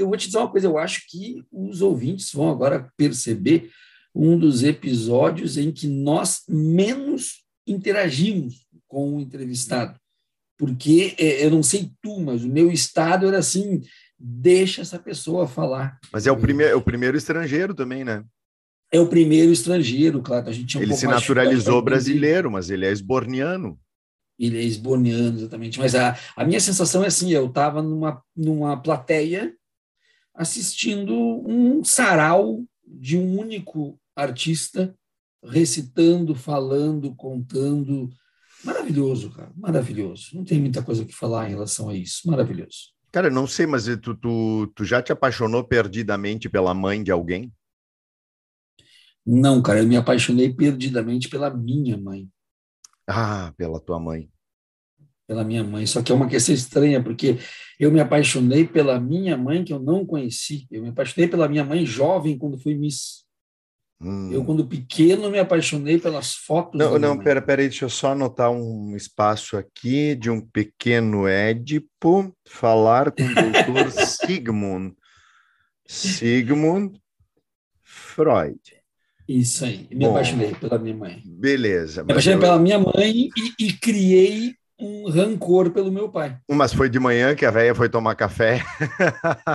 eu 0.00 0.08
vou 0.08 0.16
te 0.16 0.26
dizer 0.26 0.38
uma 0.38 0.50
coisa, 0.50 0.66
eu 0.66 0.78
acho 0.78 1.02
que 1.08 1.44
os 1.52 1.82
ouvintes 1.82 2.32
vão 2.32 2.50
agora 2.50 2.90
perceber 2.96 3.70
um 4.14 4.38
dos 4.38 4.64
episódios 4.64 5.56
em 5.56 5.70
que 5.70 5.86
nós 5.86 6.42
menos 6.48 7.44
interagimos 7.66 8.66
com 8.88 9.16
o 9.16 9.20
entrevistado. 9.20 9.98
Porque 10.58 11.14
é, 11.18 11.44
eu 11.44 11.50
não 11.50 11.62
sei 11.62 11.90
tu, 12.02 12.20
mas 12.20 12.42
o 12.42 12.48
meu 12.48 12.70
estado 12.70 13.26
era 13.26 13.38
assim: 13.38 13.82
deixa 14.18 14.82
essa 14.82 14.98
pessoa 14.98 15.46
falar. 15.46 15.98
Mas 16.12 16.26
é 16.26 16.32
o, 16.32 16.36
primeir, 16.36 16.70
é 16.70 16.74
o 16.74 16.82
primeiro 16.82 17.16
estrangeiro 17.16 17.74
também, 17.74 18.04
né? 18.04 18.24
É 18.92 18.98
o 18.98 19.06
primeiro 19.06 19.52
estrangeiro, 19.52 20.20
claro. 20.20 20.48
A 20.48 20.52
gente 20.52 20.76
um 20.76 20.82
ele 20.82 20.94
se 20.94 21.06
naturalizou 21.06 21.80
brasileiro, 21.80 22.50
mas 22.50 22.68
ele 22.68 22.84
é 22.84 22.90
esborniano. 22.90 23.78
Ele 24.38 24.58
é 24.58 24.62
esborniano, 24.62 25.38
exatamente. 25.38 25.78
Mas 25.78 25.94
a, 25.94 26.18
a 26.34 26.44
minha 26.44 26.60
sensação 26.60 27.04
é 27.04 27.06
assim: 27.06 27.30
eu 27.32 27.46
estava 27.46 27.80
numa, 27.80 28.22
numa 28.36 28.76
plateia 28.76 29.54
assistindo 30.34 31.14
um 31.14 31.82
sarau 31.84 32.64
de 32.86 33.16
um 33.16 33.38
único 33.38 33.98
artista 34.14 34.94
recitando, 35.42 36.34
falando, 36.34 37.14
contando. 37.14 38.10
Maravilhoso, 38.64 39.30
cara, 39.30 39.52
maravilhoso. 39.56 40.30
Não 40.34 40.44
tem 40.44 40.60
muita 40.60 40.82
coisa 40.82 41.04
que 41.04 41.14
falar 41.14 41.46
em 41.46 41.50
relação 41.50 41.88
a 41.88 41.94
isso. 41.94 42.28
Maravilhoso. 42.28 42.92
Cara, 43.10 43.28
não 43.28 43.46
sei, 43.46 43.66
mas 43.66 43.86
tu, 44.00 44.14
tu, 44.14 44.66
tu 44.74 44.84
já 44.84 45.02
te 45.02 45.10
apaixonou 45.12 45.64
perdidamente 45.64 46.48
pela 46.48 46.72
mãe 46.72 47.02
de 47.02 47.10
alguém? 47.10 47.52
Não, 49.26 49.60
cara, 49.62 49.80
eu 49.80 49.86
me 49.86 49.96
apaixonei 49.96 50.52
perdidamente 50.52 51.28
pela 51.28 51.50
minha 51.50 51.96
mãe. 51.96 52.28
Ah, 53.06 53.52
pela 53.56 53.80
tua 53.80 53.98
mãe. 53.98 54.30
Pela 55.30 55.44
minha 55.44 55.62
mãe. 55.62 55.86
Só 55.86 56.02
que 56.02 56.10
é 56.10 56.14
uma 56.14 56.26
questão 56.26 56.52
estranha, 56.52 57.00
porque 57.00 57.38
eu 57.78 57.92
me 57.92 58.00
apaixonei 58.00 58.66
pela 58.66 58.98
minha 58.98 59.36
mãe 59.36 59.62
que 59.62 59.72
eu 59.72 59.78
não 59.78 60.04
conheci. 60.04 60.66
Eu 60.68 60.82
me 60.82 60.88
apaixonei 60.88 61.28
pela 61.28 61.48
minha 61.48 61.62
mãe 61.64 61.86
jovem 61.86 62.36
quando 62.36 62.58
fui 62.58 62.74
Miss. 62.74 63.24
Hum. 64.02 64.32
Eu, 64.32 64.44
quando 64.44 64.66
pequeno, 64.66 65.30
me 65.30 65.38
apaixonei 65.38 66.00
pelas 66.00 66.34
fotos. 66.34 66.76
Não, 66.76 66.98
não, 66.98 67.16
pera, 67.16 67.40
pera 67.40 67.62
aí, 67.62 67.68
deixa 67.68 67.84
eu 67.84 67.88
só 67.88 68.08
anotar 68.10 68.50
um 68.50 68.96
espaço 68.96 69.56
aqui 69.56 70.16
de 70.16 70.28
um 70.28 70.40
pequeno 70.40 71.28
Édipo 71.28 72.34
falar 72.44 73.12
com 73.12 73.22
o 73.22 73.32
doutor 73.32 73.92
Sigmund. 74.04 74.96
Sigmund 75.86 77.00
Freud. 77.84 78.58
Isso 79.28 79.64
aí, 79.64 79.86
me 79.92 80.06
Bom, 80.06 80.10
apaixonei 80.10 80.56
pela 80.56 80.76
minha 80.76 80.96
mãe. 80.96 81.22
Beleza. 81.24 82.02
Me 82.02 82.10
apaixonei 82.10 82.36
eu... 82.36 82.40
pela 82.40 82.58
minha 82.58 82.80
mãe 82.80 83.28
e, 83.36 83.66
e 83.66 83.72
criei 83.74 84.56
um 84.80 85.10
rancor 85.10 85.70
pelo 85.70 85.92
meu 85.92 86.08
pai. 86.08 86.38
Mas 86.50 86.72
foi 86.72 86.88
de 86.88 86.98
manhã 86.98 87.34
que 87.34 87.44
a 87.44 87.50
velha 87.50 87.74
foi 87.74 87.88
tomar 87.88 88.14
café. 88.14 88.62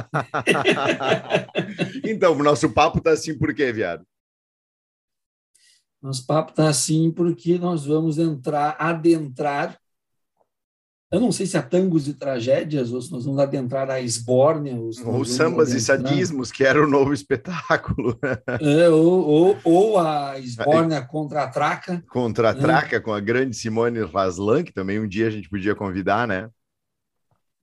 então, 2.04 2.34
o 2.34 2.44
nosso 2.44 2.70
papo 2.70 3.02
tá 3.02 3.12
assim 3.12 3.38
por 3.38 3.54
quê, 3.54 3.72
viado? 3.72 4.06
Nosso 6.02 6.26
papo 6.28 6.52
está 6.52 6.70
assim 6.70 7.12
porque 7.12 7.58
nós 7.58 7.86
vamos 7.86 8.20
entrar, 8.20 8.76
adentrar. 8.80 9.80
Eu 11.12 11.20
não 11.20 11.32
sei 11.32 11.46
se 11.46 11.56
há 11.56 11.62
tangos 11.62 12.08
e 12.08 12.14
tragédias, 12.14 12.92
ou 12.92 13.02
se 13.02 13.12
nós 13.12 13.26
vamos 13.26 13.40
adentrar 13.40 13.90
a 13.90 14.02
esbórnia. 14.02 14.76
Ou, 14.76 14.90
ou 15.06 15.24
sambas 15.24 15.70
adentrar... 15.70 15.78
e 15.78 15.82
sadismos, 15.82 16.52
que 16.52 16.64
era 16.64 16.84
o 16.84 16.90
novo 16.90 17.14
espetáculo. 17.14 18.18
É, 18.60 18.90
ou, 18.90 19.24
ou, 19.26 19.58
ou, 19.64 20.00
a 20.00 20.40
esbórnia 20.40 21.02
contra 21.04 21.44
a 21.44 21.48
traca. 21.48 22.04
Contra 22.10 22.50
a 22.50 22.54
né? 22.54 22.60
traca, 22.60 23.00
com 23.00 23.14
a 23.14 23.20
grande 23.20 23.56
Simone 23.56 24.04
Raslan, 24.04 24.64
que 24.64 24.74
também 24.74 25.00
um 25.00 25.08
dia 25.08 25.28
a 25.28 25.32
gente 25.32 25.48
podia 25.48 25.76
convidar, 25.76 26.28
né? 26.28 26.50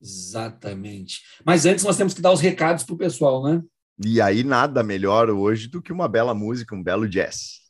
Exatamente. 0.01 1.21
Mas 1.45 1.65
antes 1.65 1.83
nós 1.83 1.97
temos 1.97 2.13
que 2.13 2.21
dar 2.21 2.31
os 2.31 2.41
recados 2.41 2.83
para 2.83 2.95
o 2.95 2.97
pessoal, 2.97 3.43
né? 3.43 3.61
E 4.03 4.19
aí 4.19 4.43
nada 4.43 4.83
melhor 4.83 5.29
hoje 5.29 5.67
do 5.67 5.81
que 5.81 5.93
uma 5.93 6.07
bela 6.07 6.33
música, 6.33 6.75
um 6.75 6.83
belo 6.83 7.07
jazz. 7.07 7.61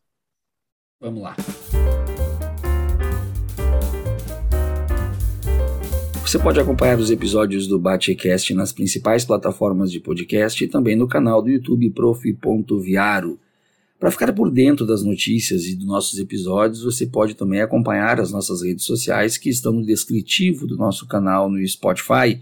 Vamos 1.00 1.22
lá. 1.22 1.36
Você 6.34 6.40
pode 6.40 6.60
acompanhar 6.60 6.98
os 6.98 7.12
episódios 7.12 7.68
do 7.68 7.78
Batecast 7.78 8.56
nas 8.56 8.74
principais 8.74 9.24
plataformas 9.24 9.92
de 9.92 10.00
podcast 10.00 10.64
e 10.64 10.68
também 10.68 10.96
no 10.96 11.08
canal 11.08 11.44
do 11.44 11.50
YouTube 11.52 11.92
prof.viaro. 11.92 13.40
Para 14.00 14.10
ficar 14.10 14.34
por 14.34 14.50
dentro 14.50 14.84
das 14.84 15.04
notícias 15.04 15.66
e 15.66 15.76
dos 15.76 15.86
nossos 15.86 16.18
episódios, 16.18 16.82
você 16.82 17.06
pode 17.06 17.36
também 17.36 17.62
acompanhar 17.62 18.20
as 18.20 18.32
nossas 18.32 18.64
redes 18.64 18.84
sociais 18.84 19.38
que 19.38 19.48
estão 19.48 19.74
no 19.74 19.86
descritivo 19.86 20.66
do 20.66 20.76
nosso 20.76 21.06
canal 21.08 21.48
no 21.52 21.64
Spotify 21.68 22.42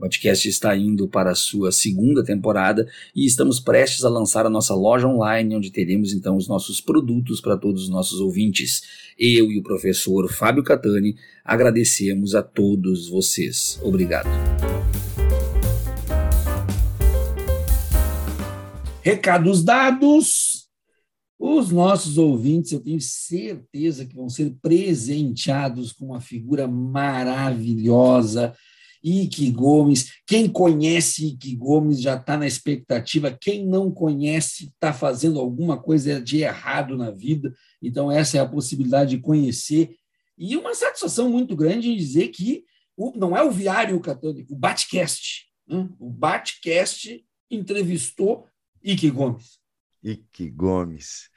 O 0.00 0.08
podcast 0.08 0.48
está 0.48 0.74
indo 0.74 1.06
para 1.06 1.32
a 1.32 1.34
sua 1.34 1.70
segunda 1.70 2.24
temporada 2.24 2.88
e 3.14 3.26
estamos 3.26 3.60
prestes 3.60 4.02
a 4.02 4.08
lançar 4.08 4.46
a 4.46 4.48
nossa 4.48 4.74
loja 4.74 5.06
online, 5.06 5.54
onde 5.54 5.70
teremos 5.70 6.14
então 6.14 6.38
os 6.38 6.48
nossos 6.48 6.80
produtos 6.80 7.38
para 7.38 7.54
todos 7.54 7.82
os 7.82 7.90
nossos 7.90 8.18
ouvintes. 8.18 8.80
Eu 9.18 9.52
e 9.52 9.58
o 9.58 9.62
professor 9.62 10.26
Fábio 10.32 10.64
Catani 10.64 11.16
agradecemos 11.44 12.34
a 12.34 12.42
todos 12.42 13.10
vocês. 13.10 13.78
Obrigado. 13.82 14.30
Recados 19.02 19.62
dados. 19.62 20.66
Os 21.38 21.70
nossos 21.70 22.16
ouvintes, 22.16 22.72
eu 22.72 22.80
tenho 22.80 23.00
certeza 23.02 24.06
que 24.06 24.14
vão 24.14 24.30
ser 24.30 24.56
presenteados 24.62 25.92
com 25.92 26.06
uma 26.06 26.22
figura 26.22 26.66
maravilhosa 26.66 28.54
Ike 29.02 29.50
Gomes. 29.50 30.12
Quem 30.26 30.48
conhece 30.48 31.28
Ike 31.28 31.56
Gomes 31.56 32.00
já 32.00 32.16
está 32.16 32.36
na 32.36 32.46
expectativa. 32.46 33.36
Quem 33.38 33.66
não 33.66 33.90
conhece 33.90 34.66
está 34.66 34.92
fazendo 34.92 35.40
alguma 35.40 35.80
coisa 35.80 36.20
de 36.20 36.38
errado 36.42 36.96
na 36.96 37.10
vida. 37.10 37.52
Então, 37.82 38.10
essa 38.10 38.38
é 38.38 38.40
a 38.40 38.48
possibilidade 38.48 39.16
de 39.16 39.22
conhecer. 39.22 39.96
E 40.36 40.56
uma 40.56 40.74
satisfação 40.74 41.30
muito 41.30 41.56
grande 41.56 41.90
em 41.90 41.96
dizer 41.96 42.28
que 42.28 42.64
o, 42.96 43.16
não 43.16 43.36
é 43.36 43.42
o 43.42 43.50
Viário 43.50 43.98
Catânico, 44.00 44.52
o 44.52 44.56
Batcast. 44.56 45.46
Né? 45.66 45.88
O 45.98 46.10
Batcast 46.10 47.24
entrevistou 47.50 48.46
Ike 48.82 49.10
Gomes. 49.10 49.58
Ike 50.02 50.50
Gomes. 50.50 51.28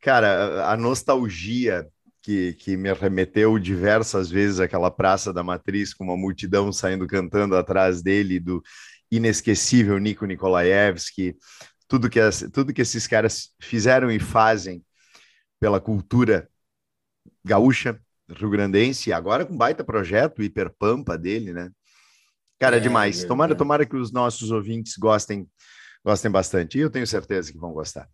Cara, 0.00 0.70
a 0.70 0.76
nostalgia 0.76 1.88
que, 2.26 2.54
que 2.54 2.76
me 2.76 2.92
remeteu 2.92 3.56
diversas 3.56 4.28
vezes 4.28 4.58
àquela 4.58 4.90
Praça 4.90 5.32
da 5.32 5.44
Matriz, 5.44 5.94
com 5.94 6.02
uma 6.02 6.16
multidão 6.16 6.72
saindo 6.72 7.06
cantando 7.06 7.54
atrás 7.54 8.02
dele, 8.02 8.40
do 8.40 8.60
inesquecível 9.08 9.96
Nico 9.98 10.26
Nikolaevski, 10.26 11.36
tudo 11.86 12.10
que, 12.10 12.18
tudo 12.52 12.74
que 12.74 12.82
esses 12.82 13.06
caras 13.06 13.54
fizeram 13.60 14.10
e 14.10 14.18
fazem 14.18 14.84
pela 15.60 15.80
cultura 15.80 16.48
gaúcha, 17.44 17.96
rio-grandense, 18.28 19.12
agora 19.12 19.46
com 19.46 19.56
baita 19.56 19.84
projeto, 19.84 20.42
hiperpampa 20.42 21.16
dele, 21.16 21.52
né? 21.52 21.70
Cara, 22.58 22.78
é, 22.78 22.80
demais. 22.80 23.22
É 23.22 23.26
tomara, 23.28 23.54
tomara 23.54 23.86
que 23.86 23.94
os 23.94 24.10
nossos 24.10 24.50
ouvintes 24.50 24.96
gostem, 24.96 25.48
gostem 26.04 26.28
bastante. 26.28 26.76
E 26.76 26.80
eu 26.80 26.90
tenho 26.90 27.06
certeza 27.06 27.52
que 27.52 27.58
vão 27.58 27.72
gostar 27.72 28.08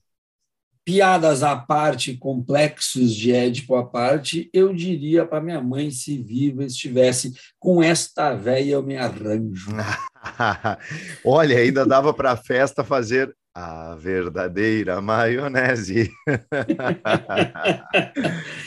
piadas 0.84 1.42
à 1.42 1.56
parte, 1.56 2.16
complexos 2.16 3.14
de 3.14 3.32
Édipo 3.32 3.76
à 3.76 3.84
parte, 3.84 4.50
eu 4.52 4.74
diria 4.74 5.24
para 5.24 5.40
minha 5.40 5.60
mãe, 5.60 5.90
se 5.90 6.18
viva 6.18 6.64
estivesse, 6.64 7.32
com 7.58 7.82
esta 7.82 8.34
véia 8.34 8.72
eu 8.72 8.82
me 8.82 8.96
arranjo. 8.96 9.70
Olha, 11.24 11.58
ainda 11.58 11.86
dava 11.86 12.12
para 12.12 12.32
a 12.32 12.36
festa 12.36 12.82
fazer 12.82 13.34
a 13.54 13.94
verdadeira 13.96 15.00
maionese. 15.00 16.10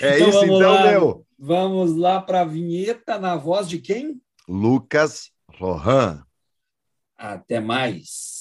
é 0.02 0.16
então, 0.16 0.30
isso 0.30 0.46
então, 0.46 0.74
lá, 0.74 0.92
meu. 0.92 1.26
Vamos 1.38 1.96
lá 1.98 2.22
para 2.22 2.42
a 2.42 2.46
vinheta 2.46 3.20
na 3.20 3.36
voz 3.36 3.68
de 3.68 3.80
quem? 3.80 4.22
Lucas 4.48 5.32
Rohan. 5.60 6.24
Até 7.18 7.60
mais. 7.60 8.35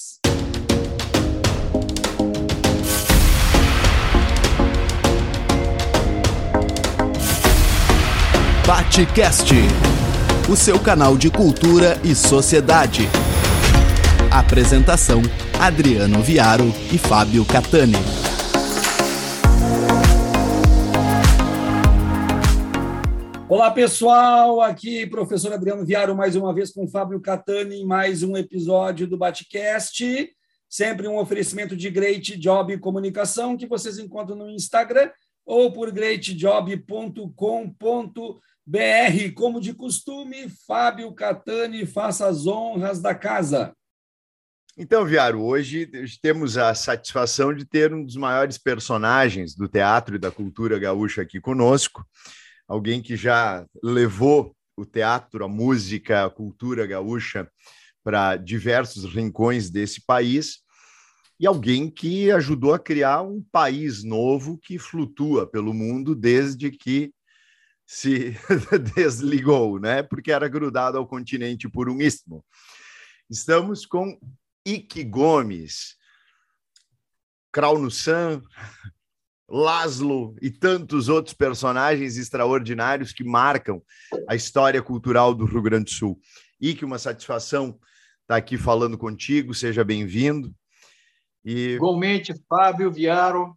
Batcast, 8.67 9.53
o 10.51 10.55
seu 10.55 10.79
canal 10.79 11.15
de 11.15 11.29
cultura 11.29 12.01
e 12.03 12.15
sociedade. 12.15 13.03
Apresentação: 14.31 15.21
Adriano 15.59 16.19
Viaro 16.23 16.73
e 16.91 16.97
Fábio 16.97 17.45
Catani. 17.45 17.93
Olá 23.47 23.69
pessoal, 23.69 24.59
aqui 24.59 25.05
professor 25.05 25.53
Adriano 25.53 25.85
Viaro 25.85 26.15
mais 26.15 26.35
uma 26.35 26.51
vez 26.51 26.71
com 26.71 26.87
Fábio 26.87 27.21
Catani 27.21 27.81
em 27.81 27.85
mais 27.85 28.23
um 28.23 28.35
episódio 28.35 29.05
do 29.05 29.15
Batcast. 29.15 30.27
Sempre 30.67 31.07
um 31.07 31.19
oferecimento 31.19 31.77
de 31.77 31.91
Great 31.91 32.35
Job 32.39 32.75
Comunicação 32.79 33.55
que 33.55 33.67
vocês 33.67 33.99
encontram 33.99 34.35
no 34.35 34.49
Instagram 34.49 35.11
ou 35.45 35.71
por 35.71 35.91
greatjob.com.br. 35.91 38.39
Como 39.35 39.61
de 39.61 39.73
costume, 39.73 40.49
Fábio 40.67 41.13
Catani 41.13 41.85
faça 41.85 42.27
as 42.27 42.47
honras 42.47 43.01
da 43.01 43.13
casa. 43.13 43.73
Então, 44.77 45.05
Viaro, 45.05 45.41
hoje 45.41 45.89
temos 46.21 46.57
a 46.57 46.75
satisfação 46.75 47.53
de 47.53 47.63
ter 47.63 47.93
um 47.93 48.03
dos 48.03 48.17
maiores 48.17 48.57
personagens 48.57 49.55
do 49.55 49.69
teatro 49.69 50.15
e 50.15 50.19
da 50.19 50.29
cultura 50.29 50.77
gaúcha 50.77 51.21
aqui 51.21 51.39
conosco, 51.39 52.05
alguém 52.67 53.01
que 53.01 53.15
já 53.15 53.65
levou 53.81 54.53
o 54.75 54.85
teatro, 54.85 55.45
a 55.45 55.47
música, 55.47 56.25
a 56.25 56.29
cultura 56.29 56.85
gaúcha 56.85 57.49
para 58.03 58.35
diversos 58.35 59.05
rincões 59.05 59.69
desse 59.69 60.05
país 60.05 60.59
e 61.39 61.47
alguém 61.47 61.89
que 61.89 62.29
ajudou 62.31 62.73
a 62.73 62.79
criar 62.79 63.21
um 63.21 63.41
país 63.41 64.03
novo 64.03 64.57
que 64.57 64.77
flutua 64.77 65.47
pelo 65.47 65.73
mundo 65.73 66.13
desde 66.13 66.69
que 66.69 67.14
se 67.85 68.35
desligou, 68.95 69.79
né? 69.79 70.01
Porque 70.01 70.31
era 70.31 70.47
grudado 70.47 70.97
ao 70.97 71.07
continente 71.07 71.69
por 71.69 71.89
um 71.89 72.01
istmo. 72.01 72.43
Estamos 73.29 73.85
com 73.85 74.19
Ike 74.65 75.03
Gomes, 75.03 75.95
Krauno 77.51 77.91
San, 77.91 78.41
Laszlo 79.47 80.35
e 80.41 80.49
tantos 80.49 81.07
outros 81.07 81.35
personagens 81.35 82.17
extraordinários 82.17 83.13
que 83.13 83.23
marcam 83.23 83.81
a 84.27 84.35
história 84.35 84.81
cultural 84.81 85.35
do 85.35 85.45
Rio 85.45 85.61
Grande 85.61 85.85
do 85.85 85.91
Sul. 85.91 86.19
Ike, 86.59 86.83
uma 86.83 86.97
satisfação 86.97 87.79
estar 88.21 88.35
aqui 88.35 88.57
falando 88.57 88.97
contigo, 88.97 89.53
seja 89.53 89.83
bem-vindo. 89.83 90.53
E... 91.43 91.75
Igualmente, 91.75 92.33
Fábio 92.49 92.91
Viaro, 92.91 93.55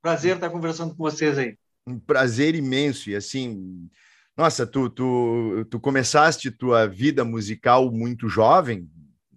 prazer 0.00 0.36
estar 0.36 0.48
conversando 0.48 0.96
com 0.96 1.02
vocês 1.02 1.36
aí. 1.36 1.58
Um 1.86 1.98
prazer 1.98 2.54
imenso. 2.54 3.10
E 3.10 3.16
assim, 3.16 3.88
nossa, 4.36 4.66
tu, 4.66 4.90
tu, 4.90 5.64
tu 5.70 5.80
começaste 5.80 6.50
tua 6.50 6.86
vida 6.86 7.24
musical 7.24 7.90
muito 7.90 8.28
jovem, 8.28 8.88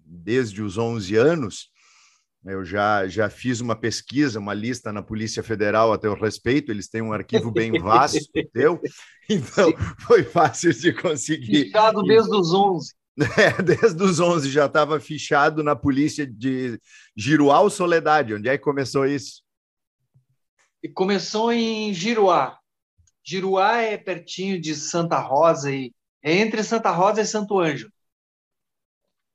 desde 0.05 0.61
os 0.61 0.77
11 0.77 1.15
anos. 1.15 1.69
Eu 2.45 2.63
já, 2.63 3.07
já 3.07 3.29
fiz 3.29 3.59
uma 3.59 3.75
pesquisa, 3.75 4.39
uma 4.39 4.53
lista 4.53 4.91
na 4.91 5.01
Polícia 5.01 5.43
Federal 5.43 5.91
a 5.91 5.97
teu 5.97 6.13
respeito, 6.13 6.71
eles 6.71 6.87
têm 6.87 7.01
um 7.01 7.11
arquivo 7.11 7.51
bem 7.51 7.71
vasto 7.79 8.17
teu, 8.53 8.79
então 9.29 9.73
foi 9.99 10.23
fácil 10.23 10.73
de 10.73 10.93
conseguir. 10.93 11.65
Fichado 11.65 12.01
desde 12.03 12.33
os 12.33 12.53
11. 12.53 12.93
É, 13.37 13.61
desde 13.61 14.01
os 14.01 14.19
11 14.21 14.49
já 14.49 14.65
estava 14.65 14.97
fichado 14.99 15.61
na 15.61 15.75
polícia 15.75 16.25
de 16.25 16.79
Giruá 17.15 17.59
ou 17.59 17.69
Soledade. 17.69 18.33
Onde 18.33 18.47
é 18.47 18.57
que 18.57 18.63
começou 18.63 19.05
isso? 19.05 19.41
E 20.83 20.89
começou 20.89 21.51
em 21.51 21.93
Giruá. 21.93 22.59
Giruá 23.23 23.77
é 23.77 23.97
pertinho 23.97 24.59
de 24.59 24.75
Santa 24.75 25.19
Rosa 25.19 25.71
e 25.71 25.93
é 26.21 26.35
entre 26.37 26.63
Santa 26.63 26.91
Rosa 26.91 27.21
e 27.21 27.25
Santo 27.25 27.59
Ângelo. 27.59 27.91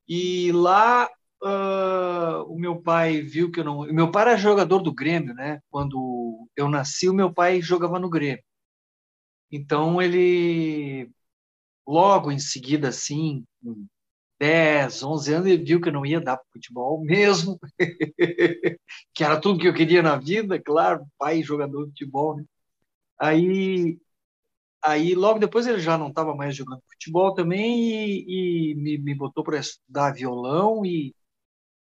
E 0.07 0.51
lá 0.51 1.09
uh, 1.43 2.43
o 2.47 2.59
meu 2.59 2.81
pai 2.81 3.21
viu 3.21 3.51
que 3.51 3.59
eu 3.59 3.63
não. 3.63 3.81
Meu 3.85 4.11
pai 4.11 4.23
era 4.23 4.37
jogador 4.37 4.79
do 4.79 4.93
Grêmio, 4.93 5.33
né? 5.33 5.61
Quando 5.69 6.47
eu 6.55 6.69
nasci, 6.69 7.09
o 7.09 7.13
meu 7.13 7.33
pai 7.33 7.61
jogava 7.61 7.99
no 7.99 8.09
Grêmio. 8.09 8.43
Então 9.51 10.01
ele 10.01 11.09
logo 11.87 12.31
em 12.31 12.39
seguida, 12.39 12.89
assim, 12.89 13.45
10, 14.39 15.03
11 15.03 15.33
anos, 15.33 15.47
ele 15.47 15.63
viu 15.63 15.81
que 15.81 15.89
eu 15.89 15.93
não 15.93 16.05
ia 16.05 16.19
dar 16.21 16.39
futebol 16.51 17.01
mesmo, 17.03 17.59
que 19.13 19.23
era 19.23 19.39
tudo 19.39 19.59
que 19.59 19.67
eu 19.67 19.73
queria 19.73 20.01
na 20.01 20.17
vida, 20.17 20.61
claro, 20.61 21.05
pai 21.17 21.41
jogador 21.43 21.85
de 21.85 21.91
futebol, 21.91 22.37
né? 22.37 22.45
Aí, 23.19 23.99
aí 24.83 25.15
logo 25.15 25.39
depois 25.39 25.67
ele 25.67 25.79
já 25.79 25.97
não 25.97 26.09
estava 26.09 26.35
mais 26.35 26.55
jogando 26.55 26.83
futebol 26.91 27.33
também 27.35 27.89
e, 27.91 28.71
e 28.71 28.75
me, 28.75 28.97
me 28.97 29.15
botou 29.15 29.43
para 29.43 29.59
estudar 29.59 30.13
violão 30.13 30.85
e 30.85 31.15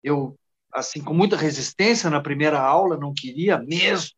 eu, 0.03 0.37
assim, 0.73 1.03
com 1.03 1.13
muita 1.13 1.37
resistência 1.37 2.09
na 2.09 2.21
primeira 2.21 2.59
aula, 2.61 2.97
não 2.97 3.13
queria 3.13 3.57
mesmo 3.59 4.11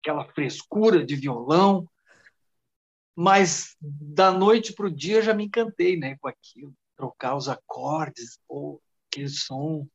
aquela 0.00 0.24
frescura 0.34 1.04
de 1.04 1.16
violão, 1.16 1.88
mas 3.16 3.76
da 3.80 4.30
noite 4.30 4.72
para 4.72 4.86
o 4.86 4.90
dia 4.90 5.22
já 5.22 5.32
me 5.32 5.44
encantei 5.44 5.96
né, 5.96 6.16
com 6.20 6.28
aquilo, 6.28 6.74
trocar 6.96 7.36
os 7.36 7.48
acordes, 7.48 8.38
ou 8.48 8.80
aquele 9.08 9.28
som. 9.28 9.86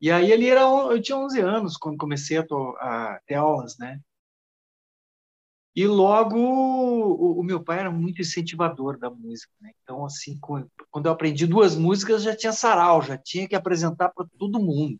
E 0.00 0.10
aí 0.10 0.30
ele 0.30 0.48
era, 0.48 0.60
eu 0.60 1.00
tinha 1.00 1.16
11 1.18 1.40
anos 1.40 1.76
quando 1.76 1.96
comecei 1.98 2.38
a, 2.38 2.42
a 2.42 3.20
ter 3.26 3.34
aulas, 3.34 3.76
né? 3.78 4.00
E 5.74 5.86
logo 5.86 6.38
o, 6.38 7.38
o, 7.40 7.42
meu 7.42 7.62
pai 7.62 7.80
era 7.80 7.90
muito 7.90 8.22
incentivador 8.22 8.98
da 8.98 9.10
música, 9.10 9.52
né? 9.60 9.72
Então 9.82 10.06
assim, 10.06 10.38
quando 10.40 11.06
eu 11.06 11.12
aprendi 11.12 11.46
duas 11.46 11.76
músicas 11.76 12.22
já 12.22 12.34
tinha 12.34 12.52
sarau, 12.52 13.02
já 13.02 13.18
tinha 13.18 13.46
que 13.46 13.54
apresentar 13.54 14.08
para 14.10 14.26
todo 14.38 14.58
mundo. 14.58 14.98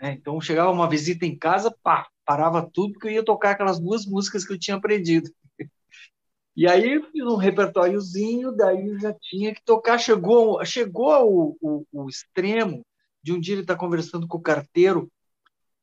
Né? 0.00 0.12
Então 0.12 0.40
chegava 0.40 0.72
uma 0.72 0.88
visita 0.88 1.24
em 1.24 1.38
casa, 1.38 1.70
pá, 1.82 2.08
parava 2.24 2.68
tudo 2.72 2.94
porque 2.94 3.06
eu 3.06 3.12
ia 3.12 3.24
tocar 3.24 3.52
aquelas 3.52 3.78
duas 3.78 4.04
músicas 4.04 4.44
que 4.44 4.52
eu 4.52 4.58
tinha 4.58 4.76
aprendido. 4.76 5.30
E 6.54 6.68
aí 6.68 7.02
fiz 7.10 7.24
um 7.24 7.36
repertóriozinho, 7.36 8.52
daí 8.52 8.98
já 8.98 9.14
tinha 9.14 9.54
que 9.54 9.62
tocar. 9.64 9.98
Chegou, 9.98 10.62
chegou 10.64 11.24
o, 11.24 11.56
o, 11.60 11.86
o 11.92 12.08
extremo 12.08 12.84
de 13.22 13.32
um 13.32 13.40
dia 13.40 13.54
ele 13.54 13.62
estar 13.62 13.74
tá 13.74 13.80
conversando 13.80 14.28
com 14.28 14.36
o 14.36 14.42
carteiro 14.42 15.10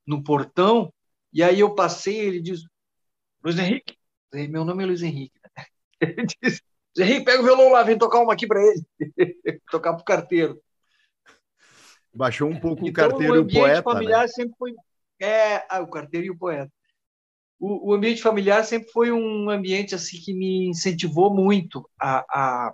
no 0.05 0.23
portão, 0.23 0.91
e 1.31 1.41
aí 1.41 1.59
eu 1.59 1.73
passei 1.73 2.17
ele 2.17 2.41
diz, 2.41 2.61
Luiz 3.43 3.57
Henrique, 3.57 3.95
meu 4.49 4.65
nome 4.65 4.83
é 4.83 4.85
Luiz 4.87 5.01
Henrique. 5.01 5.39
Né? 5.55 5.65
Ele 6.01 6.25
disse, 6.25 6.61
Luiz 6.95 7.09
Henrique, 7.09 7.25
pega 7.25 7.41
o 7.41 7.45
violão 7.45 7.71
lá, 7.71 7.83
vem 7.83 7.97
tocar 7.97 8.19
uma 8.19 8.33
aqui 8.33 8.47
para 8.47 8.61
ele. 8.61 8.85
tocar 9.71 9.93
para 9.93 10.01
o 10.01 10.05
carteiro. 10.05 10.61
Baixou 12.13 12.49
um 12.49 12.59
pouco 12.59 12.87
então, 12.87 13.07
o 13.07 13.09
carteiro 13.09 13.35
e 13.35 13.39
o 13.39 13.47
poeta. 13.47 13.83
familiar 13.83 14.21
né? 14.21 14.27
sempre 14.27 14.55
foi. 14.57 14.73
É, 15.19 15.65
ah, 15.69 15.81
o 15.81 15.87
carteiro 15.87 16.27
e 16.27 16.31
o 16.31 16.37
poeta 16.37 16.71
o, 17.59 17.89
o, 17.89 17.93
ambiente 17.93 18.21
familiar 18.21 18.63
sempre 18.63 18.89
foi 18.91 19.11
um 19.11 19.49
ambiente 19.49 19.93
assim 19.93 20.19
que 20.19 20.33
me 20.33 20.69
incentivou 20.69 21.33
muito 21.33 21.87
a, 21.99 22.19
a 22.29 22.73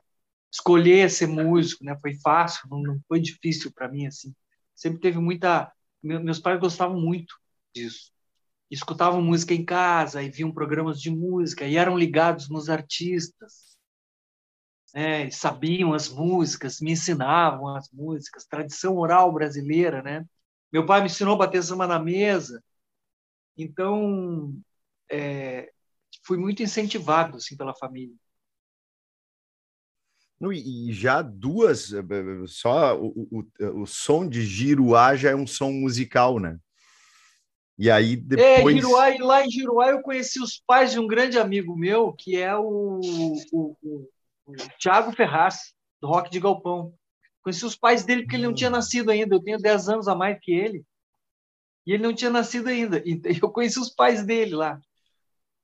escolher 0.52 1.10
ser 1.10 1.28
músico, 1.28 1.84
né? 1.84 1.98
Foi 2.00 2.14
fácil, 2.16 2.68
não, 2.70 2.82
não 2.82 3.00
foi 3.08 3.20
difícil 3.20 3.72
para 3.74 3.90
mim 3.90 4.06
assim. 4.06 4.34
Sempre 4.76 5.00
teve 5.00 5.20
muita, 5.20 5.72
meus 6.04 6.40
pais 6.40 6.60
gostavam 6.60 7.00
muito 7.00 7.36
disso. 7.74 8.12
Escutavam 8.70 9.22
música 9.22 9.54
em 9.54 9.66
casa 9.66 10.22
e 10.24 10.30
viam 10.30 10.52
programas 10.52 11.02
de 11.02 11.10
música 11.10 11.66
e 11.66 11.78
eram 11.78 11.98
ligados 11.98 12.50
nos 12.50 12.70
artistas. 12.70 13.76
Né? 14.94 15.30
sabiam 15.30 15.94
as 15.94 16.08
músicas, 16.08 16.80
me 16.80 16.94
ensinavam 16.94 17.76
as 17.76 17.92
músicas, 17.92 18.46
tradição 18.46 18.96
oral 18.98 19.30
brasileira, 19.34 20.02
né? 20.02 20.26
Meu 20.72 20.86
pai 20.86 21.02
me 21.02 21.08
ensinou 21.08 21.36
a 21.36 21.38
bater 21.38 21.62
samba 21.62 21.86
na 21.86 22.00
mesa. 22.00 22.64
Então, 23.58 24.54
é, 25.12 25.72
fui 26.24 26.38
muito 26.38 26.64
incentivado 26.64 27.38
assim 27.38 27.56
pela 27.56 27.76
família. 27.76 28.16
E 30.52 30.92
já 30.92 31.22
duas, 31.22 31.94
eh, 31.94 32.00
eh, 32.00 32.46
só 32.46 33.00
o, 33.00 33.28
o, 33.32 33.82
o 33.82 33.86
som 33.86 34.28
de 34.28 34.46
Giruá 34.46 35.16
já 35.16 35.32
é 35.32 35.36
um 35.36 35.48
som 35.48 35.72
musical, 35.72 36.40
né? 36.40 36.60
E 37.78 37.90
aí 37.90 38.14
é, 38.14 38.18
depois. 38.18 38.76
É, 38.76 38.80
Giruá, 38.80 39.10
e 39.12 39.18
lá 39.20 39.46
em 39.46 39.50
Giruá 39.50 39.90
eu 39.90 40.02
conheci 40.02 40.42
os 40.42 40.62
pais 40.66 40.92
de 40.92 41.00
um 41.00 41.08
grande 41.08 41.40
amigo 41.40 41.76
meu, 41.76 42.14
que 42.14 42.38
é 42.38 42.56
o, 42.56 43.00
o, 43.02 43.76
o, 43.82 44.10
o 44.46 44.56
Tiago 44.78 45.12
Ferraz, 45.14 45.74
do 46.02 46.08
Rock 46.08 46.30
de 46.30 46.40
Galpão. 46.40 46.94
Conheci 47.42 47.66
os 47.66 47.76
pais 47.76 48.04
dele 48.04 48.24
porque 48.24 48.36
ele 48.36 48.48
não 48.48 48.54
tinha 48.54 48.70
hum. 48.70 48.74
nascido 48.74 49.12
ainda, 49.12 49.36
eu 49.36 49.42
tenho 49.42 49.58
10 49.58 49.90
anos 49.90 50.08
a 50.08 50.16
mais 50.16 50.38
que 50.42 50.52
ele. 50.52 50.84
E 51.86 51.94
ele 51.94 52.04
não 52.04 52.14
tinha 52.14 52.32
nascido 52.32 52.68
ainda. 52.68 53.02
E 53.06 53.22
eu 53.42 53.50
conheci 53.50 53.80
os 53.80 53.90
pais 53.90 54.26
dele 54.26 54.56
lá. 54.56 54.82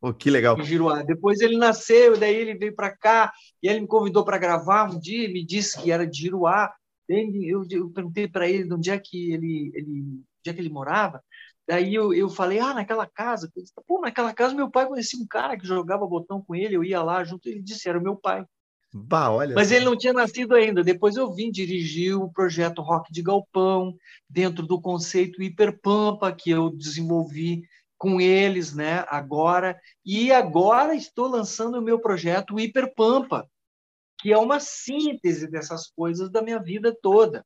Oh, 0.02 0.14
que 0.14 0.32
legal. 0.32 0.60
Em 0.60 0.64
Giruá. 0.64 1.04
Depois 1.04 1.40
ele 1.42 1.58
nasceu, 1.58 2.18
daí 2.18 2.36
ele 2.36 2.56
veio 2.56 2.76
para 2.76 2.96
cá, 2.96 3.32
e 3.62 3.68
ele 3.68 3.82
me 3.82 3.88
convidou 3.88 4.26
para 4.26 4.40
gravar 4.40 4.90
um 4.90 5.00
dia, 5.00 5.32
me 5.32 5.46
disse 5.46 5.80
que 5.80 5.92
era 5.92 6.08
de 6.08 6.18
Giruá. 6.18 6.74
Eu, 7.08 7.66
eu 7.70 7.90
perguntei 7.90 8.28
para 8.28 8.50
ele 8.50 8.64
de 8.64 8.74
onde 8.74 8.90
é 8.90 8.98
que 8.98 9.32
ele, 9.32 9.72
ele, 9.76 10.02
onde 10.40 10.50
é 10.50 10.54
que 10.54 10.60
ele 10.60 10.70
morava. 10.70 11.22
Daí 11.68 11.94
eu, 11.94 12.14
eu 12.14 12.30
falei, 12.30 12.60
ah, 12.60 12.74
naquela 12.74 13.06
casa. 13.06 13.52
Pô, 13.86 14.02
naquela 14.02 14.34
casa 14.34 14.56
meu 14.56 14.72
pai 14.72 14.88
conhecia 14.88 15.20
um 15.20 15.28
cara 15.28 15.58
que 15.58 15.68
jogava 15.68 16.08
botão 16.08 16.42
com 16.42 16.56
ele, 16.56 16.76
eu 16.76 16.84
ia 16.84 17.04
lá 17.04 17.24
junto, 17.24 17.48
ele 17.48 17.62
disse, 17.62 17.88
era 17.88 18.00
o 18.00 18.02
meu 18.02 18.16
pai. 18.16 18.44
Bah, 18.94 19.30
olha 19.32 19.56
Mas 19.56 19.72
ele 19.72 19.86
não 19.86 19.98
tinha 19.98 20.12
nascido 20.12 20.54
ainda. 20.54 20.84
Depois 20.84 21.16
eu 21.16 21.32
vim 21.34 21.50
dirigir 21.50 22.18
o 22.18 22.30
projeto 22.30 22.82
Rock 22.82 23.12
de 23.12 23.22
Galpão, 23.22 23.96
dentro 24.30 24.66
do 24.66 24.82
conceito 24.82 25.42
Hiperpampa, 25.42 26.32
que 26.34 26.50
eu 26.50 26.70
desenvolvi 26.70 27.64
com 28.02 28.20
eles 28.20 28.74
né, 28.74 29.06
agora. 29.10 29.80
E 30.04 30.32
agora 30.32 30.96
estou 30.96 31.28
lançando 31.28 31.78
o 31.78 31.82
meu 31.84 32.00
projeto 32.00 32.60
Hiperpampa, 32.60 33.48
que 34.18 34.34
é 34.34 34.38
uma 34.40 34.60
síntese 34.60 35.48
dessas 35.48 35.86
coisas 35.86 36.32
da 36.32 36.42
minha 36.42 36.58
vida 36.58 36.98
toda. 37.00 37.46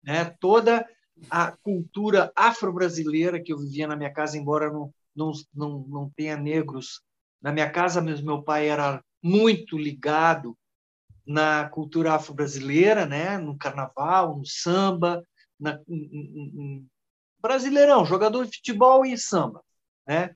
Né? 0.00 0.26
Toda 0.38 0.88
a 1.28 1.50
cultura 1.50 2.30
afro-brasileira 2.36 3.42
que 3.42 3.52
eu 3.52 3.58
vivia 3.58 3.88
na 3.88 3.96
minha 3.96 4.12
casa, 4.12 4.38
embora 4.38 4.70
não, 4.70 4.94
não, 5.14 5.32
não, 5.52 5.78
não 5.88 6.10
tenha 6.10 6.36
negros. 6.36 7.02
Na 7.42 7.50
minha 7.50 7.68
casa, 7.68 8.00
mesmo, 8.00 8.26
meu 8.26 8.44
pai 8.44 8.68
era 8.68 9.02
muito 9.20 9.76
ligado 9.76 10.56
na 11.26 11.68
cultura 11.68 12.14
afro-brasileira, 12.14 13.06
né? 13.06 13.38
no 13.38 13.58
carnaval, 13.58 14.38
no 14.38 14.46
samba, 14.46 15.20
na, 15.58 15.80
brasileirão, 17.42 18.06
jogador 18.06 18.46
de 18.46 18.56
futebol 18.56 19.04
e 19.04 19.18
samba. 19.18 19.62
Né? 20.06 20.34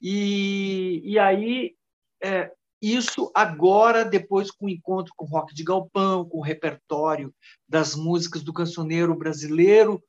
E, 0.00 1.02
e 1.04 1.18
aí, 1.18 1.74
é, 2.22 2.50
isso 2.80 3.30
agora, 3.34 4.04
depois 4.04 4.50
com 4.50 4.66
o 4.66 4.70
encontro 4.70 5.12
com 5.14 5.26
o 5.26 5.28
rock 5.28 5.54
de 5.54 5.62
galpão, 5.62 6.26
com 6.26 6.38
o 6.38 6.42
repertório 6.42 7.34
das 7.68 7.94
músicas 7.94 8.42
do 8.42 8.52
cancioneiro 8.52 9.14
brasileiro, 9.14 10.02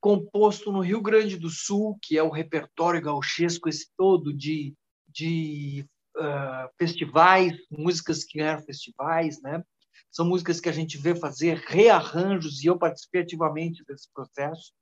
composto 0.00 0.72
no 0.72 0.80
Rio 0.80 1.02
Grande 1.02 1.36
do 1.36 1.50
Sul, 1.50 1.98
que 2.00 2.16
é 2.16 2.22
o 2.22 2.30
repertório 2.30 3.02
gauchesco 3.02 3.68
esse 3.68 3.88
todo 3.96 4.32
de, 4.32 4.74
de 5.08 5.86
uh, 6.16 6.70
festivais, 6.78 7.52
músicas 7.70 8.24
que 8.24 8.38
ganharam 8.38 8.62
festivais, 8.62 9.40
né? 9.42 9.62
São 10.10 10.24
músicas 10.24 10.60
que 10.60 10.68
a 10.68 10.72
gente 10.72 10.96
vê 10.96 11.14
fazer 11.14 11.58
rearranjos, 11.66 12.62
e 12.62 12.66
eu 12.66 12.78
participei 12.78 13.22
ativamente 13.22 13.84
desse 13.84 14.08
processo, 14.14 14.72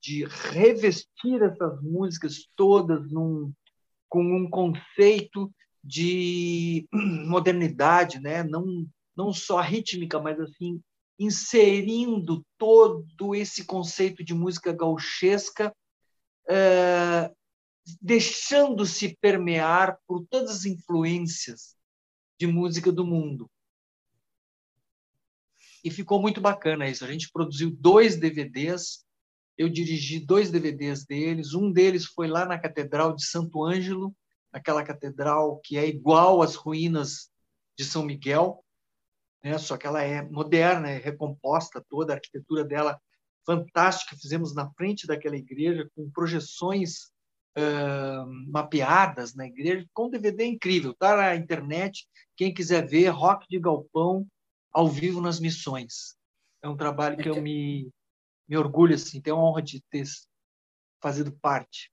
de 0.00 0.24
revestir 0.24 1.42
essas 1.42 1.80
músicas 1.82 2.48
todas 2.56 3.10
num, 3.10 3.52
com 4.08 4.22
um 4.22 4.48
conceito 4.48 5.52
de 5.82 6.88
modernidade, 7.26 8.20
né? 8.20 8.42
não, 8.42 8.86
não 9.16 9.32
só 9.32 9.60
rítmica, 9.60 10.18
mas 10.18 10.38
assim 10.40 10.82
inserindo 11.18 12.42
todo 12.56 13.34
esse 13.34 13.66
conceito 13.66 14.24
de 14.24 14.32
música 14.32 14.72
gauchesca, 14.72 15.74
é, 16.48 17.30
deixando-se 18.00 19.18
permear 19.20 19.98
por 20.06 20.26
todas 20.30 20.50
as 20.50 20.64
influências 20.64 21.76
de 22.38 22.46
música 22.46 22.90
do 22.90 23.04
mundo. 23.04 23.50
E 25.84 25.90
ficou 25.90 26.20
muito 26.22 26.40
bacana 26.40 26.88
isso. 26.88 27.04
A 27.04 27.12
gente 27.12 27.30
produziu 27.30 27.70
dois 27.70 28.18
DVDs, 28.18 29.04
eu 29.60 29.68
dirigi 29.68 30.18
dois 30.18 30.50
DVDs 30.50 31.04
deles. 31.04 31.52
Um 31.52 31.70
deles 31.70 32.06
foi 32.06 32.26
lá 32.26 32.46
na 32.46 32.58
Catedral 32.58 33.14
de 33.14 33.26
Santo 33.26 33.62
Ângelo, 33.62 34.16
aquela 34.50 34.82
catedral 34.82 35.60
que 35.62 35.76
é 35.76 35.86
igual 35.86 36.40
às 36.40 36.54
ruínas 36.54 37.30
de 37.76 37.84
São 37.84 38.02
Miguel, 38.02 38.64
né? 39.44 39.58
só 39.58 39.76
que 39.76 39.86
ela 39.86 40.02
é 40.02 40.22
moderna, 40.22 40.88
é 40.88 40.96
recomposta 40.96 41.84
toda, 41.90 42.14
a 42.14 42.16
arquitetura 42.16 42.64
dela 42.64 42.98
fantástica. 43.44 44.16
Fizemos 44.16 44.54
na 44.54 44.70
frente 44.70 45.06
daquela 45.06 45.36
igreja 45.36 45.86
com 45.94 46.10
projeções 46.10 47.10
uh, 47.58 48.26
mapeadas 48.50 49.34
na 49.34 49.46
igreja. 49.46 49.86
Com 49.92 50.08
DVD 50.08 50.46
incrível, 50.46 50.94
tá 50.94 51.14
na 51.14 51.36
internet. 51.36 52.08
Quem 52.34 52.54
quiser 52.54 52.88
ver, 52.88 53.08
Rock 53.08 53.46
de 53.46 53.60
Galpão 53.60 54.26
ao 54.72 54.88
vivo 54.88 55.20
nas 55.20 55.38
missões. 55.38 56.16
É 56.62 56.68
um 56.68 56.78
trabalho 56.78 57.18
que 57.18 57.28
eu 57.28 57.42
me, 57.42 57.92
me 58.50 58.56
orgulho, 58.56 58.96
assim, 58.96 59.20
tenho 59.20 59.36
a 59.36 59.42
honra 59.42 59.62
de 59.62 59.80
ter 59.88 60.04
fazido 61.00 61.30
parte. 61.40 61.90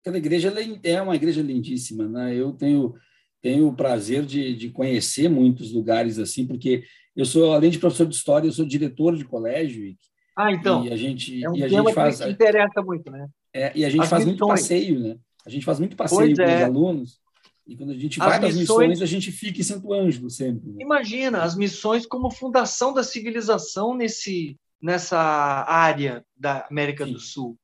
Aquela 0.00 0.16
igreja 0.16 0.52
é 0.82 1.02
uma 1.02 1.14
igreja 1.14 1.42
lindíssima, 1.42 2.08
né? 2.08 2.34
Eu 2.34 2.52
tenho 2.52 2.94
tenho 3.42 3.66
o 3.66 3.74
prazer 3.74 4.24
de, 4.24 4.54
de 4.54 4.70
conhecer 4.70 5.28
muitos 5.28 5.72
lugares 5.72 6.18
assim, 6.18 6.46
porque 6.46 6.84
eu 7.14 7.24
sou, 7.24 7.52
além 7.52 7.70
de 7.70 7.78
professor 7.78 8.06
de 8.06 8.14
história, 8.14 8.46
eu 8.46 8.52
sou 8.52 8.64
diretor 8.64 9.16
de 9.16 9.24
colégio. 9.24 9.94
ah, 10.36 10.52
então. 10.52 10.84
E 10.86 10.92
a 10.92 10.96
gente, 10.96 11.44
é 11.44 11.50
um 11.50 11.56
e 11.56 11.64
a 11.64 11.68
gente 11.68 11.92
faz. 11.92 12.20
Que 12.20 12.30
interessa 12.30 12.80
muito, 12.80 13.10
né? 13.10 13.28
É, 13.52 13.72
e 13.76 13.84
a 13.84 13.90
gente 13.90 14.02
As 14.02 14.08
faz 14.08 14.24
missões. 14.24 14.38
muito 14.38 14.48
passeio, 14.48 15.00
né? 15.00 15.16
A 15.44 15.50
gente 15.50 15.64
faz 15.64 15.80
muito 15.80 15.96
passeio 15.96 16.36
pois 16.36 16.36
com 16.36 16.42
é. 16.42 16.56
os 16.56 16.62
alunos. 16.62 17.20
E 17.66 17.76
quando 17.76 17.90
a 17.90 17.94
gente 17.94 18.20
as 18.20 18.26
vai 18.26 18.38
nas 18.38 18.56
missões, 18.56 18.88
missões, 18.88 19.02
a 19.02 19.06
gente 19.06 19.32
fica 19.32 19.60
em 19.60 19.64
Santo 19.64 19.92
Ângelo 19.92 20.30
sempre. 20.30 20.70
Né? 20.70 20.78
Imagina, 20.80 21.42
as 21.42 21.56
missões 21.56 22.06
como 22.06 22.30
fundação 22.30 22.92
da 22.94 23.02
civilização 23.02 23.94
nesse, 23.94 24.56
nessa 24.82 25.18
área 25.18 26.24
da 26.36 26.66
América 26.68 27.06
Sim. 27.06 27.12
do 27.12 27.20
Sul. 27.20 27.58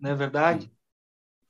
Não 0.00 0.10
é 0.10 0.14
verdade? 0.14 0.64
Sim. 0.64 0.74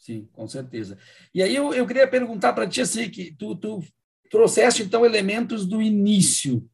Sim, 0.04 0.28
com 0.34 0.46
certeza. 0.46 0.98
E 1.34 1.42
aí 1.42 1.56
eu, 1.56 1.72
eu 1.72 1.86
queria 1.86 2.06
perguntar 2.06 2.52
para 2.52 2.68
ti 2.68 2.82
assim, 2.82 3.08
que 3.08 3.34
tu, 3.34 3.56
tu 3.56 3.82
trouxeste 4.30 4.82
então 4.82 5.06
elementos 5.06 5.64
do 5.64 5.80
início. 5.80 6.68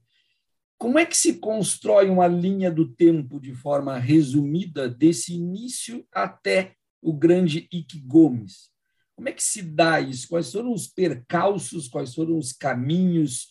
Como 0.77 0.99
é 0.99 1.07
que 1.07 1.17
se 1.17 1.39
constrói 1.39 2.11
uma 2.11 2.27
linha 2.27 2.73
do 2.73 2.89
tempo 2.89 3.39
de 3.39 3.55
forma 3.55 3.99
resumida 3.99 4.89
desse 4.89 5.35
início 5.35 6.05
até 6.11 6.75
o 7.01 7.13
grande 7.13 7.69
Ike 7.73 8.01
Gomes? 8.01 8.71
Como 9.15 9.29
é 9.29 9.33
que 9.33 9.45
se 9.45 9.63
dá 9.63 10.01
isso? 10.01 10.27
Quais 10.27 10.51
foram 10.51 10.73
os 10.73 10.89
percalços? 10.89 11.87
Quais 11.87 12.13
foram 12.13 12.37
os 12.37 12.53
caminhos? 12.53 13.49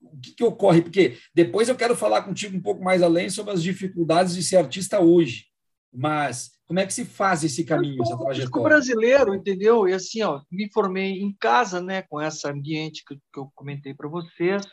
O 0.00 0.18
que, 0.18 0.32
que 0.32 0.44
ocorre? 0.44 0.82
Porque 0.82 1.18
depois 1.34 1.68
eu 1.68 1.76
quero 1.76 1.94
falar 1.94 2.22
contigo 2.22 2.56
um 2.56 2.62
pouco 2.62 2.82
mais 2.82 3.02
além 3.02 3.28
sobre 3.28 3.52
as 3.52 3.62
dificuldades 3.62 4.34
de 4.34 4.42
ser 4.42 4.56
artista 4.56 5.00
hoje. 5.00 5.46
Mas 5.92 6.52
como 6.66 6.78
é 6.78 6.86
que 6.86 6.94
se 6.94 7.04
faz 7.04 7.42
esse 7.42 7.64
caminho, 7.64 8.00
essa 8.02 8.16
trajetória? 8.16 8.68
brasileiro, 8.68 9.34
entendeu? 9.34 9.88
E 9.88 9.92
assim, 9.92 10.22
ó, 10.22 10.40
me 10.50 10.70
formei 10.72 11.20
em 11.20 11.32
casa, 11.32 11.82
né, 11.82 12.02
com 12.02 12.20
esse 12.20 12.46
ambiente 12.48 13.04
que, 13.04 13.16
que 13.16 13.40
eu 13.40 13.50
comentei 13.56 13.92
para 13.92 14.08
vocês, 14.08 14.64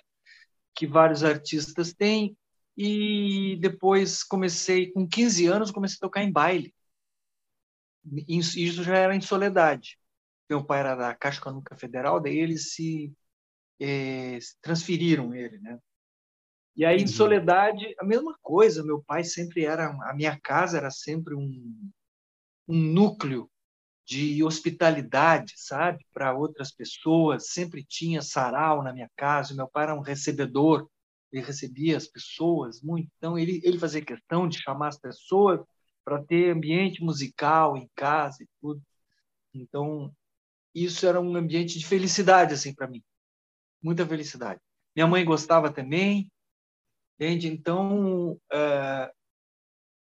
que 0.75 0.85
vários 0.85 1.23
artistas 1.23 1.93
têm, 1.93 2.37
e 2.77 3.57
depois 3.59 4.23
comecei, 4.23 4.91
com 4.91 5.07
15 5.07 5.47
anos, 5.47 5.71
comecei 5.71 5.97
a 5.97 6.01
tocar 6.01 6.23
em 6.23 6.31
baile. 6.31 6.71
Isso 8.27 8.83
já 8.83 8.95
era 8.95 9.15
em 9.15 9.21
Soledade. 9.21 9.97
Meu 10.47 10.63
pai 10.63 10.81
era 10.81 10.95
da 10.95 11.15
Caixa 11.15 11.39
Econômica 11.39 11.75
Federal, 11.75 12.19
daí 12.21 12.37
eles 12.37 12.73
se, 12.73 13.11
eh, 13.79 14.39
transferiram 14.61 15.33
ele, 15.33 15.57
né? 15.59 15.79
E 16.77 16.85
aí, 16.85 17.01
em 17.01 17.07
Soledade, 17.07 17.95
a 17.99 18.05
mesma 18.05 18.37
coisa. 18.41 18.83
Meu 18.83 19.01
pai 19.01 19.23
sempre 19.23 19.65
era. 19.65 19.87
A 20.03 20.13
minha 20.13 20.39
casa 20.39 20.77
era 20.77 20.91
sempre 20.91 21.33
um, 21.33 21.89
um 22.67 22.75
núcleo 22.75 23.49
de 24.05 24.43
hospitalidade, 24.43 25.53
sabe? 25.57 26.05
Para 26.13 26.35
outras 26.37 26.71
pessoas. 26.71 27.49
Sempre 27.49 27.83
tinha 27.83 28.21
sarau 28.21 28.83
na 28.83 28.93
minha 28.93 29.09
casa. 29.15 29.55
Meu 29.55 29.67
pai 29.67 29.85
era 29.85 29.95
um 29.95 30.01
recebedor. 30.01 30.87
Ele 31.31 31.43
recebia 31.43 31.97
as 31.97 32.07
pessoas 32.07 32.79
muito. 32.81 33.09
Então, 33.17 33.39
ele, 33.39 33.59
ele 33.63 33.79
fazia 33.79 34.05
questão 34.05 34.47
de 34.47 34.59
chamar 34.61 34.89
as 34.89 34.99
pessoas 34.99 35.59
para 36.05 36.23
ter 36.23 36.51
ambiente 36.51 37.03
musical 37.03 37.75
em 37.75 37.89
casa 37.95 38.43
e 38.43 38.47
tudo. 38.61 38.81
Então, 39.51 40.13
isso 40.75 41.07
era 41.07 41.19
um 41.19 41.35
ambiente 41.35 41.79
de 41.79 41.85
felicidade, 41.87 42.53
assim, 42.53 42.73
para 42.73 42.87
mim. 42.87 43.03
Muita 43.81 44.05
felicidade. 44.05 44.59
Minha 44.95 45.07
mãe 45.07 45.23
gostava 45.23 45.71
também, 45.71 46.29
Entende? 47.19 47.47
Então, 47.47 48.39
é, 48.51 49.11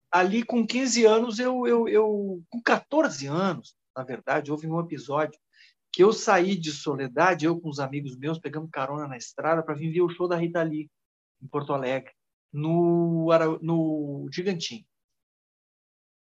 ali 0.10 0.44
com 0.44 0.66
15 0.66 1.06
anos, 1.06 1.40
eu, 1.40 1.68
eu, 1.68 1.88
eu, 1.90 2.44
com 2.50 2.62
14 2.62 3.28
anos, 3.28 3.76
na 3.96 4.02
verdade, 4.02 4.50
houve 4.50 4.66
um 4.66 4.80
episódio 4.80 5.38
que 5.92 6.02
eu 6.02 6.14
saí 6.14 6.56
de 6.56 6.72
Soledade, 6.72 7.46
eu 7.46 7.60
com 7.60 7.68
os 7.68 7.82
amigos 7.82 8.18
meus, 8.18 8.40
pegamos 8.40 8.70
carona 8.72 9.10
na 9.10 9.18
estrada 9.18 9.62
para 9.62 9.76
vir 9.76 9.92
ver 9.92 10.02
o 10.02 10.10
show 10.10 10.26
da 10.26 10.38
Rita 10.38 10.64
Lee, 10.64 10.90
em 11.42 11.48
Porto 11.48 11.74
Alegre, 11.74 12.14
no, 12.54 13.28
no 13.62 14.30
Gigantinho. 14.32 14.86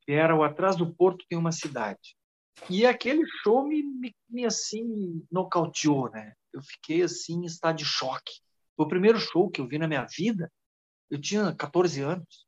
Que 0.01 0.13
era 0.13 0.35
o 0.35 0.43
Atrás 0.43 0.75
do 0.75 0.91
Porto 0.91 1.23
tem 1.29 1.37
uma 1.37 1.51
cidade. 1.51 2.17
E 2.69 2.85
aquele 2.85 3.23
show 3.43 3.67
me, 3.67 3.83
me, 3.83 4.15
me 4.29 4.45
assim, 4.45 5.25
nocauteou, 5.31 6.09
né? 6.11 6.33
Eu 6.53 6.61
fiquei 6.61 7.01
assim, 7.01 7.41
em 7.41 7.45
estado 7.45 7.77
de 7.77 7.85
choque. 7.85 8.33
Foi 8.75 8.85
o 8.85 8.89
primeiro 8.89 9.19
show 9.19 9.49
que 9.49 9.61
eu 9.61 9.67
vi 9.67 9.77
na 9.77 9.87
minha 9.87 10.05
vida 10.05 10.51
eu 11.11 11.19
tinha 11.19 11.53
14 11.53 12.01
anos. 12.01 12.47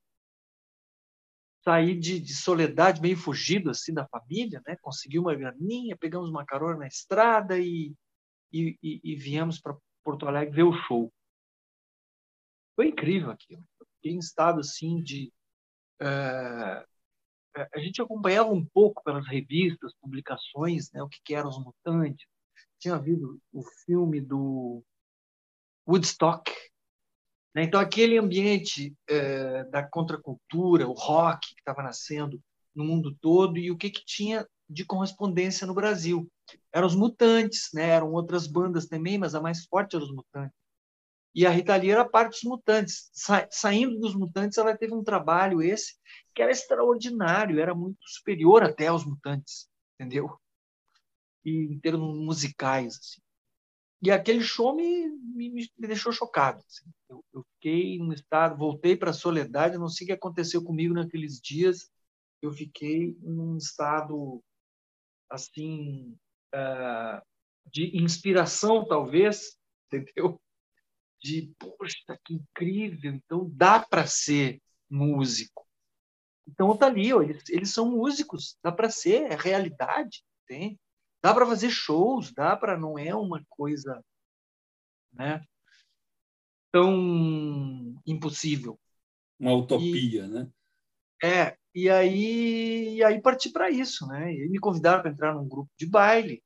Saí 1.63 1.97
de, 1.99 2.19
de 2.19 2.33
soledade, 2.33 3.01
meio 3.01 3.17
fugido 3.17 3.69
assim 3.69 3.93
da 3.93 4.07
família, 4.07 4.61
né? 4.65 4.77
Consegui 4.81 5.19
uma 5.19 5.35
graninha, 5.35 5.97
pegamos 5.97 6.29
uma 6.29 6.45
carona 6.45 6.79
na 6.79 6.87
estrada 6.87 7.59
e, 7.59 7.93
e, 8.51 8.77
e, 8.81 9.01
e 9.03 9.15
viemos 9.15 9.59
para 9.59 9.77
Porto 10.03 10.27
Alegre 10.27 10.55
ver 10.55 10.63
o 10.63 10.73
show. 10.73 11.13
Foi 12.75 12.87
incrível 12.87 13.31
aquilo. 13.31 13.63
fiquei 13.95 14.13
em 14.13 14.19
estado 14.19 14.61
assim 14.61 15.01
de 15.01 15.31
uh, 16.01 16.87
a 17.55 17.79
gente 17.79 18.01
acompanhava 18.01 18.49
um 18.49 18.65
pouco 18.65 19.03
pelas 19.03 19.27
revistas, 19.27 19.93
publicações, 20.01 20.91
né, 20.91 21.01
o 21.03 21.07
que, 21.07 21.19
que 21.23 21.35
eram 21.35 21.49
os 21.49 21.63
mutantes. 21.63 22.25
Tinha 22.79 22.95
havido 22.95 23.39
o 23.51 23.63
filme 23.85 24.19
do 24.19 24.83
Woodstock. 25.87 26.51
Né? 27.55 27.63
Então, 27.63 27.79
aquele 27.79 28.17
ambiente 28.17 28.95
é, 29.07 29.63
da 29.65 29.83
contracultura, 29.83 30.87
o 30.87 30.93
rock 30.93 31.53
que 31.53 31.61
estava 31.61 31.83
nascendo 31.83 32.41
no 32.75 32.83
mundo 32.83 33.15
todo 33.21 33.57
e 33.57 33.69
o 33.71 33.77
que, 33.77 33.89
que 33.89 34.03
tinha 34.05 34.47
de 34.67 34.83
correspondência 34.85 35.67
no 35.67 35.73
Brasil. 35.73 36.27
Eram 36.71 36.87
os 36.87 36.95
Mutantes, 36.95 37.69
né? 37.73 37.89
eram 37.89 38.11
outras 38.11 38.47
bandas 38.47 38.87
também, 38.87 39.17
mas 39.17 39.35
a 39.35 39.41
mais 39.41 39.65
forte 39.65 39.95
era 39.95 40.03
os 40.03 40.11
Mutantes. 40.11 40.62
E 41.35 41.45
a 41.47 41.49
Rita 41.49 41.75
Lee 41.75 41.91
era 41.91 42.07
parte 42.07 42.33
dos 42.33 42.43
Mutantes. 42.43 43.09
Sa 43.11 43.47
saindo 43.51 43.99
dos 43.99 44.15
Mutantes, 44.15 44.57
ela 44.57 44.77
teve 44.77 44.93
um 44.93 45.03
trabalho 45.03 45.61
esse 45.61 45.95
que 46.33 46.41
era 46.41 46.51
extraordinário, 46.51 47.59
era 47.59 47.73
muito 47.75 47.99
superior 48.07 48.63
até 48.63 48.87
aos 48.87 49.05
Mutantes, 49.05 49.67
entendeu? 49.95 50.37
E 51.43 51.73
em 51.73 51.79
termos 51.79 52.17
musicais, 52.17 52.97
assim. 52.97 53.21
E 54.01 54.11
aquele 54.11 54.41
show 54.41 54.75
me, 54.75 55.07
me, 55.07 55.49
me 55.77 55.87
deixou 55.87 56.11
chocado. 56.11 56.61
Assim. 56.67 56.89
Eu, 57.09 57.23
eu, 57.33 57.45
fiquei 57.53 57.97
no 57.99 58.13
estado, 58.13 58.57
voltei 58.57 58.97
para 58.97 59.11
a 59.11 59.13
soledade, 59.13 59.77
não 59.77 59.87
sei 59.87 60.03
o 60.03 60.07
que 60.07 60.13
aconteceu 60.13 60.61
comigo 60.61 60.93
naqueles 60.93 61.39
dias. 61.39 61.89
Eu 62.41 62.51
fiquei 62.51 63.17
num 63.21 63.55
estado 63.55 64.43
assim 65.29 66.17
uh, 66.53 67.21
de 67.71 67.97
inspiração, 67.97 68.85
talvez, 68.85 69.57
entendeu? 69.87 70.37
De, 71.23 71.53
poxa, 71.57 72.19
que 72.25 72.33
incrível! 72.33 73.13
Então 73.13 73.49
dá 73.53 73.79
para 73.79 74.05
ser 74.05 74.61
músico. 74.89 75.65
Então 76.45 76.77
tá 76.77 76.87
ali, 76.87 77.13
ó, 77.13 77.21
eles, 77.21 77.47
eles 77.49 77.73
são 77.73 77.89
músicos, 77.89 78.57
dá 78.61 78.71
para 78.71 78.89
ser, 78.89 79.31
é 79.31 79.35
realidade, 79.35 80.21
tem. 80.45 80.77
Dá 81.21 81.33
para 81.33 81.45
fazer 81.45 81.69
shows, 81.69 82.33
dá 82.33 82.57
para, 82.57 82.77
não 82.77 82.99
é 82.99 83.15
uma 83.15 83.41
coisa, 83.49 84.03
né? 85.13 85.41
Tão 86.69 87.95
impossível. 88.05 88.77
Uma 89.39 89.53
utopia, 89.53 90.25
e, 90.25 90.27
né? 90.27 90.51
É, 91.23 91.57
e 91.73 91.89
aí, 91.89 92.95
e 92.95 93.03
aí 93.03 93.21
parti 93.21 93.49
para 93.49 93.69
isso, 93.69 94.05
né? 94.07 94.33
E 94.33 94.49
me 94.49 94.59
convidaram 94.59 95.01
para 95.01 95.11
entrar 95.11 95.33
num 95.33 95.47
grupo 95.47 95.71
de 95.77 95.85
baile. 95.85 96.43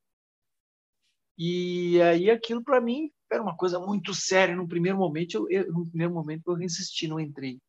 E 1.36 2.00
aí 2.02 2.30
aquilo 2.30 2.64
para 2.64 2.80
mim 2.80 3.12
era 3.32 3.42
uma 3.42 3.56
coisa 3.56 3.80
muito 3.80 4.14
séria. 4.14 4.56
No 4.56 4.68
primeiro 4.68 4.98
momento, 4.98 5.36
eu, 5.36 5.50
eu, 5.50 5.74
no 5.74 5.88
primeiro 5.88 6.14
momento 6.14 6.52
eu 6.52 6.62
insisti, 6.62 7.08
não 7.08 7.20
entrei, 7.20 7.60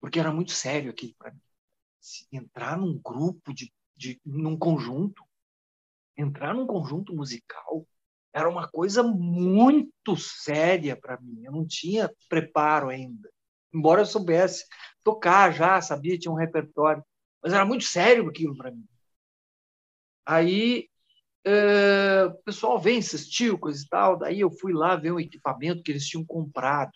porque 0.00 0.18
era 0.18 0.32
muito 0.32 0.52
sério 0.52 0.90
aquilo 0.90 1.14
para 1.18 1.32
mim. 1.32 1.40
Se 2.00 2.26
entrar 2.32 2.78
num 2.78 2.98
grupo 2.98 3.52
de, 3.52 3.72
de, 3.96 4.20
num 4.24 4.56
conjunto, 4.56 5.22
entrar 6.16 6.54
num 6.54 6.66
conjunto 6.66 7.14
musical 7.14 7.86
era 8.32 8.48
uma 8.48 8.68
coisa 8.68 9.02
muito 9.02 10.16
séria 10.16 10.96
para 10.96 11.20
mim. 11.20 11.42
Eu 11.44 11.52
não 11.52 11.66
tinha 11.66 12.10
preparo 12.28 12.88
ainda, 12.88 13.28
embora 13.72 14.02
eu 14.02 14.06
soubesse 14.06 14.64
tocar 15.02 15.52
já, 15.52 15.80
sabia, 15.80 16.18
tinha 16.18 16.30
um 16.30 16.36
repertório, 16.36 17.02
mas 17.42 17.52
era 17.52 17.64
muito 17.64 17.84
sério 17.84 18.28
aquilo 18.28 18.56
para 18.56 18.70
mim. 18.70 18.86
Aí 20.24 20.88
é, 21.48 22.24
o 22.26 22.34
pessoal 22.44 22.78
vem, 22.78 22.98
assistiu, 22.98 23.58
coisa 23.58 23.82
e 23.82 23.88
tal. 23.88 24.18
Daí 24.18 24.40
eu 24.40 24.50
fui 24.50 24.72
lá 24.72 24.96
ver 24.96 25.12
o 25.12 25.20
equipamento 25.20 25.82
que 25.82 25.90
eles 25.90 26.06
tinham 26.06 26.24
comprado. 26.24 26.92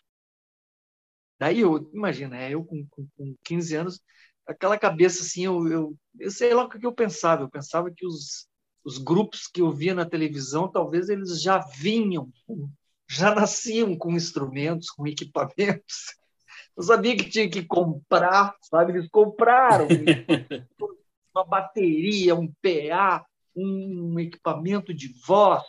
Daí 1.40 1.60
eu, 1.60 1.90
imagina, 1.92 2.36
é, 2.36 2.50
eu 2.50 2.62
com, 2.64 2.86
com, 2.90 3.06
com 3.16 3.34
15 3.44 3.74
anos, 3.74 4.00
aquela 4.46 4.78
cabeça 4.78 5.22
assim, 5.22 5.44
eu, 5.44 5.66
eu, 5.66 5.96
eu 6.18 6.30
sei 6.30 6.52
lá 6.52 6.64
o 6.64 6.68
que 6.68 6.84
eu 6.84 6.92
pensava. 6.92 7.42
Eu 7.42 7.50
pensava 7.50 7.90
que 7.90 8.06
os, 8.06 8.46
os 8.84 8.98
grupos 8.98 9.46
que 9.48 9.62
eu 9.62 9.70
via 9.70 9.94
na 9.94 10.04
televisão, 10.04 10.70
talvez 10.70 11.08
eles 11.08 11.40
já 11.40 11.58
vinham, 11.58 12.30
já 13.08 13.34
nasciam 13.34 13.96
com 13.96 14.12
instrumentos, 14.12 14.90
com 14.90 15.06
equipamentos. 15.06 16.14
Eu 16.74 16.82
sabia 16.84 17.14
que 17.14 17.28
tinha 17.28 17.50
que 17.50 17.62
comprar, 17.62 18.56
sabe? 18.62 18.92
Eles 18.92 19.06
compraram 19.10 19.86
uma 21.34 21.44
bateria, 21.44 22.34
um 22.34 22.50
PA, 22.62 23.26
um 23.54 24.18
equipamento 24.18 24.92
de 24.92 25.12
voz, 25.26 25.62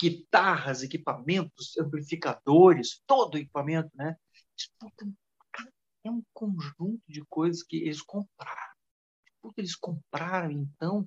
guitarras, 0.00 0.82
equipamentos, 0.82 1.76
amplificadores, 1.78 3.02
todo 3.06 3.34
o 3.34 3.38
equipamento, 3.38 3.90
né? 3.94 4.16
É 6.04 6.10
um 6.10 6.22
conjunto 6.32 7.02
de 7.08 7.24
coisas 7.28 7.62
que 7.62 7.76
eles 7.76 8.00
compraram. 8.00 8.72
Porque 9.42 9.60
eles 9.60 9.76
compraram, 9.76 10.50
então, 10.50 11.04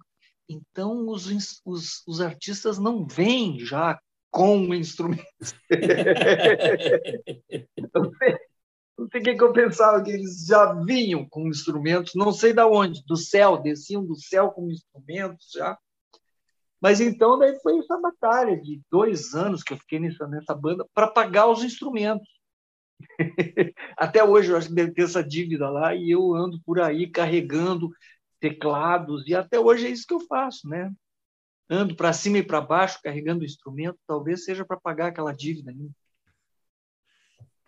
então 0.48 1.08
os, 1.08 1.28
os, 1.66 2.04
os 2.08 2.22
artistas 2.22 2.78
não 2.78 3.06
vêm 3.06 3.60
já 3.60 4.00
com 4.30 4.74
instrumentos. 4.74 5.56
não 9.02 9.10
sei 9.10 9.22
o 9.22 9.24
que, 9.24 9.44
eu 9.44 9.54
pensava, 9.54 10.04
que 10.04 10.12
eles 10.12 10.46
já 10.46 10.74
vinham 10.74 11.28
com 11.28 11.48
instrumentos, 11.48 12.14
não 12.14 12.32
sei 12.32 12.54
de 12.54 12.64
onde, 12.64 13.04
do 13.06 13.18
céu, 13.18 13.58
desciam 13.58 14.06
do 14.06 14.16
céu 14.16 14.52
com 14.52 14.70
instrumentos 14.70 15.50
já. 15.54 15.78
Mas 16.80 17.02
então 17.02 17.38
daí 17.38 17.60
foi 17.62 17.80
essa 17.80 18.00
batalha 18.00 18.60
de 18.60 18.82
dois 18.92 19.34
anos 19.34 19.64
que 19.64 19.74
eu 19.74 19.78
fiquei 19.78 20.00
nessa, 20.00 20.28
nessa 20.28 20.54
banda 20.54 20.86
para 20.94 21.08
pagar 21.08 21.48
os 21.48 21.64
instrumentos. 21.64 22.28
Até 23.98 24.24
hoje 24.24 24.52
eu 24.52 24.58
acho 24.58 24.68
que 24.68 24.76
deve 24.76 24.92
ter 24.92 25.04
essa 25.04 25.24
dívida 25.24 25.70
lá 25.70 25.96
e 25.96 26.12
eu 26.12 26.36
ando 26.36 26.62
por 26.64 26.80
aí 26.80 27.10
carregando 27.10 27.90
teclados 28.40 29.28
e 29.28 29.36
até 29.36 29.60
hoje 29.60 29.86
é 29.86 29.90
isso 29.90 30.06
que 30.08 30.14
eu 30.14 30.20
faço, 30.22 30.68
né? 30.68 30.92
Ando 31.70 31.96
para 31.96 32.12
cima 32.12 32.40
e 32.40 32.44
para 32.44 32.60
baixo 32.60 33.00
carregando 33.02 33.46
instrumento, 33.46 33.98
talvez 34.08 34.44
seja 34.44 34.66
para 34.66 34.80
pagar 34.80 35.08
aquela 35.08 35.32
dívida. 35.32 35.72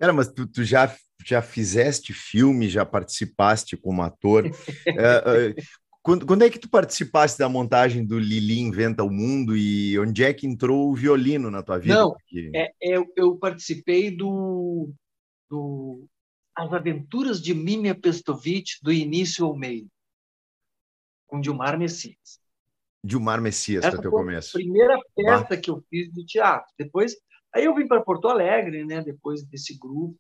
Cara, 0.04 0.12
mas 0.12 0.28
tu, 0.28 0.46
tu, 0.46 0.66
já, 0.66 0.94
já 1.26 1.42
fizeste 1.42 2.12
filme, 2.12 2.68
já 2.68 2.86
participaste 2.86 3.78
como 3.78 4.02
ator. 4.02 4.44
é, 4.86 5.52
é, 5.56 5.56
quando, 6.02 6.26
quando, 6.26 6.42
é 6.42 6.50
que 6.50 6.60
tu 6.60 6.70
participaste 6.70 7.40
da 7.40 7.48
montagem 7.48 8.06
do 8.06 8.20
Lili 8.20 8.60
Inventa 8.60 9.02
o 9.02 9.10
Mundo 9.10 9.56
e 9.56 9.98
onde 9.98 10.22
é 10.22 10.34
que 10.34 10.46
entrou 10.46 10.92
o 10.92 10.94
violino 10.94 11.50
na 11.50 11.64
tua 11.64 11.78
vida? 11.78 11.96
Não, 11.96 12.12
Porque... 12.12 12.52
é, 12.54 12.66
é 12.66 12.98
eu, 12.98 13.08
eu, 13.16 13.38
participei 13.38 14.12
do, 14.12 14.92
do 15.50 16.06
As 16.54 16.74
Aventuras 16.74 17.42
de 17.42 17.54
Mimia 17.54 17.96
Pestovich, 17.96 18.80
do 18.84 18.92
início 18.92 19.46
ao 19.46 19.56
meio, 19.56 19.88
com 21.28 21.40
Dilmar 21.40 21.80
Messias. 21.80 22.42
Dilmar 23.06 23.42
Messias, 23.42 23.86
para 23.86 24.02
teu 24.02 24.12
começo. 24.12 24.50
a 24.50 24.60
primeira 24.60 25.00
peça 25.16 25.48
bah. 25.52 25.58
que 25.58 25.70
eu 25.70 25.82
fiz 25.90 26.12
de 26.12 26.26
teatro. 26.26 26.70
Depois 26.78 27.16
Aí 27.54 27.66
eu 27.66 27.76
vim 27.76 27.88
para 27.88 28.02
Porto 28.02 28.28
Alegre, 28.28 28.84
né, 28.84 29.02
depois 29.02 29.44
desse 29.44 29.78
grupo. 29.78 30.20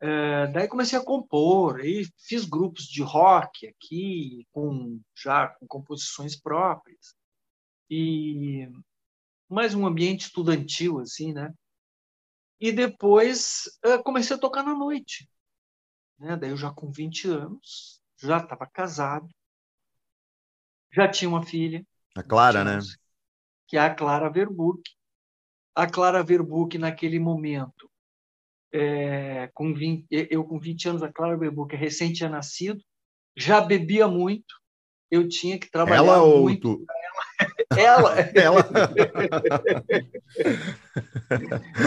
É, 0.00 0.46
daí 0.48 0.68
comecei 0.68 0.98
a 0.98 1.04
compor, 1.04 1.80
aí 1.80 2.06
fiz 2.18 2.44
grupos 2.44 2.84
de 2.84 3.02
rock 3.02 3.66
aqui, 3.66 4.46
com 4.52 5.00
já 5.14 5.48
com 5.48 5.66
composições 5.66 6.34
próprias. 6.34 7.14
E 7.90 8.68
mais 9.48 9.74
um 9.74 9.86
ambiente 9.86 10.26
estudantil 10.26 10.98
assim, 10.98 11.32
né? 11.32 11.52
E 12.58 12.72
depois 12.72 13.64
é, 13.82 13.98
comecei 13.98 14.36
a 14.36 14.38
tocar 14.38 14.62
na 14.62 14.74
noite. 14.74 15.28
Né? 16.18 16.36
Daí 16.36 16.50
eu 16.50 16.56
já 16.56 16.70
com 16.70 16.90
20 16.90 17.28
anos, 17.28 18.00
já 18.18 18.38
estava 18.38 18.66
casado, 18.66 19.28
já 20.90 21.08
tinha 21.08 21.28
uma 21.28 21.42
filha. 21.42 21.86
A 22.16 22.22
Clara, 22.22 22.64
né? 22.64 22.78
Que 23.66 23.76
é 23.76 23.80
a 23.80 23.94
Clara 23.94 24.30
Verburg 24.30 24.82
a 25.76 25.86
Clara 25.86 26.22
Verbuck 26.22 26.78
naquele 26.78 27.18
momento, 27.20 27.90
é, 28.72 29.50
com 29.52 29.74
20, 29.74 30.06
eu 30.30 30.42
com 30.42 30.58
20 30.58 30.88
anos, 30.88 31.02
a 31.02 31.12
Clara 31.12 31.36
Verbuck 31.36 31.76
recém 31.76 32.14
tinha 32.14 32.30
nascido, 32.30 32.82
já 33.36 33.60
bebia 33.60 34.08
muito, 34.08 34.54
eu 35.10 35.28
tinha 35.28 35.58
que 35.58 35.70
trabalhar 35.70 35.98
ela 35.98 36.40
muito. 36.40 36.70
Ou 36.70 36.78
tu? 36.78 36.86
Ela. 37.76 38.14
ela. 38.34 38.66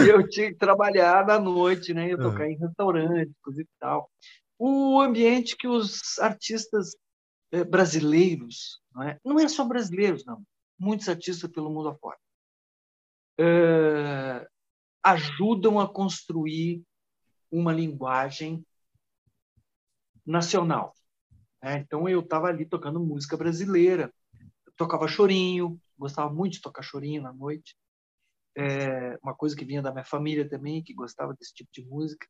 eu 0.08 0.28
tinha 0.28 0.52
que 0.52 0.58
trabalhar 0.58 1.26
na 1.26 1.40
noite, 1.40 1.92
né? 1.92 2.12
Eu 2.12 2.18
tocar 2.18 2.44
uhum. 2.44 2.50
em 2.50 2.58
restaurantes 2.58 3.58
e 3.58 3.66
tal. 3.80 4.08
O 4.56 5.00
ambiente 5.00 5.56
que 5.56 5.66
os 5.66 6.18
artistas 6.20 6.94
é, 7.50 7.64
brasileiros, 7.64 8.80
não 8.94 9.02
é? 9.02 9.18
não 9.24 9.40
é 9.40 9.48
só 9.48 9.64
brasileiros, 9.64 10.24
não. 10.24 10.40
Muitos 10.78 11.08
artistas 11.08 11.50
pelo 11.50 11.70
mundo 11.70 11.88
afora 11.88 12.18
uh, 13.40 14.46
ajudam 15.02 15.80
a 15.80 15.88
construir 15.88 16.82
uma 17.50 17.72
linguagem 17.72 18.64
nacional. 20.24 20.94
Né? 21.62 21.78
Então 21.78 22.08
eu 22.08 22.20
estava 22.20 22.48
ali 22.48 22.66
tocando 22.66 23.00
música 23.00 23.36
brasileira, 23.36 24.12
eu 24.66 24.72
tocava 24.76 25.08
chorinho, 25.08 25.80
gostava 25.98 26.32
muito 26.32 26.54
de 26.54 26.60
tocar 26.60 26.82
chorinho 26.82 27.22
na 27.22 27.32
noite. 27.32 27.76
É 28.56 29.18
uma 29.22 29.34
coisa 29.34 29.56
que 29.56 29.64
vinha 29.64 29.80
da 29.80 29.92
minha 29.92 30.04
família 30.04 30.48
também, 30.48 30.82
que 30.82 30.92
gostava 30.92 31.34
desse 31.34 31.54
tipo 31.54 31.70
de 31.72 31.84
música. 31.84 32.26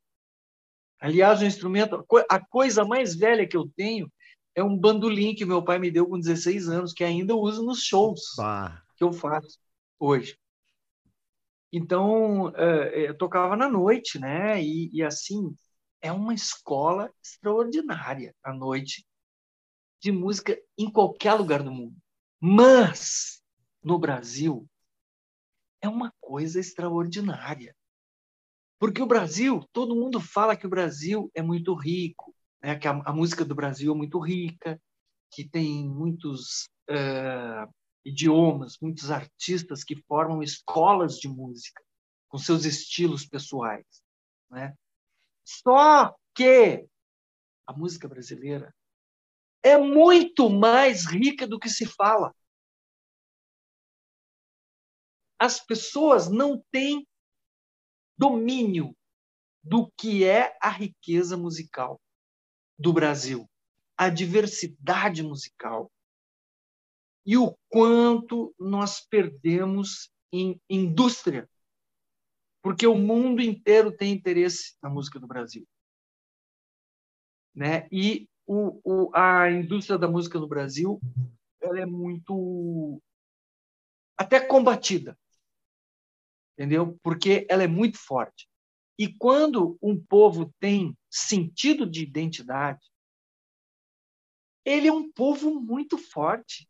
Aliás, 1.00 1.40
o 1.40 1.46
instrumento, 1.46 2.04
a 2.28 2.46
coisa 2.46 2.84
mais 2.84 3.16
velha 3.16 3.48
que 3.48 3.56
eu 3.56 3.68
tenho 3.74 4.12
é 4.54 4.62
um 4.62 4.76
bandolim 4.76 5.34
que 5.34 5.46
meu 5.46 5.64
pai 5.64 5.78
me 5.78 5.90
deu 5.90 6.06
com 6.06 6.18
16 6.18 6.68
anos, 6.68 6.92
que 6.92 7.02
ainda 7.02 7.34
uso 7.34 7.64
nos 7.64 7.82
shows 7.82 8.34
que 8.96 9.04
eu 9.04 9.12
faço 9.12 9.58
hoje. 9.98 10.38
Então, 11.72 12.48
é, 12.56 13.08
eu 13.08 13.16
tocava 13.16 13.56
na 13.56 13.68
noite, 13.68 14.18
né? 14.18 14.62
E, 14.62 14.90
e, 14.92 15.02
assim, 15.02 15.54
é 16.00 16.10
uma 16.10 16.34
escola 16.34 17.12
extraordinária 17.22 18.34
à 18.42 18.52
noite 18.52 19.06
de 20.00 20.10
música 20.10 20.58
em 20.76 20.90
qualquer 20.90 21.34
lugar 21.34 21.62
do 21.62 21.70
mundo. 21.70 21.96
Mas, 22.40 23.42
no 23.82 23.98
Brasil, 23.98 24.66
é 25.80 25.88
uma 25.88 26.12
coisa 26.20 26.58
extraordinária. 26.58 27.74
Porque 28.78 29.02
o 29.02 29.06
Brasil, 29.06 29.62
todo 29.72 29.94
mundo 29.94 30.20
fala 30.20 30.56
que 30.56 30.66
o 30.66 30.70
Brasil 30.70 31.30
é 31.34 31.42
muito 31.42 31.74
rico, 31.74 32.34
né? 32.62 32.76
que 32.76 32.88
a, 32.88 32.92
a 33.04 33.12
música 33.12 33.44
do 33.44 33.54
Brasil 33.54 33.92
é 33.92 33.96
muito 33.96 34.18
rica, 34.18 34.80
que 35.30 35.48
tem 35.48 35.88
muitos 35.88 36.68
uh, 36.88 37.70
idiomas, 38.04 38.78
muitos 38.80 39.10
artistas 39.10 39.84
que 39.84 39.96
formam 39.96 40.42
escolas 40.42 41.18
de 41.18 41.28
música 41.28 41.82
com 42.28 42.38
seus 42.38 42.64
estilos 42.64 43.26
pessoais. 43.26 44.02
Né? 44.50 44.74
Só 45.44 46.16
que 46.34 46.86
a 47.66 47.72
música 47.72 48.08
brasileira 48.08 48.74
é 49.62 49.76
muito 49.76 50.48
mais 50.48 51.06
rica 51.06 51.46
do 51.46 51.58
que 51.58 51.68
se 51.68 51.86
fala. 51.86 52.34
As 55.38 55.58
pessoas 55.58 56.30
não 56.30 56.62
têm 56.70 57.06
domínio 58.16 58.94
do 59.62 59.90
que 59.92 60.24
é 60.24 60.56
a 60.60 60.70
riqueza 60.70 61.36
musical 61.36 62.00
do 62.78 62.92
Brasil, 62.92 63.48
a 63.96 64.08
diversidade 64.08 65.22
musical 65.22 65.90
e 67.24 67.36
o 67.36 67.56
quanto 67.68 68.54
nós 68.58 69.00
perdemos 69.00 70.10
em 70.32 70.60
indústria, 70.68 71.48
porque 72.62 72.86
o 72.86 72.96
mundo 72.96 73.40
inteiro 73.42 73.94
tem 73.94 74.12
interesse 74.12 74.76
na 74.82 74.88
música 74.88 75.18
do 75.18 75.26
Brasil, 75.26 75.66
né? 77.54 77.88
E 77.90 78.28
o, 78.46 78.80
o, 78.84 79.16
a 79.16 79.50
indústria 79.50 79.98
da 79.98 80.08
música 80.08 80.38
no 80.38 80.48
Brasil 80.48 81.00
ela 81.60 81.78
é 81.78 81.86
muito 81.86 83.00
até 84.16 84.40
combatida, 84.40 85.18
entendeu? 86.54 86.98
Porque 87.02 87.46
ela 87.48 87.62
é 87.62 87.66
muito 87.66 87.98
forte. 87.98 88.48
E 88.98 89.08
quando 89.14 89.78
um 89.80 89.98
povo 89.98 90.52
tem 90.60 90.96
sentido 91.08 91.88
de 91.88 92.02
identidade, 92.02 92.86
ele 94.64 94.88
é 94.88 94.92
um 94.92 95.10
povo 95.10 95.58
muito 95.58 95.96
forte. 95.96 96.68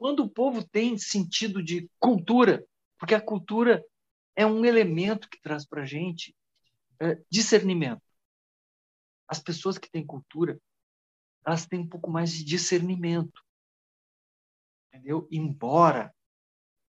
Quando 0.00 0.20
o 0.20 0.30
povo 0.30 0.66
tem 0.66 0.96
sentido 0.96 1.62
de 1.62 1.86
cultura, 1.98 2.66
porque 2.98 3.14
a 3.14 3.20
cultura 3.20 3.84
é 4.34 4.46
um 4.46 4.64
elemento 4.64 5.28
que 5.28 5.38
traz 5.38 5.66
para 5.66 5.82
a 5.82 5.84
gente 5.84 6.34
é, 6.98 7.22
discernimento. 7.30 8.00
As 9.28 9.38
pessoas 9.40 9.76
que 9.76 9.90
têm 9.90 10.06
cultura, 10.06 10.58
elas 11.44 11.66
têm 11.66 11.80
um 11.80 11.86
pouco 11.86 12.10
mais 12.10 12.32
de 12.32 12.42
discernimento. 12.42 13.44
Entendeu? 14.88 15.28
Embora 15.30 16.10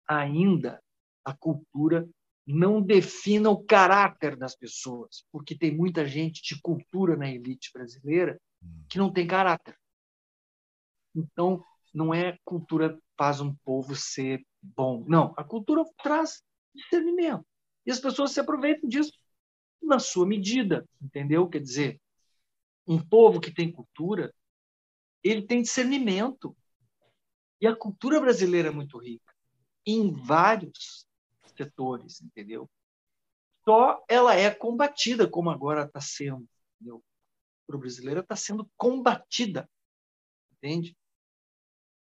ainda 0.09 0.83
a 1.23 1.37
cultura 1.37 2.09
não 2.47 2.81
defina 2.81 3.51
o 3.51 3.63
caráter 3.63 4.35
das 4.35 4.57
pessoas, 4.57 5.27
porque 5.31 5.55
tem 5.55 5.77
muita 5.77 6.09
gente 6.09 6.41
de 6.43 6.59
cultura 6.59 7.19
na 7.19 7.31
elite 7.31 7.71
brasileira 7.71 8.41
que 8.89 8.97
não 8.97 9.13
tem 9.13 9.27
caráter. 9.27 9.79
Então, 11.15 11.63
não 11.95 12.13
é 12.13 12.37
cultura 12.45 13.01
faz 13.17 13.41
um 13.41 13.55
povo 13.55 13.95
ser 13.95 14.45
bom. 14.61 15.05
Não, 15.07 15.33
a 15.37 15.45
cultura 15.45 15.85
traz 16.03 16.43
discernimento. 16.75 17.47
E 17.87 17.93
as 17.93 18.01
pessoas 18.01 18.33
se 18.33 18.41
aproveitam 18.41 18.89
disso 18.89 19.13
na 19.81 20.01
sua 20.01 20.27
medida, 20.27 20.89
entendeu? 21.01 21.49
Quer 21.49 21.61
dizer, 21.61 22.01
um 22.87 22.99
povo 22.99 23.41
que 23.41 23.53
tem 23.53 23.71
cultura, 23.71 24.35
ele 25.23 25.43
tem 25.43 25.63
discernimento. 25.63 26.57
E 27.61 27.67
a 27.67 27.77
cultura 27.77 28.21
brasileira 28.21 28.69
é 28.69 28.73
muito 28.73 28.99
rica 28.99 29.33
em 29.87 30.13
vários 30.13 31.07
setores, 31.57 32.21
entendeu? 32.21 32.69
Só 33.65 34.03
ela 34.09 34.35
é 34.35 34.51
combatida, 34.51 35.29
como 35.29 35.51
agora 35.51 35.85
está 35.85 36.01
sendo. 36.01 36.49
Entendeu? 36.75 37.03
A 37.71 37.77
brasileira 37.77 38.21
está 38.21 38.37
sendo 38.37 38.69
combatida, 38.77 39.69
entende? 40.53 40.97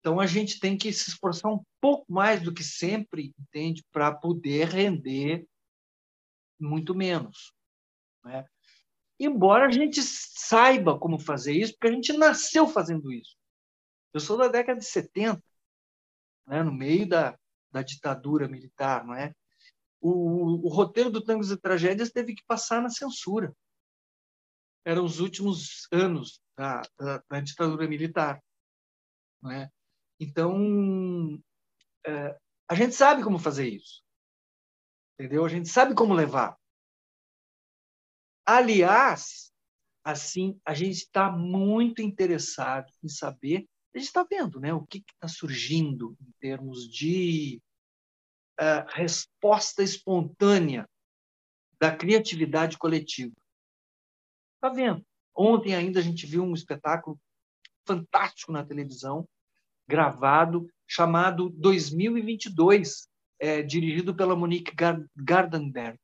Então 0.01 0.19
a 0.19 0.25
gente 0.25 0.59
tem 0.59 0.75
que 0.75 0.91
se 0.91 1.11
esforçar 1.11 1.53
um 1.53 1.63
pouco 1.79 2.11
mais 2.11 2.41
do 2.41 2.51
que 2.51 2.63
sempre, 2.63 3.33
entende, 3.39 3.85
para 3.91 4.11
poder 4.11 4.67
render 4.67 5.47
muito 6.59 6.95
menos. 6.95 7.53
Né? 8.25 8.43
Embora 9.19 9.67
a 9.67 9.71
gente 9.71 10.01
saiba 10.01 10.97
como 10.97 11.19
fazer 11.19 11.53
isso, 11.53 11.73
porque 11.73 11.87
a 11.87 11.91
gente 11.91 12.13
nasceu 12.13 12.67
fazendo 12.67 13.11
isso. 13.11 13.37
Eu 14.11 14.19
sou 14.19 14.35
da 14.35 14.47
década 14.47 14.79
de 14.79 14.85
70, 14.85 15.41
né, 16.47 16.63
no 16.63 16.73
meio 16.73 17.07
da, 17.07 17.37
da 17.71 17.83
ditadura 17.83 18.47
militar, 18.47 19.05
não 19.05 19.13
é? 19.13 19.33
O, 20.01 20.65
o, 20.65 20.67
roteiro 20.67 21.11
do 21.11 21.23
Tangos 21.23 21.51
e 21.51 21.57
Tragédias 21.57 22.09
teve 22.09 22.33
que 22.33 22.43
passar 22.47 22.81
na 22.81 22.89
censura. 22.89 23.55
Eram 24.83 25.05
os 25.05 25.19
últimos 25.19 25.87
anos 25.91 26.41
da, 26.57 26.81
da, 26.97 27.23
da 27.29 27.39
ditadura 27.39 27.87
militar. 27.87 28.41
Não 29.39 29.51
é? 29.51 29.69
Então, 30.21 31.41
é, 32.05 32.39
a 32.69 32.75
gente 32.75 32.93
sabe 32.93 33.23
como 33.23 33.39
fazer 33.39 33.67
isso. 33.67 34.03
Entendeu? 35.19 35.43
A 35.43 35.49
gente 35.49 35.67
sabe 35.67 35.95
como 35.95 36.13
levar. 36.13 36.57
Aliás, 38.45 39.51
assim, 40.03 40.59
a 40.65 40.73
gente 40.73 40.97
está 40.97 41.31
muito 41.31 42.01
interessado 42.01 42.91
em 43.03 43.09
saber 43.09 43.67
a 43.93 43.97
gente 43.97 44.07
está 44.07 44.23
vendo 44.23 44.59
né, 44.59 44.73
o 44.73 44.85
que 44.85 44.99
está 44.99 45.27
surgindo 45.27 46.15
em 46.21 46.31
termos 46.39 46.87
de 46.89 47.61
uh, 48.59 48.87
resposta 48.89 49.83
espontânea 49.83 50.89
da 51.77 51.95
criatividade 51.95 52.77
coletiva. 52.77 53.35
Está 54.55 54.69
vendo? 54.69 55.05
Ontem 55.35 55.75
ainda 55.75 55.99
a 55.99 56.03
gente 56.03 56.25
viu 56.25 56.43
um 56.43 56.53
espetáculo 56.53 57.19
fantástico 57.85 58.51
na 58.51 58.65
televisão, 58.65 59.27
gravado, 59.91 60.67
chamado 60.87 61.49
2022, 61.49 63.07
é, 63.39 63.61
dirigido 63.61 64.15
pela 64.15 64.35
Monique 64.35 64.73
Gardenberg, 65.15 65.99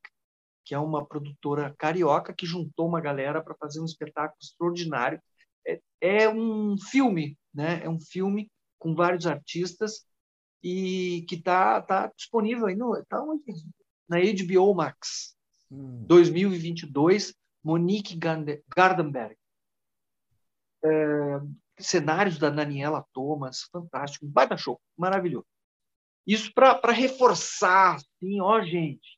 que 0.66 0.76
é 0.76 0.80
uma 0.80 1.06
produtora 1.06 1.74
carioca 1.78 2.34
que 2.34 2.46
juntou 2.46 2.88
uma 2.88 3.00
galera 3.00 3.42
para 3.42 3.56
fazer 3.56 3.80
um 3.80 3.86
espetáculo 3.86 4.38
extraordinário. 4.42 5.22
É, 5.66 5.80
é 6.02 6.30
um 6.30 6.76
filme 6.78 7.38
né? 7.58 7.84
É 7.84 7.90
um 7.90 8.00
filme 8.00 8.52
com 8.78 8.94
vários 8.94 9.26
artistas 9.26 10.06
e 10.64 11.26
que 11.28 11.34
está 11.36 11.82
tá 11.82 12.12
disponível 12.16 12.68
aí 12.68 12.76
no, 12.76 13.04
tá 13.10 13.20
na 14.08 14.18
HBO 14.20 14.76
Max. 14.76 15.36
Hum. 15.72 16.06
2022, 16.06 17.34
Monique 17.64 18.16
Gardenberg. 18.16 19.36
É, 20.86 21.40
cenários 21.80 22.38
da 22.38 22.50
Daniela 22.50 23.06
Thomas, 23.14 23.64
fantástico, 23.72 24.26
um 24.26 24.30
baita 24.30 24.58
show, 24.58 24.80
maravilhoso. 24.98 25.46
Isso 26.26 26.52
para 26.54 26.92
reforçar, 26.92 27.96
assim, 27.96 28.42
ó, 28.42 28.62
gente, 28.62 29.18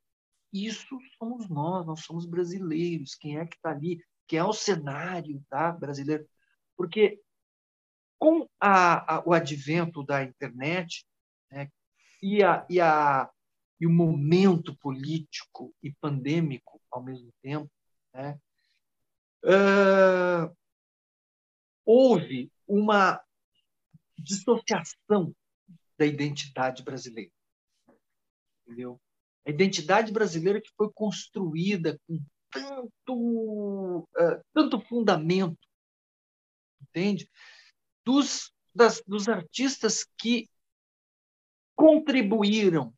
isso 0.53 0.97
somos 1.17 1.49
nós, 1.49 1.85
nós 1.85 2.01
somos 2.01 2.25
brasileiros. 2.25 3.15
Quem 3.15 3.37
é 3.39 3.45
que 3.45 3.55
está 3.55 3.71
ali? 3.71 4.03
Quem 4.27 4.39
é 4.39 4.43
o 4.43 4.53
cenário 4.53 5.43
tá, 5.49 5.71
brasileiro? 5.71 6.27
Porque 6.77 7.19
com 8.19 8.47
a, 8.59 9.15
a, 9.15 9.23
o 9.25 9.33
advento 9.33 10.03
da 10.03 10.23
internet 10.23 11.05
né, 11.51 11.69
e, 12.21 12.43
a, 12.43 12.65
e, 12.69 12.79
e 13.79 13.87
o 13.87 13.89
momento 13.89 14.75
político 14.77 15.73
e 15.81 15.91
pandêmico 15.93 16.81
ao 16.91 17.03
mesmo 17.03 17.31
tempo, 17.41 17.71
né, 18.13 18.37
uh, 19.45 20.55
houve 21.91 22.51
uma 22.67 23.19
dissociação 24.15 25.35
da 25.97 26.05
identidade 26.05 26.83
brasileira. 26.83 27.31
Entendeu? 28.63 29.01
A 29.43 29.49
identidade 29.49 30.11
brasileira 30.11 30.61
que 30.61 30.69
foi 30.77 30.91
construída 30.93 31.99
com 32.05 32.23
tanto, 32.51 33.99
uh, 34.01 34.45
tanto 34.53 34.79
fundamento, 34.81 35.57
entende? 36.79 37.27
dos, 38.05 38.53
das, 38.73 39.01
dos 39.07 39.27
artistas 39.27 40.05
que 40.15 40.47
contribuíram 41.75 42.93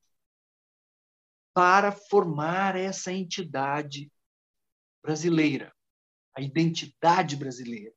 para 1.54 1.94
formar 1.94 2.76
essa 2.76 3.14
entidade 3.14 4.12
brasileira, 5.02 5.74
a 6.36 6.42
identidade 6.42 7.38
brasileira. 7.38 7.96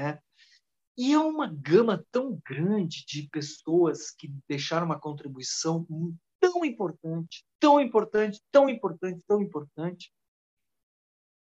Né? 0.00 0.18
E 0.96 1.12
é 1.12 1.18
uma 1.18 1.46
gama 1.46 2.04
tão 2.10 2.40
grande 2.44 3.04
de 3.06 3.28
pessoas 3.28 4.10
que 4.10 4.28
deixaram 4.48 4.86
uma 4.86 4.98
contribuição 4.98 5.86
tão 6.40 6.64
importante, 6.64 7.44
tão 7.58 7.78
importante, 7.78 8.42
tão 8.50 8.68
importante, 8.68 9.22
tão 9.26 9.42
importante. 9.42 10.12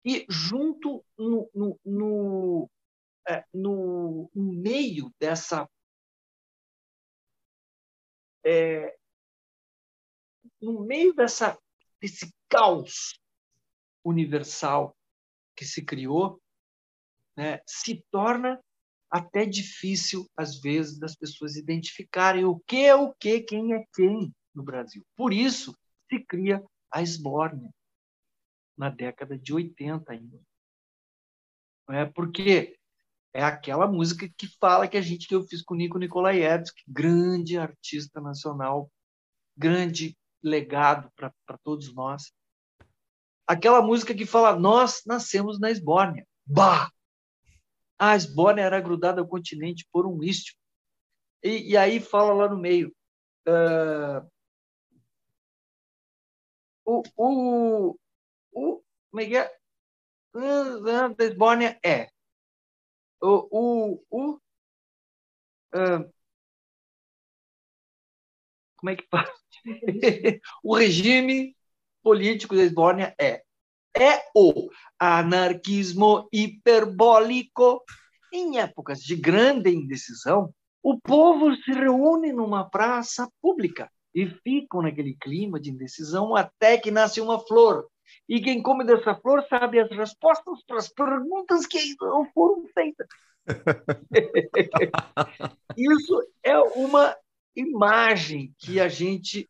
E 0.04 0.24
junto 0.28 1.04
no, 1.18 1.50
no, 1.54 1.80
no, 1.84 2.70
é, 3.28 3.44
no, 3.52 4.30
meio 4.34 5.12
dessa. 5.20 5.68
É, 8.44 8.96
no 10.60 10.84
meio 10.84 11.12
dessa, 11.14 11.58
desse 12.00 12.32
caos 12.48 13.20
universal 14.04 14.96
que 15.56 15.64
se 15.64 15.84
criou, 15.84 16.40
né, 17.36 17.60
se 17.66 18.04
torna 18.10 18.60
até 19.10 19.44
difícil, 19.44 20.26
às 20.36 20.60
vezes, 20.60 20.98
das 20.98 21.14
pessoas 21.14 21.56
identificarem 21.56 22.44
o 22.44 22.58
que 22.60 22.84
é 22.84 22.94
o 22.94 23.14
que, 23.14 23.40
quem 23.40 23.72
é 23.74 23.84
quem 23.94 24.34
no 24.54 24.62
Brasil. 24.62 25.04
Por 25.16 25.32
isso 25.32 25.76
se 26.10 26.20
cria 26.24 26.64
a 26.90 27.02
Esbórnia, 27.02 27.70
na 28.76 28.90
década 28.90 29.38
de 29.38 29.52
80 29.52 30.12
ainda. 30.12 30.40
É 31.90 32.04
porque 32.04 32.76
é 33.32 33.42
aquela 33.42 33.86
música 33.86 34.28
que 34.36 34.48
fala 34.58 34.88
que 34.88 34.96
a 34.96 35.02
gente 35.02 35.28
que 35.28 35.34
eu 35.34 35.42
fiz 35.42 35.62
com 35.62 35.74
o 35.74 35.76
Nico 35.76 35.98
Nikolaevski, 35.98 36.82
grande 36.88 37.58
artista 37.58 38.20
nacional, 38.20 38.90
grande 39.56 40.16
legado 40.42 41.10
para 41.14 41.58
todos 41.62 41.94
nós. 41.94 42.32
Aquela 43.46 43.80
música 43.80 44.14
que 44.14 44.26
fala 44.26 44.58
nós 44.58 45.02
nascemos 45.06 45.60
na 45.60 45.70
Esbórnia. 45.70 46.26
Bah! 46.44 46.90
A 47.98 48.14
Esbórnia 48.16 48.64
era 48.64 48.80
grudada 48.80 49.20
ao 49.20 49.28
continente 49.28 49.86
por 49.92 50.06
um 50.06 50.22
istmo. 50.22 50.58
E, 51.42 51.72
e 51.72 51.76
aí 51.76 52.00
fala 52.00 52.32
lá 52.32 52.48
no 52.48 52.58
meio. 52.58 52.94
Uh, 53.48 54.28
o, 56.84 57.02
o, 57.16 57.98
o, 58.52 58.82
como 59.10 59.20
é 59.20 59.26
que 59.26 59.36
é? 59.36 59.56
Da 61.16 61.24
Esbórnia 61.24 61.78
é 61.84 62.08
o, 63.20 63.48
o, 63.50 64.04
o 64.10 64.34
uh, 65.74 66.12
como 68.76 68.90
é 68.90 68.96
que 68.96 69.06
faz? 69.10 69.30
o 70.62 70.76
regime 70.76 71.56
político 72.02 72.54
da 72.54 72.62
Esbórnia 72.62 73.14
é 73.18 73.45
é 73.98 74.22
o 74.34 74.68
anarquismo 74.98 76.28
hiperbólico. 76.32 77.82
Em 78.32 78.58
épocas 78.58 79.00
de 79.00 79.16
grande 79.16 79.70
indecisão, 79.70 80.52
o 80.82 81.00
povo 81.00 81.54
se 81.56 81.72
reúne 81.72 82.32
numa 82.32 82.68
praça 82.68 83.28
pública 83.40 83.90
e 84.14 84.26
ficam 84.26 84.82
naquele 84.82 85.14
clima 85.14 85.58
de 85.58 85.70
indecisão 85.70 86.36
até 86.36 86.78
que 86.78 86.90
nasce 86.90 87.20
uma 87.20 87.38
flor. 87.38 87.86
E 88.28 88.40
quem 88.40 88.62
come 88.62 88.84
dessa 88.84 89.14
flor 89.14 89.44
sabe 89.48 89.80
as 89.80 89.90
respostas 89.90 90.62
para 90.66 90.78
as 90.78 90.88
perguntas 90.88 91.66
que 91.66 91.94
não 92.00 92.30
foram 92.32 92.64
feitas. 92.74 93.06
Isso 95.76 96.26
é 96.42 96.58
uma 96.58 97.16
imagem 97.54 98.54
que 98.58 98.80
a 98.80 98.88
gente 98.88 99.48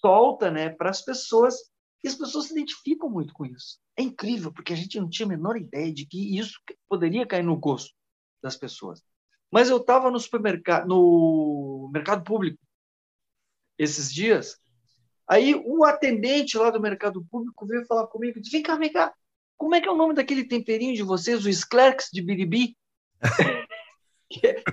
solta 0.00 0.50
né, 0.50 0.68
para 0.68 0.90
as 0.90 1.02
pessoas 1.02 1.71
e 2.02 2.08
as 2.08 2.14
pessoas 2.14 2.46
se 2.46 2.52
identificam 2.52 3.08
muito 3.08 3.32
com 3.32 3.46
isso. 3.46 3.78
É 3.96 4.02
incrível, 4.02 4.52
porque 4.52 4.72
a 4.72 4.76
gente 4.76 4.98
não 4.98 5.08
tinha 5.08 5.26
a 5.26 5.28
menor 5.28 5.56
ideia 5.56 5.92
de 5.92 6.04
que 6.04 6.38
isso 6.38 6.58
poderia 6.88 7.26
cair 7.26 7.44
no 7.44 7.56
gosto 7.56 7.94
das 8.42 8.56
pessoas. 8.56 9.02
Mas 9.50 9.68
eu 9.68 9.76
estava 9.76 10.10
no 10.10 10.18
supermercado, 10.18 10.88
no 10.88 11.90
mercado 11.92 12.24
público, 12.24 12.58
esses 13.78 14.12
dias, 14.12 14.58
aí 15.28 15.54
o 15.54 15.84
atendente 15.84 16.56
lá 16.56 16.70
do 16.70 16.80
mercado 16.80 17.24
público 17.30 17.66
veio 17.66 17.86
falar 17.86 18.06
comigo, 18.06 18.40
disse, 18.40 18.52
vem 18.52 18.62
cá, 18.62 18.76
vem 18.76 18.92
cá, 18.92 19.14
como 19.56 19.74
é 19.74 19.80
que 19.80 19.88
é 19.88 19.92
o 19.92 19.96
nome 19.96 20.14
daquele 20.14 20.44
temperinho 20.44 20.94
de 20.94 21.02
vocês, 21.02 21.44
o 21.44 21.52
Sclerx 21.52 22.08
de 22.12 22.22
Biribi? 22.22 22.76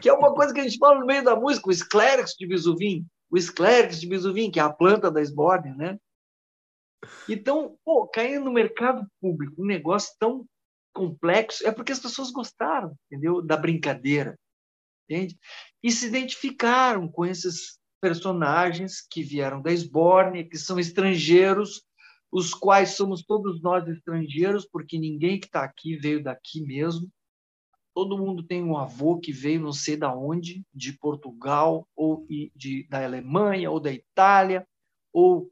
que, 0.01 0.09
é 0.09 0.13
uma 0.13 0.33
coisa 0.33 0.53
que 0.53 0.59
a 0.59 0.63
gente 0.63 0.77
fala 0.77 0.99
no 0.99 1.05
meio 1.05 1.23
da 1.23 1.35
música, 1.35 1.69
o 1.69 1.73
Sclerx 1.73 2.35
de 2.37 2.47
Bisuvim, 2.47 3.05
o 3.29 3.39
Sclerx 3.39 3.99
de 3.99 4.07
Bisuvim, 4.07 4.49
que 4.49 4.59
é 4.59 4.63
a 4.63 4.71
planta 4.71 5.11
da 5.11 5.21
esbórnia, 5.21 5.75
né? 5.75 5.99
Então, 7.27 7.77
pô, 7.83 8.07
cair 8.07 8.39
no 8.39 8.51
mercado 8.51 9.07
público 9.21 9.61
um 9.61 9.65
negócio 9.65 10.13
tão 10.19 10.45
complexo 10.93 11.65
é 11.67 11.71
porque 11.71 11.91
as 11.91 11.99
pessoas 11.99 12.31
gostaram, 12.31 12.95
entendeu? 13.05 13.41
Da 13.41 13.55
brincadeira, 13.55 14.37
entende? 15.07 15.37
E 15.81 15.91
se 15.91 16.07
identificaram 16.07 17.07
com 17.07 17.25
esses 17.25 17.79
personagens 18.01 19.01
que 19.09 19.21
vieram 19.21 19.61
da 19.61 19.71
Esbórnia, 19.71 20.47
que 20.47 20.57
são 20.57 20.79
estrangeiros, 20.79 21.83
os 22.31 22.53
quais 22.53 22.91
somos 22.91 23.23
todos 23.23 23.61
nós 23.61 23.87
estrangeiros, 23.87 24.65
porque 24.65 24.97
ninguém 24.97 25.39
que 25.39 25.47
está 25.47 25.63
aqui 25.63 25.95
veio 25.95 26.23
daqui 26.23 26.61
mesmo. 26.61 27.09
Todo 27.93 28.17
mundo 28.17 28.43
tem 28.43 28.63
um 28.63 28.77
avô 28.77 29.19
que 29.19 29.31
veio 29.31 29.61
não 29.61 29.73
sei 29.73 29.97
da 29.97 30.15
onde, 30.15 30.63
de 30.73 30.93
Portugal, 30.97 31.87
ou 31.95 32.25
de, 32.55 32.87
da 32.87 33.03
Alemanha, 33.03 33.71
ou 33.71 33.79
da 33.79 33.91
Itália, 33.91 34.65
ou 35.11 35.51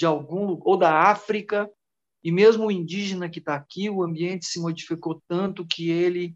de 0.00 0.06
algum 0.06 0.58
ou 0.62 0.78
da 0.78 1.10
África, 1.10 1.70
e 2.24 2.32
mesmo 2.32 2.64
o 2.64 2.70
indígena 2.70 3.28
que 3.28 3.38
está 3.38 3.54
aqui, 3.54 3.90
o 3.90 4.02
ambiente 4.02 4.46
se 4.46 4.58
modificou 4.58 5.22
tanto 5.28 5.66
que 5.66 5.90
ele 5.90 6.34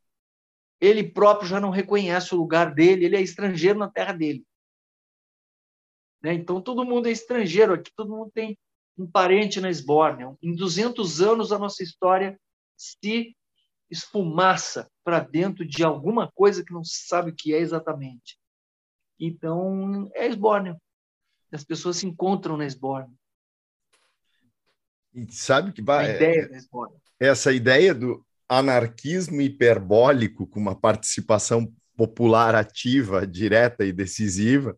ele 0.78 1.02
próprio 1.02 1.48
já 1.48 1.58
não 1.58 1.70
reconhece 1.70 2.34
o 2.34 2.36
lugar 2.36 2.74
dele, 2.74 3.06
ele 3.06 3.16
é 3.16 3.22
estrangeiro 3.22 3.78
na 3.78 3.88
terra 3.88 4.12
dele. 4.12 4.44
Né? 6.22 6.34
Então 6.34 6.60
todo 6.60 6.84
mundo 6.84 7.08
é 7.08 7.10
estrangeiro 7.10 7.72
aqui, 7.72 7.90
todo 7.96 8.14
mundo 8.14 8.30
tem 8.34 8.58
um 8.98 9.10
parente 9.10 9.62
na 9.62 9.70
Esbórnia. 9.70 10.36
Em 10.42 10.54
200 10.54 11.22
anos 11.22 11.50
a 11.50 11.58
nossa 11.58 11.82
história 11.82 12.38
se 12.76 13.34
esfumaça 13.90 14.90
para 15.02 15.20
dentro 15.20 15.64
de 15.66 15.82
alguma 15.82 16.30
coisa 16.32 16.62
que 16.62 16.72
não 16.72 16.84
se 16.84 17.06
sabe 17.06 17.30
o 17.30 17.34
que 17.34 17.54
é 17.54 17.58
exatamente. 17.60 18.38
Então 19.18 20.10
é 20.12 20.26
Esbórnia. 20.26 20.78
As 21.50 21.64
pessoas 21.64 21.96
se 21.96 22.06
encontram 22.06 22.58
na 22.58 22.66
Esbórnia. 22.66 23.16
E 25.14 25.26
sabe 25.30 25.72
que 25.72 25.82
vai, 25.82 26.10
a 26.10 26.14
ideia 26.16 26.50
é, 27.20 27.26
essa 27.28 27.52
ideia 27.52 27.94
do 27.94 28.24
anarquismo 28.48 29.40
hiperbólico 29.40 30.46
com 30.46 30.60
uma 30.60 30.74
participação 30.74 31.72
popular 31.96 32.54
ativa, 32.54 33.26
direta 33.26 33.84
e 33.84 33.92
decisiva, 33.92 34.76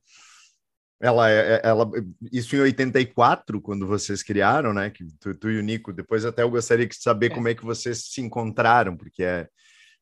ela, 1.00 1.30
é, 1.30 1.54
é, 1.54 1.60
ela, 1.62 1.90
isso 2.32 2.56
em 2.56 2.60
84, 2.60 3.60
quando 3.60 3.86
vocês 3.86 4.22
criaram, 4.22 4.72
né? 4.72 4.90
Que 4.90 5.04
tu, 5.20 5.34
tu 5.34 5.50
e 5.50 5.58
o 5.58 5.62
Nico, 5.62 5.92
depois 5.92 6.24
até 6.24 6.42
eu 6.42 6.50
gostaria 6.50 6.86
de 6.86 6.96
saber 6.96 7.26
é. 7.26 7.34
como 7.34 7.48
é 7.48 7.54
que 7.54 7.64
vocês 7.64 8.04
se 8.06 8.20
encontraram, 8.20 8.96
porque 8.96 9.22
é, 9.22 9.48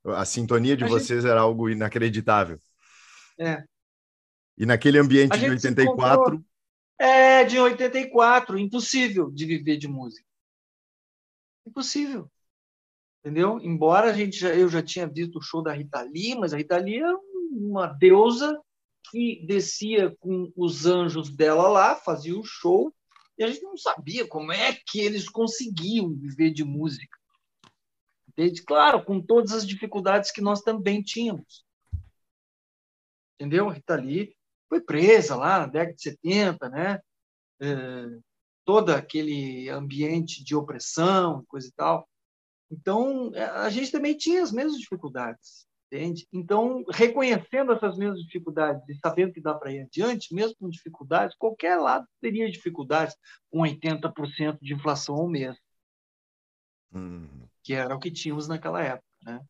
a 0.07 0.25
sintonia 0.25 0.77
de 0.77 0.85
a 0.85 0.89
vocês 0.89 1.23
gente... 1.23 1.31
era 1.31 1.41
algo 1.41 1.69
inacreditável. 1.69 2.59
É. 3.39 3.65
E 4.57 4.65
naquele 4.65 4.99
ambiente 4.99 5.37
de 5.37 5.51
84, 5.51 6.45
é, 7.01 7.45
de 7.45 7.59
84, 7.59 8.57
impossível 8.57 9.31
de 9.33 9.47
viver 9.47 9.77
de 9.77 9.89
música. 9.89 10.24
Impossível. 11.67 12.31
Entendeu? 13.21 13.59
Embora 13.61 14.11
a 14.11 14.13
gente 14.13 14.39
já, 14.39 14.55
eu 14.55 14.69
já 14.69 14.83
tinha 14.83 15.07
visto 15.07 15.39
o 15.39 15.43
show 15.43 15.63
da 15.63 15.73
Rita 15.73 16.03
Lee, 16.03 16.35
mas 16.39 16.53
a 16.53 16.59
Rita 16.59 16.77
Lee 16.77 17.01
é 17.01 17.15
uma 17.53 17.87
deusa 17.87 18.61
que 19.11 19.45
descia 19.47 20.15
com 20.21 20.53
os 20.57 20.87
anjos 20.87 21.31
dela 21.35 21.69
lá, 21.69 21.95
fazia 21.95 22.39
o 22.39 22.45
show, 22.45 22.93
e 23.39 23.45
a 23.45 23.49
gente 23.49 23.63
não 23.63 23.77
sabia 23.77 24.27
como 24.27 24.53
é 24.53 24.75
que 24.87 25.01
eles 25.01 25.29
conseguiam 25.29 26.15
viver 26.15 26.51
de 26.53 26.65
música. 26.65 27.19
Entende? 28.29 28.63
Claro, 28.63 29.05
com 29.05 29.21
todas 29.21 29.53
as 29.53 29.67
dificuldades 29.67 30.31
que 30.31 30.41
nós 30.41 30.61
também 30.61 31.03
tínhamos. 31.03 31.65
Entendeu? 33.35 33.69
A 33.69 33.73
Rita 33.73 33.95
Lee 33.97 34.37
foi 34.69 34.81
presa 34.81 35.37
lá 35.37 35.61
na 35.61 35.67
década 35.67 35.95
de 35.95 36.03
70, 36.03 36.69
né? 36.69 37.01
É, 37.61 38.19
todo 38.65 38.91
aquele 38.91 39.69
ambiente 39.69 40.43
de 40.43 40.55
opressão, 40.55 41.45
coisa 41.47 41.69
e 41.69 41.73
tal. 41.73 42.09
Então, 42.71 43.31
é, 43.35 43.45
a 43.45 43.71
gente 43.71 43.93
também 43.93 44.17
tinha 44.17 44.43
as 44.43 44.51
mesmas 44.51 44.79
dificuldades, 44.79 45.67
entende? 45.87 46.27
Então, 46.33 46.85
reconhecendo 46.91 47.73
essas 47.73 47.97
mesmas 47.97 48.21
dificuldades 48.23 48.89
e 48.89 48.99
sabendo 48.99 49.33
que 49.33 49.41
dá 49.41 49.55
para 49.55 49.73
ir 49.73 49.83
adiante, 49.83 50.35
mesmo 50.35 50.57
com 50.57 50.69
dificuldades, 50.69 51.37
qualquer 51.37 51.77
lado 51.77 52.07
teria 52.21 52.51
dificuldades 52.51 53.17
com 53.51 53.61
80% 53.61 54.59
de 54.61 54.75
inflação 54.75 55.15
ao 55.17 55.29
mês, 55.29 55.57
hum. 56.93 57.47
que 57.63 57.75
era 57.75 57.95
o 57.95 58.01
que 58.01 58.11
tínhamos 58.11 58.49
naquela 58.49 58.83
época, 58.83 59.09
né? 59.23 59.41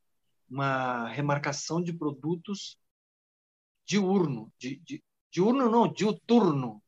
Uma 0.48 1.08
remarcação 1.08 1.82
de 1.82 1.92
produtos 1.92 2.76
diurno, 3.86 4.52
de, 4.58 4.76
de, 4.76 5.02
diurno 5.30 5.70
não, 5.70 5.90
diuturno. 5.90 6.82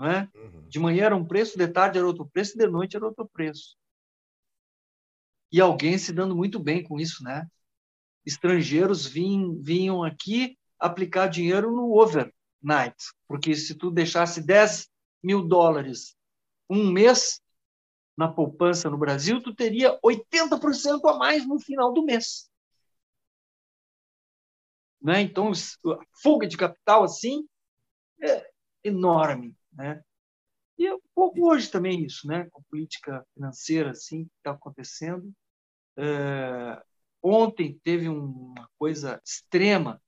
É? 0.00 0.28
Uhum. 0.36 0.68
De 0.68 0.78
manhã 0.78 1.04
era 1.06 1.16
um 1.16 1.24
preço, 1.24 1.58
de 1.58 1.68
tarde 1.68 1.98
era 1.98 2.06
outro 2.06 2.26
preço, 2.26 2.56
de 2.56 2.66
noite 2.66 2.96
era 2.96 3.04
outro 3.04 3.28
preço. 3.28 3.76
E 5.52 5.60
alguém 5.60 5.98
se 5.98 6.12
dando 6.12 6.34
muito 6.34 6.58
bem 6.58 6.82
com 6.82 6.98
isso, 6.98 7.22
né? 7.22 7.46
estrangeiros 8.24 9.06
vinham, 9.06 9.60
vinham 9.60 10.04
aqui 10.04 10.58
aplicar 10.78 11.28
dinheiro 11.28 11.70
no 11.70 11.98
overnight, 11.98 12.96
porque 13.26 13.54
se 13.54 13.74
tu 13.74 13.90
deixasse 13.90 14.44
10 14.44 14.88
mil 15.22 15.42
dólares 15.42 16.16
um 16.68 16.90
mês 16.90 17.40
na 18.16 18.28
poupança 18.28 18.88
no 18.88 18.98
Brasil, 18.98 19.42
tu 19.42 19.54
teria 19.54 19.98
80% 20.02 21.04
a 21.06 21.16
mais 21.16 21.46
no 21.46 21.58
final 21.58 21.92
do 21.92 22.04
mês. 22.04 22.48
Né? 25.02 25.22
Então, 25.22 25.50
a 25.50 25.98
fuga 26.22 26.46
de 26.46 26.56
capital 26.56 27.02
assim 27.02 27.46
é 28.22 28.46
enorme. 28.84 29.56
Né? 29.72 30.02
E 30.78 30.86
é 30.86 30.94
um 30.94 31.00
pouco 31.14 31.50
hoje 31.50 31.70
também 31.70 32.04
isso, 32.04 32.26
né? 32.26 32.48
com 32.50 32.60
a 32.60 32.64
política 32.70 33.26
financeira 33.34 33.90
assim, 33.90 34.24
que 34.24 34.30
está 34.38 34.52
acontecendo. 34.52 35.32
É... 35.96 36.82
Ontem 37.22 37.78
teve 37.84 38.08
uma 38.08 38.68
coisa 38.78 39.20
extrema, 39.24 40.02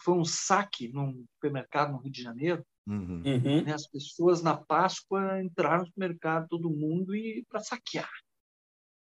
foi 0.00 0.14
um 0.14 0.24
saque 0.24 0.88
num 0.88 1.26
supermercado 1.34 1.92
no 1.92 1.98
Rio 1.98 2.10
de 2.10 2.22
Janeiro. 2.22 2.66
Uhum. 2.86 3.22
Uhum. 3.24 3.64
Né? 3.64 3.72
As 3.72 3.86
pessoas 3.86 4.42
na 4.42 4.56
Páscoa 4.56 5.42
entraram 5.42 5.80
no 5.80 5.86
supermercado, 5.86 6.48
todo 6.48 6.70
mundo, 6.70 7.14
e 7.14 7.44
para 7.48 7.60
saquear. 7.60 8.10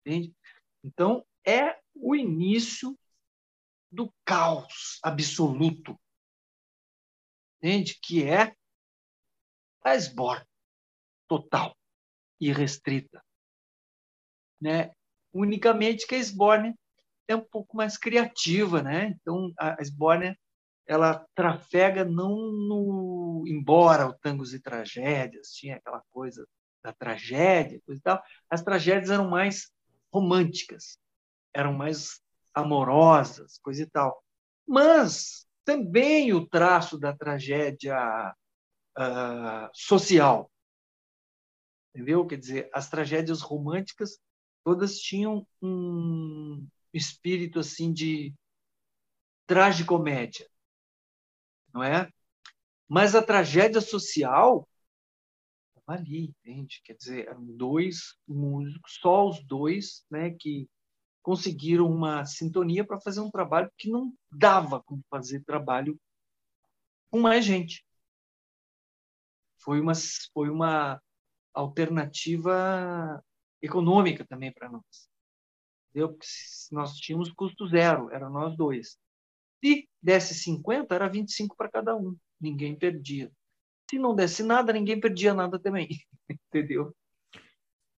Entende? 0.00 0.34
Então, 0.82 1.24
é 1.46 1.78
o 1.94 2.16
início 2.16 2.98
do 3.90 4.12
caos 4.24 4.98
absoluto, 5.02 5.98
entende? 7.58 7.98
Que 8.02 8.24
é 8.24 8.56
a 9.84 9.94
esborne 9.94 10.46
total 11.28 11.76
e 12.40 12.52
restrita, 12.52 13.22
né? 14.60 14.92
Unicamente 15.32 16.06
que 16.06 16.14
a 16.14 16.18
esborne 16.18 16.74
é 17.26 17.34
um 17.34 17.44
pouco 17.44 17.76
mais 17.76 17.96
criativa, 17.96 18.82
né? 18.82 19.16
Então 19.20 19.52
a 19.58 19.76
esborne 19.80 20.36
ela 20.86 21.26
trafega 21.34 22.04
não 22.04 22.36
no 22.52 23.44
embora 23.46 24.08
o 24.08 24.14
tangos 24.14 24.52
e 24.52 24.60
tragédias 24.60 25.52
tinha 25.52 25.76
aquela 25.76 26.02
coisa 26.10 26.46
da 26.82 26.92
tragédia 26.92 27.80
coisa 27.86 28.00
e 28.00 28.02
tal 28.02 28.22
as 28.50 28.62
tragédias 28.62 29.08
eram 29.08 29.30
mais 29.30 29.70
românticas 30.12 30.98
eram 31.54 31.72
mais 31.72 32.20
amorosas, 32.54 33.58
coisa 33.58 33.82
e 33.82 33.86
tal. 33.86 34.22
Mas 34.66 35.46
também 35.64 36.32
o 36.32 36.46
traço 36.46 36.98
da 36.98 37.14
tragédia 37.14 38.34
uh, 38.98 39.68
social. 39.72 40.50
Entendeu? 41.94 42.26
Quer 42.26 42.38
dizer, 42.38 42.70
as 42.72 42.88
tragédias 42.88 43.40
românticas 43.40 44.18
todas 44.64 44.98
tinham 44.98 45.46
um 45.60 46.66
espírito 46.92 47.58
assim 47.58 47.92
de 47.92 48.34
tragicomédia, 49.46 50.48
não 51.72 51.82
é? 51.82 52.10
Mas 52.88 53.14
a 53.14 53.22
tragédia 53.22 53.80
social 53.80 54.68
estava 55.68 55.98
ali, 55.98 56.24
entende? 56.24 56.80
Quer 56.84 56.94
dizer, 56.94 57.28
eram 57.28 57.44
dois 57.44 58.16
músicos, 58.26 58.98
só 59.00 59.28
os 59.28 59.44
dois, 59.44 60.04
né, 60.10 60.30
que 60.30 60.68
conseguiram 61.22 61.86
uma 61.86 62.24
sintonia 62.24 62.84
para 62.84 63.00
fazer 63.00 63.20
um 63.20 63.30
trabalho 63.30 63.70
que 63.76 63.90
não 63.90 64.12
dava 64.30 64.82
como 64.82 65.02
fazer 65.08 65.44
trabalho 65.44 65.98
com 67.10 67.20
mais 67.20 67.44
gente. 67.44 67.84
Foi 69.62 69.80
uma, 69.80 69.92
foi 70.32 70.50
uma 70.50 71.00
alternativa 71.54 73.22
econômica 73.60 74.24
também 74.26 74.52
para 74.52 74.70
nós. 74.70 75.08
Entendeu? 75.90 76.18
Nós 76.70 76.96
tínhamos 76.96 77.30
custo 77.32 77.68
zero, 77.68 78.10
era 78.10 78.28
nós 78.28 78.56
dois. 78.56 78.98
Se 79.62 79.88
desse 80.02 80.34
50, 80.34 80.94
era 80.94 81.08
25 81.08 81.56
para 81.56 81.70
cada 81.70 81.94
um. 81.94 82.16
Ninguém 82.40 82.76
perdia. 82.76 83.30
Se 83.88 83.98
não 83.98 84.14
desse 84.14 84.42
nada, 84.42 84.72
ninguém 84.72 84.98
perdia 84.98 85.34
nada 85.34 85.58
também. 85.58 85.88
Entendeu? 86.28 86.94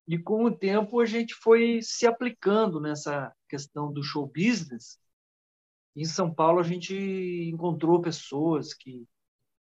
E 0.07 0.19
com 0.19 0.43
o 0.43 0.55
tempo 0.55 0.99
a 0.99 1.05
gente 1.05 1.33
foi 1.33 1.79
se 1.81 2.05
aplicando 2.05 2.79
nessa 2.79 3.33
questão 3.49 3.91
do 3.91 4.03
show 4.03 4.27
business. 4.27 4.99
Em 5.95 6.05
São 6.05 6.31
Paulo 6.31 6.59
a 6.59 6.63
gente 6.63 6.93
encontrou 6.93 8.01
pessoas 8.01 8.73
que 8.73 9.07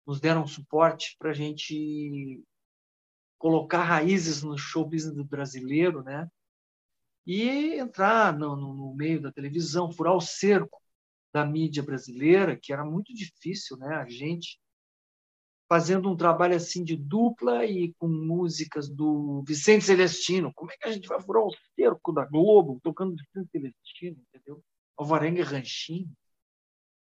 nos 0.09 0.21
deram 0.21 0.47
suporte 0.47 1.15
para 1.19 1.33
a 1.33 1.35
gente 1.35 2.43
colocar 3.37 3.83
raízes 3.83 4.43
no 4.43 4.57
show 4.57 4.83
business 4.83 5.23
brasileiro, 5.27 6.03
né? 6.03 6.27
E 7.27 7.75
entrar 7.75 8.33
no, 8.33 8.57
no, 8.57 8.73
no 8.73 8.95
meio 8.95 9.21
da 9.21 9.31
televisão, 9.31 9.93
furar 9.93 10.17
o 10.17 10.21
cerco 10.21 10.81
da 11.31 11.45
mídia 11.45 11.83
brasileira, 11.83 12.59
que 12.59 12.73
era 12.73 12.87
muito 12.87 13.13
difícil, 13.13 13.77
né? 13.77 13.97
A 13.97 14.09
gente 14.09 14.59
fazendo 15.69 16.11
um 16.11 16.17
trabalho 16.17 16.57
assim 16.57 16.83
de 16.83 16.97
dupla 16.97 17.67
e 17.67 17.93
com 17.99 18.09
músicas 18.09 18.89
do 18.89 19.45
Vicente 19.47 19.85
Celestino. 19.85 20.51
Como 20.55 20.73
é 20.73 20.77
que 20.79 20.89
a 20.89 20.93
gente 20.93 21.07
vai 21.07 21.21
furar 21.21 21.43
o 21.45 21.55
cerco 21.79 22.15
da 22.15 22.25
Globo 22.25 22.81
tocando 22.83 23.15
Vicente 23.15 23.51
Celestino, 23.51 24.25
entendeu? 24.27 24.65
Alvarenga 24.97 25.45
Ranchinho. 25.45 26.11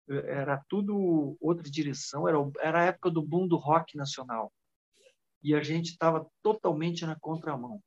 Era 0.09 0.63
tudo 0.67 1.37
outra 1.39 1.69
direção, 1.69 2.27
era, 2.27 2.37
era 2.59 2.81
a 2.81 2.85
época 2.85 3.11
do 3.11 3.21
boom 3.21 3.47
do 3.47 3.57
rock 3.57 3.95
nacional. 3.95 4.51
E 5.43 5.53
a 5.53 5.61
gente 5.61 5.91
estava 5.91 6.27
totalmente 6.41 7.05
na 7.05 7.17
contramão. 7.19 7.81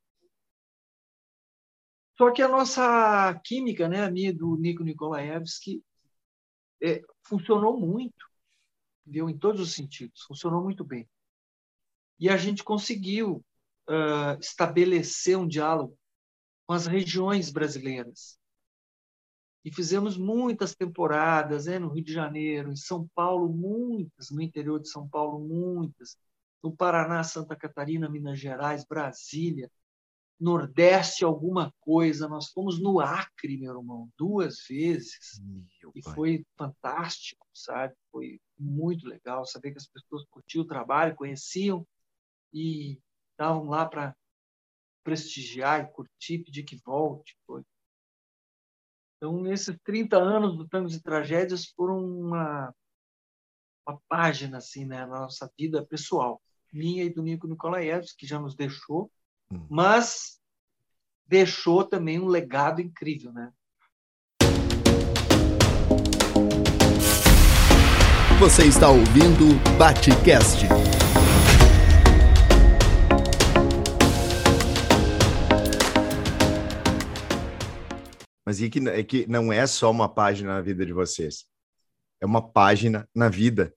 Só 2.17 2.31
que 2.31 2.41
a 2.41 2.49
nossa 2.49 3.35
química, 3.45 3.89
né, 3.89 4.05
a 4.05 4.11
minha 4.11 4.33
do 4.33 4.57
Nico 4.57 4.85
Nikolaevski, 4.85 5.83
é, 6.83 7.03
funcionou 7.23 7.79
muito 7.79 8.33
deu 9.05 9.29
em 9.29 9.37
todos 9.37 9.61
os 9.61 9.75
sentidos, 9.75 10.23
funcionou 10.23 10.63
muito 10.63 10.85
bem. 10.85 11.09
E 12.19 12.29
a 12.29 12.37
gente 12.37 12.63
conseguiu 12.63 13.45
uh, 13.89 14.39
estabelecer 14.41 15.37
um 15.37 15.47
diálogo 15.47 15.99
com 16.67 16.75
as 16.75 16.87
regiões 16.87 17.51
brasileiras. 17.51 18.39
E 19.65 19.73
fizemos 19.73 20.17
muitas 20.17 20.75
temporadas 20.75 21.67
né, 21.67 21.79
no 21.79 21.89
Rio 21.89 22.05
de 22.05 22.13
Janeiro, 22.13 22.73
em 22.73 22.77
São 22.77 23.09
Paulo, 23.15 23.49
muitas, 23.49 24.31
no 24.31 24.41
interior 24.41 24.81
de 24.81 24.89
São 24.89 25.09
Paulo, 25.09 25.39
muitas, 25.39 26.17
no 26.63 26.75
Paraná, 26.75 27.23
Santa 27.23 27.55
Catarina, 27.55 28.09
Minas 28.09 28.39
Gerais, 28.39 28.85
Brasília, 28.85 29.71
Nordeste 30.43 31.25
alguma 31.25 31.73
coisa. 31.81 32.29
Nós 32.29 32.49
fomos 32.49 32.81
no 32.81 32.99
Acre, 32.99 33.57
meu 33.57 33.79
irmão, 33.79 34.11
duas 34.19 34.67
vezes. 34.69 35.41
Meu 35.81 35.93
e 35.95 36.03
pai. 36.03 36.15
foi 36.15 36.47
fantástico, 36.59 37.47
sabe? 37.55 37.95
Foi 38.11 38.41
muito 38.59 39.07
legal 39.07 39.47
saber 39.47 39.71
que 39.71 39.79
as 39.79 39.87
pessoas 39.87 40.25
curtiam 40.29 40.63
o 40.63 40.67
trabalho, 40.67 41.15
conheciam 41.15 41.87
e 42.53 42.99
estavam 43.31 43.69
lá 43.69 43.87
para 43.87 44.17
prestigiar 45.05 45.85
e 45.85 45.93
curtir, 45.93 46.41
pedir 46.41 46.65
que 46.65 46.77
volte. 46.85 47.37
Foi. 47.47 47.63
Então, 49.23 49.47
esses 49.47 49.79
30 49.85 50.17
anos 50.17 50.57
do 50.57 50.67
Tangos 50.67 50.97
e 50.97 51.01
Tragédias 51.01 51.67
foram 51.77 52.05
uma, 52.05 52.75
uma 53.87 54.01
página 54.09 54.59
assim, 54.59 54.85
né, 54.85 55.07
na 55.07 55.21
nossa 55.21 55.49
vida 55.57 55.87
pessoal, 55.87 56.43
minha 56.73 57.05
e 57.05 57.09
do 57.09 57.23
Nico 57.23 57.47
Nikolaevski, 57.47 58.19
que 58.19 58.27
já 58.27 58.41
nos 58.41 58.57
deixou, 58.57 59.09
Hum. 59.49 59.65
mas 59.71 60.41
deixou 61.25 61.85
também 61.85 62.19
um 62.19 62.27
legado 62.27 62.81
incrível, 62.81 63.33
né? 63.33 63.53
Você 68.41 68.67
está 68.67 68.89
ouvindo 68.89 69.55
Batecast. 69.79 70.67
Mas 78.53 78.61
e 78.61 78.69
que, 78.69 78.87
é 78.87 79.03
que 79.03 79.27
não 79.27 79.51
é 79.51 79.67
só 79.67 79.91
uma 79.91 80.07
página 80.07 80.53
na 80.53 80.61
vida 80.61 80.85
de 80.85 80.93
vocês. 80.93 81.47
É 82.21 82.27
uma 82.27 82.47
página 82.47 83.09
na 83.15 83.31
vida 83.31 83.73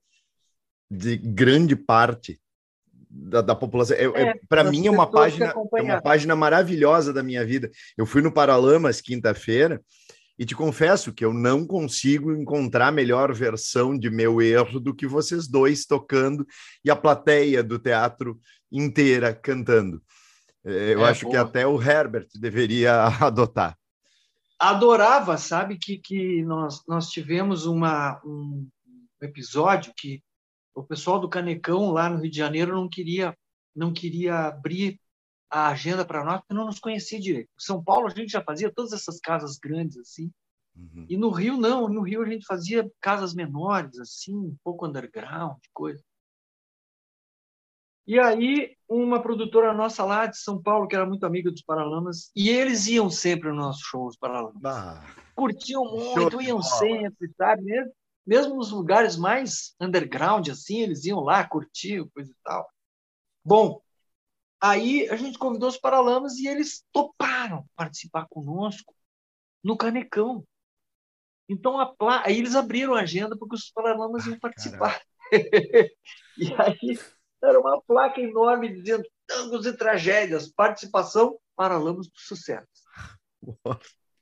de 0.90 1.16
grande 1.16 1.74
parte 1.74 2.38
da, 3.08 3.40
da 3.40 3.54
população. 3.54 3.96
É, 3.96 4.04
é, 4.04 4.34
para 4.46 4.64
mim 4.64 4.86
é 4.86 4.90
uma 4.90 5.10
página, 5.10 5.54
é 5.78 5.82
uma 5.82 6.02
página 6.02 6.36
maravilhosa 6.36 7.10
da 7.10 7.22
minha 7.22 7.42
vida. 7.42 7.70
Eu 7.96 8.04
fui 8.04 8.20
no 8.20 8.30
Paralamas 8.30 9.00
quinta-feira 9.00 9.80
e 10.38 10.44
te 10.44 10.54
confesso 10.54 11.10
que 11.10 11.24
eu 11.24 11.32
não 11.32 11.66
consigo 11.66 12.34
encontrar 12.34 12.92
melhor 12.92 13.32
versão 13.32 13.98
de 13.98 14.10
meu 14.10 14.42
erro 14.42 14.78
do 14.78 14.94
que 14.94 15.06
vocês 15.06 15.48
dois 15.48 15.86
tocando 15.86 16.46
e 16.84 16.90
a 16.90 16.96
plateia 16.96 17.62
do 17.62 17.78
teatro 17.78 18.38
inteira 18.70 19.32
cantando. 19.32 20.02
É, 20.66 20.92
eu 20.92 21.06
é, 21.06 21.08
acho 21.08 21.22
boa. 21.22 21.32
que 21.32 21.36
até 21.38 21.66
o 21.66 21.82
Herbert 21.82 22.28
deveria 22.38 23.04
adotar. 23.24 23.74
Adorava, 24.58 25.36
sabe, 25.36 25.78
que, 25.78 25.98
que 25.98 26.42
nós, 26.42 26.82
nós 26.86 27.10
tivemos 27.10 27.66
uma, 27.66 28.20
um 28.24 28.68
episódio 29.20 29.92
que 29.96 30.22
o 30.74 30.82
pessoal 30.82 31.18
do 31.20 31.28
Canecão 31.28 31.90
lá 31.90 32.08
no 32.08 32.20
Rio 32.20 32.30
de 32.30 32.36
Janeiro 32.36 32.74
não 32.74 32.88
queria 32.88 33.36
não 33.74 33.92
queria 33.92 34.46
abrir 34.46 34.98
a 35.50 35.68
agenda 35.68 36.02
para 36.02 36.24
nós 36.24 36.38
porque 36.40 36.54
não 36.54 36.64
nos 36.64 36.78
conhecia 36.78 37.20
direito. 37.20 37.50
São 37.58 37.84
Paulo 37.84 38.06
a 38.06 38.10
gente 38.10 38.30
já 38.32 38.42
fazia 38.42 38.72
todas 38.72 38.92
essas 38.94 39.20
casas 39.20 39.58
grandes 39.58 39.98
assim 39.98 40.32
Uhum. 40.76 41.06
E 41.08 41.16
no 41.16 41.30
Rio, 41.30 41.56
não. 41.56 41.88
No 41.88 42.02
Rio 42.02 42.22
a 42.22 42.28
gente 42.28 42.44
fazia 42.44 42.90
casas 43.00 43.34
menores, 43.34 43.98
assim, 43.98 44.36
um 44.36 44.56
pouco 44.62 44.86
underground, 44.86 45.58
coisa. 45.72 46.02
E 48.06 48.20
aí, 48.20 48.76
uma 48.88 49.20
produtora 49.20 49.74
nossa 49.74 50.04
lá 50.04 50.26
de 50.26 50.38
São 50.38 50.62
Paulo, 50.62 50.86
que 50.86 50.94
era 50.94 51.04
muito 51.04 51.26
amiga 51.26 51.50
dos 51.50 51.62
Paralamas, 51.62 52.30
e 52.36 52.48
eles 52.48 52.86
iam 52.86 53.10
sempre 53.10 53.48
no 53.48 53.56
nosso 53.56 53.80
show, 53.82 54.06
os 54.06 54.16
Paralamas. 54.16 54.64
Ah, 54.64 55.04
Curtiam 55.34 55.84
muito, 55.84 56.40
iam 56.40 56.62
sempre, 56.62 57.28
sabe? 57.36 57.62
Mesmo, 57.64 57.92
mesmo 58.24 58.54
nos 58.54 58.70
lugares 58.70 59.16
mais 59.16 59.74
underground, 59.80 60.48
assim, 60.48 60.82
eles 60.82 61.04
iam 61.04 61.18
lá, 61.18 61.46
curtiam, 61.48 62.08
coisa 62.14 62.30
e 62.30 62.36
tal. 62.44 62.70
Bom, 63.44 63.80
aí 64.60 65.08
a 65.08 65.16
gente 65.16 65.36
convidou 65.36 65.68
os 65.68 65.76
Paralamas 65.76 66.38
e 66.38 66.46
eles 66.46 66.84
toparam 66.92 67.66
participar 67.74 68.28
conosco 68.28 68.94
no 69.64 69.76
Canecão. 69.76 70.46
Então, 71.48 71.80
a 71.80 71.86
pla... 71.86 72.22
aí 72.24 72.38
eles 72.38 72.54
abriram 72.54 72.94
a 72.94 73.00
agenda 73.00 73.36
porque 73.36 73.56
os 73.56 73.68
Paralamas 73.70 74.26
iam 74.26 74.38
participar. 74.38 75.00
e 76.38 76.54
aí 76.54 76.98
era 77.42 77.60
uma 77.60 77.80
placa 77.82 78.20
enorme 78.20 78.72
dizendo 78.72 79.04
tangos 79.26 79.66
e 79.66 79.76
tragédias, 79.76 80.50
participação 80.50 81.38
para 81.54 81.78
Lamos 81.78 82.08
do 82.08 82.18
Sucesso. 82.18 82.66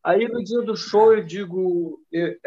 Aí 0.02 0.28
no 0.28 0.44
dia 0.44 0.60
do 0.60 0.76
show 0.76 1.14
eu 1.14 1.24
digo, 1.24 2.02
é, 2.12 2.38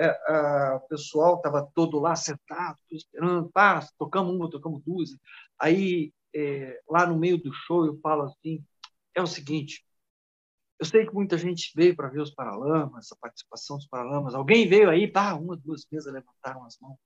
o 0.75 0.79
pessoal 0.81 1.37
estava 1.37 1.67
todo 1.73 1.99
lá 1.99 2.15
sentado, 2.15 2.77
esperando, 2.91 3.49
pá, 3.51 3.83
tocamos 3.97 4.35
uma, 4.35 4.49
tocamos 4.49 4.81
duas. 4.83 5.09
Aí 5.57 6.13
é, 6.35 6.79
lá 6.87 7.07
no 7.07 7.17
meio 7.17 7.41
do 7.41 7.51
show 7.51 7.85
eu 7.85 7.99
falo 7.99 8.23
assim, 8.23 8.63
é 9.15 9.21
o 9.21 9.27
seguinte, 9.27 9.83
eu 10.79 10.85
sei 10.85 11.07
que 11.07 11.13
muita 11.13 11.37
gente 11.37 11.71
veio 11.75 11.95
para 11.95 12.09
ver 12.09 12.21
os 12.21 12.29
Paralamas, 12.31 13.11
a 13.11 13.15
participação 13.15 13.77
dos 13.77 13.87
Paralamas. 13.87 14.35
Alguém 14.35 14.69
veio 14.69 14.89
aí, 14.89 15.11
pá, 15.11 15.33
uma, 15.33 15.57
duas 15.57 15.87
mesas 15.91 16.13
levantaram 16.13 16.63
as 16.63 16.77
mãos. 16.79 16.99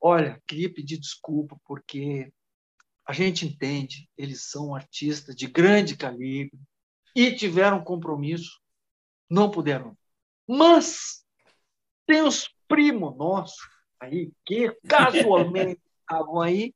Olha, 0.00 0.42
queria 0.48 0.72
pedir 0.72 0.98
desculpa 0.98 1.56
porque 1.64 2.32
a 3.06 3.12
gente 3.12 3.46
entende, 3.46 4.08
eles 4.16 4.44
são 4.44 4.74
artistas 4.74 5.34
de 5.34 5.46
grande 5.46 5.96
calibre 5.96 6.58
e 7.14 7.34
tiveram 7.34 7.82
compromisso, 7.82 8.60
não 9.28 9.50
puderam. 9.50 9.96
Mas 10.48 11.24
tem 12.06 12.22
os 12.22 12.48
primos 12.68 13.16
nossos 13.16 13.60
aí 14.00 14.32
que 14.46 14.70
casualmente 14.88 15.80
estavam 16.02 16.40
aí 16.40 16.74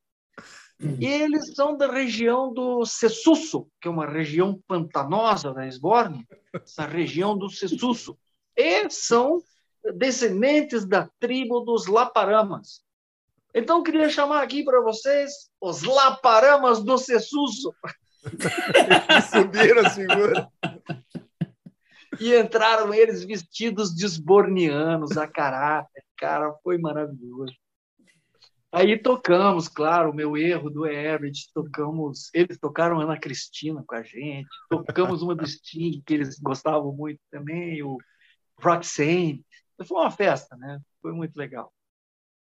e 0.79 1.07
eles 1.07 1.55
são 1.55 1.77
da 1.77 1.91
região 1.91 2.53
do 2.53 2.85
Sessusso, 2.85 3.67
que 3.81 3.89
é 3.89 3.91
uma 3.91 4.07
região 4.07 4.61
pantanosa 4.69 5.53
da 5.53 5.67
Esborne, 5.67 6.27
essa 6.53 6.87
região 6.87 7.37
do 7.37 7.49
Sessusso. 7.49 8.19
E 8.55 8.89
são 8.91 9.43
descendentes 9.95 10.87
da 10.87 11.09
tribo 11.19 11.61
dos 11.61 11.87
Laparamas. 11.87 12.85
Então, 13.59 13.83
queria 13.83 14.11
chamar 14.11 14.43
aqui 14.43 14.63
para 14.63 14.83
vocês 14.83 15.51
os 15.59 15.83
Laparamas 15.83 16.85
do 16.85 16.99
Sessusso. 16.99 17.75
Subiram 19.33 19.89
a. 19.89 20.51
E 22.21 22.39
entraram 22.39 22.93
eles 22.93 23.25
vestidos 23.25 23.95
de 23.95 24.05
esbornianos, 24.05 25.17
a 25.17 25.27
caráter. 25.27 26.05
Cara, 26.19 26.53
foi 26.63 26.77
maravilhoso. 26.77 27.55
Aí 28.71 28.99
tocamos, 28.99 29.69
claro, 29.69 30.11
o 30.11 30.15
meu 30.15 30.37
erro 30.37 30.69
do 30.69 30.85
Herbert, 30.85 31.33
tocamos, 31.55 32.29
eles 32.35 32.59
tocaram 32.59 33.01
Ana 33.01 33.19
Cristina 33.19 33.83
com 33.87 33.95
a 33.95 34.03
gente, 34.03 34.49
tocamos 34.69 35.23
uma 35.23 35.35
do 35.35 35.47
Sting, 35.47 36.03
que 36.05 36.13
eles 36.13 36.39
gostavam 36.39 36.93
muito 36.93 37.21
também, 37.31 37.83
o 37.83 37.97
Roxane. 38.61 39.43
Foi 39.83 39.97
uma 39.97 40.11
festa, 40.11 40.59
né? 40.59 40.79
Foi 41.01 41.13
muito 41.13 41.35
legal. 41.37 41.73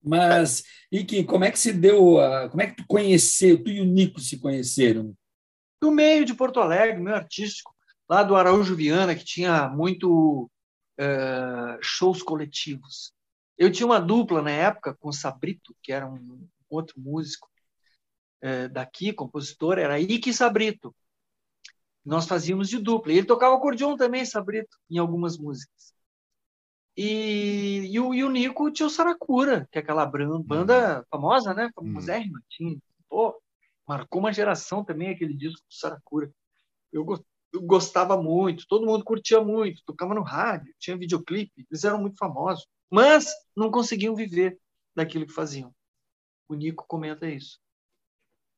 Mas, 0.01 0.63
Iki, 0.91 1.25
como 1.25 1.43
é 1.43 1.51
que 1.51 1.59
se 1.59 1.73
deu, 1.73 2.19
a, 2.19 2.49
como 2.49 2.61
é 2.61 2.67
que 2.67 2.77
tu 2.77 2.85
conheceu, 2.87 3.61
tu 3.61 3.69
e 3.69 3.81
o 3.81 3.85
Nico 3.85 4.19
se 4.19 4.39
conheceram? 4.39 5.13
Do 5.81 5.91
meio 5.91 6.25
de 6.25 6.33
Porto 6.33 6.59
Alegre, 6.59 6.99
meio 6.99 7.15
artístico, 7.15 7.75
lá 8.09 8.23
do 8.23 8.35
Araújo 8.35 8.75
Viana, 8.75 9.15
que 9.15 9.23
tinha 9.23 9.69
muito 9.69 10.49
uh, 10.99 11.77
shows 11.81 12.23
coletivos. 12.23 13.13
Eu 13.57 13.71
tinha 13.71 13.85
uma 13.85 13.99
dupla 13.99 14.41
na 14.41 14.51
época 14.51 14.95
com 14.95 15.09
o 15.09 15.13
Sabrito, 15.13 15.75
que 15.83 15.91
era 15.91 16.09
um 16.09 16.47
outro 16.69 16.99
músico 16.99 17.49
uh, 18.43 18.69
daqui, 18.69 19.13
compositor, 19.13 19.77
era 19.77 19.99
Ike 19.99 20.33
Sabrito. 20.33 20.95
Nós 22.05 22.25
fazíamos 22.25 22.69
de 22.69 22.77
dupla. 22.77 23.11
E 23.11 23.17
ele 23.17 23.27
tocava 23.27 23.55
acordeon 23.55 23.95
também, 23.95 24.25
Sabrito, 24.25 24.77
em 24.89 24.97
algumas 24.97 25.37
músicas. 25.37 25.93
E, 26.95 27.87
e, 27.91 27.99
o, 27.99 28.13
e 28.13 28.23
o 28.23 28.29
Nico 28.29 28.71
tinha 28.71 28.87
o 28.87 28.89
Saracura, 28.89 29.67
que 29.71 29.77
é 29.77 29.81
aquela 29.81 30.05
banda 30.05 30.99
uhum. 30.99 31.03
famosa, 31.09 31.53
né? 31.53 31.69
Famosérrima. 31.73 32.41
Tinha, 32.49 32.77
pô, 33.07 33.41
marcou 33.87 34.19
uma 34.19 34.33
geração 34.33 34.83
também 34.83 35.09
aquele 35.09 35.33
disco 35.33 35.61
do 35.67 35.73
Saracura. 35.73 36.31
Eu, 36.91 37.05
eu 37.53 37.61
gostava 37.61 38.21
muito, 38.21 38.67
todo 38.67 38.85
mundo 38.85 39.03
curtia 39.03 39.41
muito, 39.41 39.83
tocava 39.85 40.13
no 40.13 40.21
rádio, 40.21 40.73
tinha 40.77 40.97
videoclipe, 40.97 41.65
eles 41.69 41.83
eram 41.83 41.99
muito 41.99 42.17
famosos, 42.17 42.67
mas 42.89 43.31
não 43.55 43.71
conseguiam 43.71 44.15
viver 44.15 44.59
daquilo 44.95 45.25
que 45.25 45.33
faziam. 45.33 45.73
O 46.47 46.55
Nico 46.55 46.85
comenta 46.87 47.29
isso. 47.29 47.59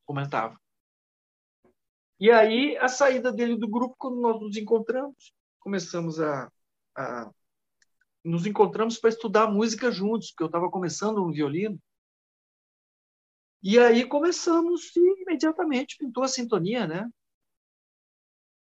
Comentava. 0.05 0.59
E 2.19 2.29
aí, 2.29 2.77
a 2.77 2.87
saída 2.87 3.31
dele 3.31 3.57
do 3.57 3.67
grupo, 3.67 3.95
quando 3.97 4.21
nós 4.21 4.39
nos 4.39 4.55
encontramos, 4.55 5.33
começamos 5.59 6.19
a, 6.19 6.51
a 6.95 7.31
nos 8.23 8.45
encontramos 8.45 8.97
para 8.97 9.09
estudar 9.09 9.47
música 9.47 9.91
juntos, 9.91 10.29
porque 10.29 10.43
eu 10.43 10.47
estava 10.47 10.69
começando 10.69 11.17
no 11.17 11.31
violino. 11.31 11.79
E 13.63 13.77
aí 13.79 14.05
começamos 14.05 14.95
e 14.95 15.21
imediatamente 15.21 15.97
pintou 15.97 16.23
a 16.23 16.27
sintonia, 16.27 16.87
né? 16.87 17.09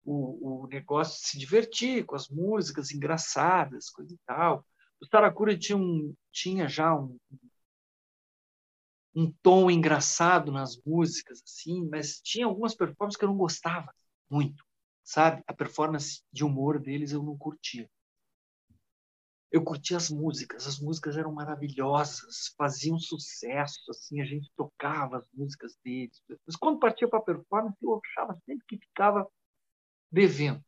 O, 0.04 0.62
o 0.62 0.66
negócio 0.66 1.20
de 1.20 1.28
se 1.28 1.38
divertir 1.38 2.04
com 2.04 2.16
as 2.16 2.28
músicas 2.28 2.90
engraçadas, 2.90 3.90
coisa 3.90 4.12
e 4.12 4.18
tal. 4.24 4.64
O 5.00 5.06
Saracura 5.06 5.56
tinha, 5.56 5.76
um, 5.76 6.14
tinha 6.32 6.68
já 6.68 6.94
um, 6.96 7.16
um 9.14 9.30
tom 9.42 9.70
engraçado 9.70 10.50
nas 10.50 10.80
músicas, 10.84 11.42
assim, 11.44 11.86
mas 11.88 12.20
tinha 12.20 12.46
algumas 12.46 12.74
performances 12.74 13.16
que 13.16 13.24
eu 13.24 13.28
não 13.28 13.36
gostava 13.36 13.92
muito, 14.28 14.64
sabe? 15.04 15.42
A 15.46 15.54
performance 15.54 16.22
de 16.32 16.44
humor 16.44 16.80
deles 16.80 17.12
eu 17.12 17.22
não 17.22 17.36
curtia 17.36 17.88
eu 19.50 19.64
curti 19.64 19.94
as 19.94 20.10
músicas, 20.10 20.66
as 20.66 20.78
músicas 20.78 21.16
eram 21.16 21.32
maravilhosas, 21.32 22.54
faziam 22.56 22.98
sucesso, 22.98 23.80
assim, 23.90 24.20
a 24.20 24.24
gente 24.24 24.50
tocava 24.56 25.18
as 25.18 25.28
músicas 25.32 25.76
deles. 25.82 26.22
Mas 26.46 26.56
quando 26.56 26.78
partia 26.78 27.08
para 27.08 27.18
a 27.18 27.22
performance, 27.22 27.76
eu 27.82 28.00
achava 28.04 28.38
sempre 28.44 28.64
que 28.66 28.76
ficava 28.76 29.26
devendo. 30.10 30.62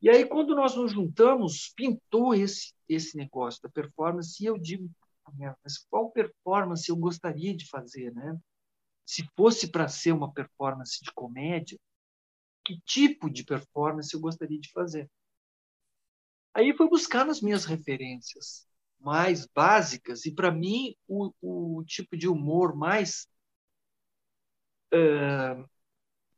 E 0.00 0.08
aí, 0.08 0.26
quando 0.26 0.54
nós 0.54 0.76
nos 0.76 0.92
juntamos, 0.92 1.72
pintou 1.74 2.34
esse, 2.34 2.72
esse 2.88 3.16
negócio 3.16 3.62
da 3.62 3.68
performance, 3.68 4.42
e 4.42 4.46
eu 4.46 4.58
digo, 4.58 4.88
mas 5.62 5.78
qual 5.90 6.10
performance 6.10 6.88
eu 6.88 6.96
gostaria 6.96 7.56
de 7.56 7.66
fazer, 7.68 8.12
né? 8.14 8.38
Se 9.06 9.26
fosse 9.36 9.70
para 9.70 9.88
ser 9.88 10.12
uma 10.12 10.32
performance 10.32 11.02
de 11.02 11.10
comédia, 11.12 11.78
que 12.64 12.80
tipo 12.82 13.30
de 13.30 13.44
performance 13.44 14.12
eu 14.14 14.20
gostaria 14.20 14.58
de 14.58 14.70
fazer? 14.72 15.10
Aí 16.54 16.72
fui 16.76 16.88
buscar 16.88 17.24
nas 17.24 17.40
minhas 17.40 17.64
referências 17.64 18.66
mais 19.00 19.46
básicas, 19.46 20.24
e 20.24 20.32
para 20.32 20.50
mim 20.50 20.96
o, 21.06 21.32
o, 21.42 21.84
tipo 21.84 22.16
de 22.16 22.26
humor 22.28 22.74
mais 22.74 23.28
uh, 24.94 25.68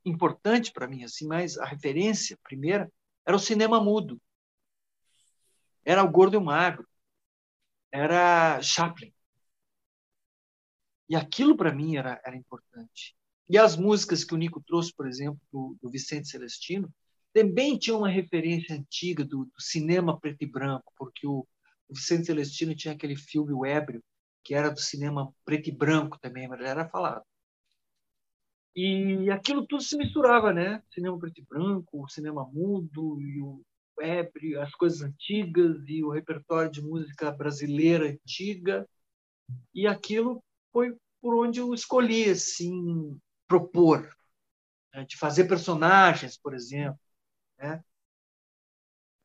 importante 0.04 0.72
para 0.72 0.88
mim, 0.88 1.04
assim, 1.04 1.26
mais 1.26 1.58
a 1.58 1.66
referência 1.66 2.38
primeira, 2.42 2.90
era 3.24 3.36
o 3.36 3.40
cinema 3.40 3.80
mudo. 3.80 4.20
Era 5.84 6.02
o 6.02 6.10
Gordo 6.10 6.34
e 6.34 6.38
o 6.38 6.44
Magro. 6.44 6.88
Era 7.92 8.60
Chaplin. 8.62 9.14
E 11.08 11.14
aquilo 11.14 11.56
para 11.56 11.72
mim 11.72 11.96
era, 11.96 12.20
era 12.24 12.36
importante. 12.36 13.16
E 13.48 13.56
as 13.56 13.76
músicas 13.76 14.24
que 14.24 14.34
o 14.34 14.36
Nico 14.36 14.60
trouxe, 14.60 14.92
por 14.92 15.06
exemplo, 15.06 15.40
do, 15.52 15.76
do 15.80 15.90
Vicente 15.90 16.28
Celestino, 16.28 16.92
também 17.36 17.76
tinha 17.76 17.94
uma 17.94 18.08
referência 18.08 18.74
antiga 18.74 19.22
do, 19.22 19.44
do 19.44 19.60
cinema 19.60 20.18
preto 20.18 20.40
e 20.40 20.46
branco, 20.46 20.90
porque 20.96 21.26
o, 21.26 21.46
o, 21.86 21.94
Vicente 21.94 22.24
Celestino 22.24 22.74
tinha 22.74 22.94
aquele 22.94 23.14
filme 23.14 23.52
O 23.52 23.66
Ébrio, 23.66 24.02
que 24.42 24.54
era 24.54 24.70
do 24.70 24.80
cinema 24.80 25.30
preto 25.44 25.68
e 25.68 25.72
branco 25.72 26.18
também, 26.18 26.48
mas 26.48 26.62
era 26.62 26.88
falado. 26.88 27.22
E 28.74 29.30
aquilo 29.30 29.66
tudo 29.66 29.82
se 29.82 29.98
misturava, 29.98 30.50
né? 30.50 30.82
Cinema 30.90 31.18
preto 31.18 31.38
e 31.38 31.44
branco, 31.44 32.08
cinema 32.08 32.42
mudo 32.50 33.20
e 33.20 33.38
o 33.42 33.62
ébrio, 34.00 34.62
as 34.62 34.74
coisas 34.74 35.02
antigas 35.02 35.76
e 35.86 36.02
o 36.02 36.10
repertório 36.10 36.70
de 36.70 36.80
música 36.80 37.30
brasileira 37.30 38.08
antiga. 38.08 38.88
E 39.74 39.86
aquilo 39.86 40.42
foi 40.72 40.96
por 41.20 41.36
onde 41.36 41.60
eu 41.60 41.74
escolhi 41.74 42.30
assim 42.30 43.20
propor, 43.46 44.10
né? 44.94 45.04
de 45.04 45.18
fazer 45.18 45.44
personagens, 45.44 46.38
por 46.38 46.54
exemplo, 46.54 46.98
né? 47.58 47.84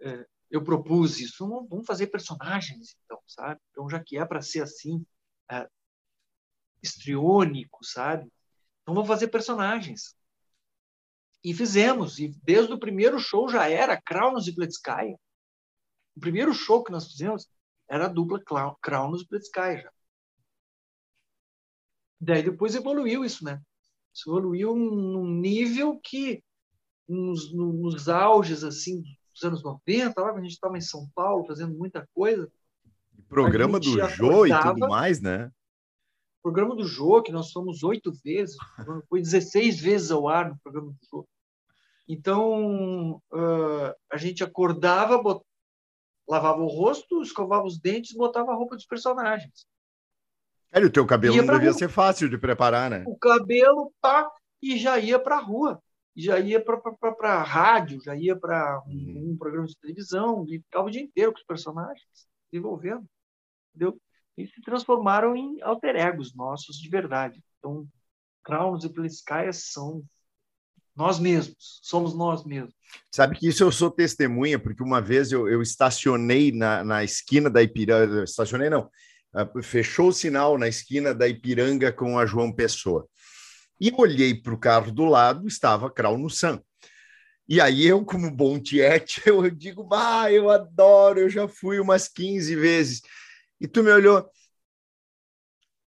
É, 0.01 0.27
eu 0.49 0.63
propus 0.63 1.19
isso, 1.19 1.47
vamos 1.69 1.85
fazer 1.85 2.07
personagens, 2.07 2.95
então, 3.05 3.21
sabe? 3.27 3.61
Então, 3.71 3.89
já 3.89 4.03
que 4.03 4.17
é 4.17 4.25
para 4.25 4.41
ser 4.41 4.63
assim, 4.63 5.05
é, 5.49 5.69
estriônico, 6.81 7.85
sabe? 7.85 8.31
Então, 8.81 8.93
vamos 8.93 9.07
fazer 9.07 9.27
personagens. 9.27 10.15
E 11.43 11.53
fizemos, 11.53 12.19
e 12.19 12.27
desde 12.43 12.73
o 12.73 12.79
primeiro 12.79 13.19
show 13.19 13.49
já 13.49 13.67
era 13.67 13.99
Kraunos 14.01 14.47
e 14.47 14.53
Pletskaya. 14.53 15.17
O 16.15 16.19
primeiro 16.19 16.53
show 16.53 16.83
que 16.83 16.91
nós 16.91 17.07
fizemos 17.09 17.47
era 17.89 18.05
a 18.05 18.09
dupla 18.09 18.41
Kraunos 18.81 19.21
e 19.21 19.27
Pletskaya 19.27 19.81
já. 19.81 19.91
Daí 22.19 22.43
depois 22.43 22.75
evoluiu 22.75 23.25
isso, 23.25 23.43
né? 23.43 23.59
Isso 24.13 24.29
evoluiu 24.29 24.75
num 24.75 25.25
nível 25.25 25.99
que, 25.99 26.43
nos, 27.07 27.53
nos 27.53 28.07
auges, 28.07 28.63
assim, 28.63 29.03
dos 29.33 29.43
anos 29.43 29.63
90, 29.63 30.19
lá, 30.21 30.31
a 30.31 30.41
gente 30.41 30.51
estava 30.51 30.77
em 30.77 30.81
São 30.81 31.09
Paulo 31.15 31.45
fazendo 31.45 31.73
muita 31.73 32.07
coisa. 32.13 32.51
Programa 33.27 33.79
do 33.79 34.07
Jô 34.09 34.45
e 34.45 34.61
tudo 34.61 34.87
mais, 34.87 35.21
né? 35.21 35.51
Programa 36.43 36.75
do 36.75 36.85
Jô, 36.85 37.21
que 37.21 37.31
nós 37.31 37.51
fomos 37.51 37.83
oito 37.83 38.11
vezes, 38.23 38.55
foi 39.09 39.21
16 39.21 39.79
vezes 39.79 40.11
ao 40.11 40.27
ar 40.27 40.49
no 40.49 40.59
programa 40.63 40.91
do 40.91 41.07
Jô. 41.09 41.27
Então, 42.07 43.21
uh, 43.31 43.95
a 44.11 44.17
gente 44.17 44.43
acordava, 44.43 45.21
bot... 45.21 45.45
lavava 46.27 46.61
o 46.61 46.67
rosto, 46.67 47.21
escovava 47.21 47.65
os 47.65 47.79
dentes, 47.79 48.15
botava 48.15 48.51
a 48.51 48.55
roupa 48.55 48.75
dos 48.75 48.85
personagens. 48.85 49.65
Cara, 50.71 50.85
o 50.85 50.89
teu 50.89 51.05
cabelo 51.05 51.35
não 51.35 51.45
devia 51.45 51.69
rua. 51.69 51.77
ser 51.77 51.89
fácil 51.89 52.29
de 52.29 52.37
preparar, 52.37 52.89
né? 52.89 53.03
O 53.05 53.17
cabelo, 53.17 53.93
tá, 54.01 54.29
e 54.61 54.77
já 54.77 54.97
ia 54.97 55.19
para 55.19 55.37
a 55.37 55.41
rua 55.41 55.81
já 56.15 56.39
ia 56.39 56.63
para 56.63 57.43
rádio, 57.43 58.01
já 58.03 58.15
ia 58.15 58.35
para 58.35 58.81
um, 58.87 58.91
uhum. 58.91 59.31
um, 59.31 59.37
programa 59.37 59.67
de 59.67 59.77
televisão, 59.77 60.45
e 60.47 60.59
ficava 60.59 60.87
o 60.87 60.91
dia 60.91 61.01
inteiro 61.01 61.31
com 61.31 61.39
os 61.39 61.45
personagens, 61.45 62.05
desenvolvendo, 62.51 63.05
entendeu? 63.73 63.99
E 64.37 64.47
se 64.47 64.61
transformaram 64.61 65.35
em 65.35 65.61
alter 65.61 65.95
egos 65.95 66.33
nossos 66.35 66.77
de 66.77 66.89
verdade. 66.89 67.41
Então, 67.59 67.87
Crowns 68.43 68.83
e 68.83 68.89
Pliskaias 68.89 69.71
são 69.71 70.03
nós 70.95 71.19
mesmos, 71.19 71.79
somos 71.81 72.13
nós 72.13 72.43
mesmos. 72.43 72.73
Sabe 73.13 73.37
que 73.37 73.47
isso 73.47 73.63
eu 73.63 73.71
sou 73.71 73.89
testemunha, 73.89 74.59
porque 74.59 74.83
uma 74.83 75.01
vez 75.01 75.31
eu, 75.31 75.47
eu 75.47 75.61
estacionei 75.61 76.51
na, 76.51 76.83
na 76.83 77.03
esquina 77.03 77.49
da 77.49 77.63
Ipiranga, 77.63 78.23
estacionei 78.23 78.69
não, 78.69 78.89
ah, 79.33 79.49
fechou 79.63 80.09
o 80.09 80.13
sinal 80.13 80.57
na 80.57 80.67
esquina 80.67 81.13
da 81.13 81.27
Ipiranga 81.27 81.91
com 81.91 82.19
a 82.19 82.25
João 82.25 82.51
Pessoa. 82.51 83.07
E 83.81 83.91
olhei 83.97 84.35
para 84.35 84.53
o 84.53 84.59
carro 84.59 84.91
do 84.91 85.05
lado, 85.05 85.47
estava 85.47 85.89
Krau 85.89 86.15
no 86.15 86.29
Sam. 86.29 86.61
E 87.49 87.59
aí 87.59 87.87
eu, 87.87 88.05
como 88.05 88.29
bom 88.29 88.59
tiete, 88.59 89.21
eu 89.25 89.49
digo, 89.49 89.83
bah, 89.83 90.31
eu 90.31 90.51
adoro, 90.51 91.19
eu 91.19 91.29
já 91.29 91.47
fui 91.47 91.79
umas 91.79 92.07
15 92.07 92.55
vezes. 92.55 93.01
E 93.59 93.67
tu 93.67 93.83
me 93.83 93.89
olhou, 93.91 94.29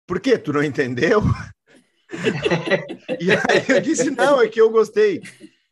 por 0.06 0.20
quê? 0.20 0.38
Tu 0.38 0.52
não 0.52 0.62
entendeu? 0.62 1.22
e 3.20 3.32
aí 3.32 3.64
eu 3.68 3.80
disse, 3.80 4.10
não, 4.10 4.40
é 4.40 4.48
que 4.48 4.60
eu 4.60 4.70
gostei. 4.70 5.20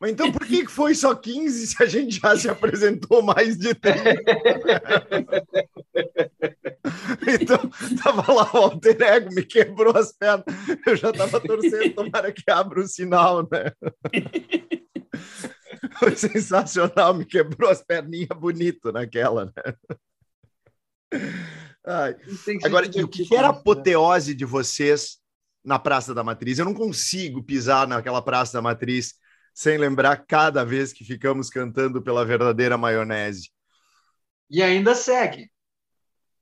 Mas 0.01 0.11
então 0.13 0.31
por 0.31 0.47
que 0.47 0.65
foi 0.65 0.95
só 0.95 1.13
15 1.13 1.67
se 1.67 1.83
a 1.83 1.85
gente 1.85 2.19
já 2.19 2.35
se 2.35 2.49
apresentou 2.49 3.21
mais 3.21 3.55
de 3.55 3.75
30? 3.75 3.93
então, 7.39 7.59
tava 8.03 8.33
lá 8.33 8.49
o 8.51 8.57
alter 8.57 8.99
ego, 8.99 9.31
me 9.31 9.43
quebrou 9.43 9.95
as 9.95 10.11
pernas. 10.11 10.43
Eu 10.87 10.95
já 10.95 11.13
tava 11.13 11.39
torcendo, 11.39 11.93
tomara 11.93 12.31
que 12.31 12.49
abra 12.49 12.81
o 12.81 12.87
sinal, 12.87 13.43
né? 13.43 13.71
Foi 15.99 16.15
sensacional, 16.15 17.13
me 17.13 17.23
quebrou 17.23 17.69
as 17.69 17.83
perninhas 17.83 18.29
bonito 18.29 18.91
naquela, 18.91 19.45
né? 19.45 19.53
Ai. 21.85 22.15
Agora, 22.63 22.87
o 22.87 23.07
que 23.07 23.35
era 23.35 23.47
a 23.47 23.51
apoteose 23.51 24.33
de 24.33 24.45
vocês 24.45 25.19
na 25.63 25.77
Praça 25.77 26.11
da 26.11 26.23
Matriz? 26.23 26.57
Eu 26.57 26.65
não 26.65 26.73
consigo 26.73 27.43
pisar 27.43 27.87
naquela 27.87 28.21
Praça 28.21 28.53
da 28.53 28.63
Matriz 28.63 29.20
sem 29.53 29.77
lembrar 29.77 30.25
cada 30.25 30.63
vez 30.63 30.93
que 30.93 31.03
ficamos 31.03 31.49
cantando 31.49 32.01
pela 32.01 32.25
verdadeira 32.25 32.77
maionese. 32.77 33.49
E 34.49 34.61
ainda 34.61 34.95
segue. 34.95 35.49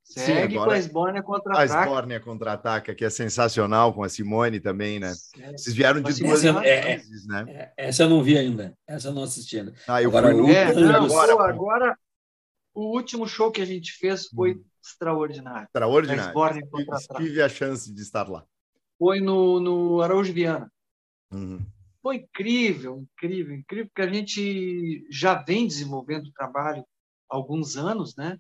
Segue 0.04 0.56
Sim, 0.56 0.64
com 0.64 0.72
a 0.72 0.78
Esbórnia 0.80 1.22
contra-ataca. 1.22 1.80
A 1.80 1.84
Esbórnia 1.84 2.20
contra-ataca, 2.20 2.96
que 2.96 3.06
é 3.06 3.10
sensacional, 3.12 3.94
com 3.94 4.04
a 4.04 4.10
Simone 4.10 4.60
também, 4.60 5.00
né? 5.00 5.14
Vocês 5.56 5.76
vieram 5.76 6.02
de 6.02 6.20
duas 6.20 6.44
essa, 6.44 6.66
é, 6.66 6.98
vezes, 6.98 7.28
né? 7.28 7.46
É, 7.48 7.74
essa 7.78 8.04
eu 8.04 8.10
não 8.10 8.24
vi 8.24 8.36
ainda. 8.36 8.76
Essa 8.88 9.10
eu 9.10 9.14
não 9.14 9.22
assisti 9.22 9.60
ainda. 9.60 9.72
Ah, 9.88 10.02
eu 10.02 10.10
agora, 10.10 10.32
fui 10.32 10.52
é, 10.52 10.74
não, 10.74 11.06
agora, 11.06 11.34
agora, 11.48 12.00
o 12.74 12.96
último 12.96 13.28
show 13.28 13.52
que 13.52 13.62
a 13.62 13.66
gente 13.66 13.92
fez 13.92 14.26
foi 14.26 14.56
hum. 14.56 14.64
extraordinário. 14.84 15.66
Extraordinário. 15.66 16.34
Tive 17.18 17.44
a 17.44 17.50
chance 17.50 17.94
de 17.94 18.02
estar 18.02 18.28
lá. 18.28 18.44
Foi 18.98 19.22
no, 19.22 19.60
no 19.60 20.02
Araújo 20.02 20.34
Viana. 20.34 20.72
Uhum. 21.32 21.64
Foi 22.02 22.18
incrível, 22.18 23.00
incrível, 23.00 23.56
incrível, 23.56 23.88
porque 23.88 24.02
a 24.02 24.14
gente 24.14 25.06
já 25.10 25.36
vem 25.36 25.68
desenvolvendo 25.68 26.28
o 26.28 26.34
trabalho 26.34 26.86
há 27.30 27.36
alguns 27.36 27.76
anos, 27.76 28.16
né? 28.16 28.40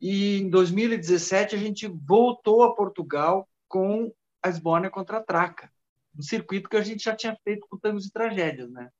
E 0.00 0.38
em 0.38 0.48
2017 0.48 1.54
a 1.54 1.58
gente 1.58 1.86
voltou 1.88 2.62
a 2.62 2.74
Portugal 2.74 3.48
com 3.68 4.12
a 4.42 4.48
Esbórnia 4.48 4.90
contra 4.90 5.18
a 5.18 5.22
Traca, 5.22 5.70
um 6.16 6.22
circuito 6.22 6.68
que 6.68 6.76
a 6.76 6.82
gente 6.82 7.04
já 7.04 7.14
tinha 7.14 7.36
feito 7.44 7.66
com 7.68 7.78
Tangos 7.78 8.06
e 8.06 8.12
Tragédias, 8.12 8.70
né? 8.70 8.90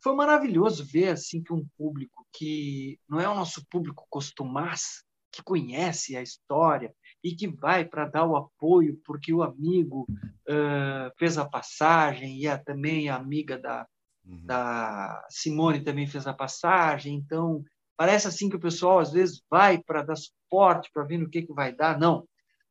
Foi 0.00 0.14
maravilhoso 0.14 0.84
ver 0.84 1.08
assim 1.08 1.42
que 1.42 1.52
um 1.52 1.66
público 1.76 2.26
que 2.32 2.98
não 3.08 3.20
é 3.20 3.28
o 3.28 3.34
nosso 3.34 3.64
público 3.66 4.06
costumaz, 4.08 5.04
que 5.30 5.42
conhece 5.42 6.16
a 6.16 6.22
história, 6.22 6.94
e 7.24 7.34
que 7.34 7.48
vai 7.48 7.86
para 7.86 8.04
dar 8.04 8.26
o 8.26 8.36
apoio 8.36 9.00
porque 9.02 9.32
o 9.32 9.42
amigo 9.42 10.06
uh, 10.46 11.10
fez 11.16 11.38
a 11.38 11.48
passagem 11.48 12.38
e 12.38 12.46
a, 12.46 12.58
também 12.58 13.08
a 13.08 13.16
amiga 13.16 13.58
da, 13.58 13.88
uhum. 14.26 14.44
da 14.44 15.26
Simone 15.30 15.80
também 15.80 16.06
fez 16.06 16.26
a 16.26 16.34
passagem. 16.34 17.14
Então, 17.14 17.64
parece 17.96 18.28
assim 18.28 18.50
que 18.50 18.56
o 18.56 18.60
pessoal 18.60 18.98
às 18.98 19.10
vezes 19.10 19.42
vai 19.50 19.78
para 19.78 20.02
dar 20.02 20.16
suporte, 20.16 20.90
para 20.92 21.04
ver 21.04 21.16
no 21.16 21.30
que, 21.30 21.40
que 21.40 21.52
vai 21.54 21.74
dar. 21.74 21.98
Não. 21.98 22.28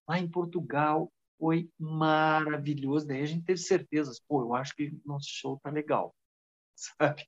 Lá 0.07 0.19
em 0.19 0.29
Portugal 0.29 1.11
foi 1.39 1.67
maravilhoso. 1.79 3.07
Daí 3.07 3.23
a 3.23 3.25
gente 3.25 3.45
teve 3.45 3.59
certezas. 3.59 4.19
Pô, 4.19 4.43
eu 4.43 4.53
acho 4.53 4.75
que 4.75 4.95
nosso 5.03 5.29
show 5.29 5.59
tá 5.63 5.71
legal. 5.71 6.13
Sabe? 6.75 7.25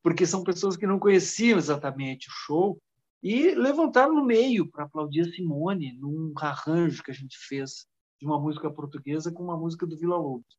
Porque 0.00 0.24
são 0.24 0.44
pessoas 0.44 0.76
que 0.76 0.86
não 0.86 1.00
conheciam 1.00 1.58
exatamente 1.58 2.28
o 2.28 2.32
show 2.32 2.80
e 3.24 3.54
levantaram 3.54 4.14
no 4.14 4.22
meio 4.22 4.70
para 4.70 4.84
aplaudir 4.84 5.22
a 5.22 5.32
Simone 5.32 5.94
num 5.94 6.34
arranjo 6.36 7.02
que 7.02 7.10
a 7.10 7.14
gente 7.14 7.38
fez 7.38 7.86
de 8.20 8.26
uma 8.26 8.38
música 8.38 8.70
portuguesa 8.70 9.32
com 9.32 9.42
uma 9.42 9.56
música 9.56 9.86
do 9.86 9.96
Vila 9.96 10.18
Lobos. 10.18 10.58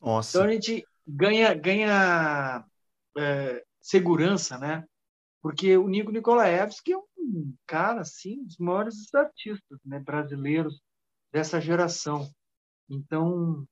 Nossa. 0.00 0.38
Então 0.38 0.48
a 0.48 0.52
gente 0.52 0.86
ganha 1.04 1.52
ganha 1.54 2.64
é, 3.18 3.64
segurança, 3.80 4.56
né? 4.56 4.86
Porque 5.42 5.76
o 5.76 5.88
Nico 5.88 6.12
Nikolaevski 6.12 6.92
é 6.92 6.96
um 6.96 7.52
cara 7.66 8.02
assim 8.02 8.44
dos 8.44 8.58
maiores 8.58 9.12
artistas, 9.12 9.80
né, 9.84 9.98
brasileiros 9.98 10.80
dessa 11.32 11.60
geração. 11.60 12.30
Então 12.88 13.66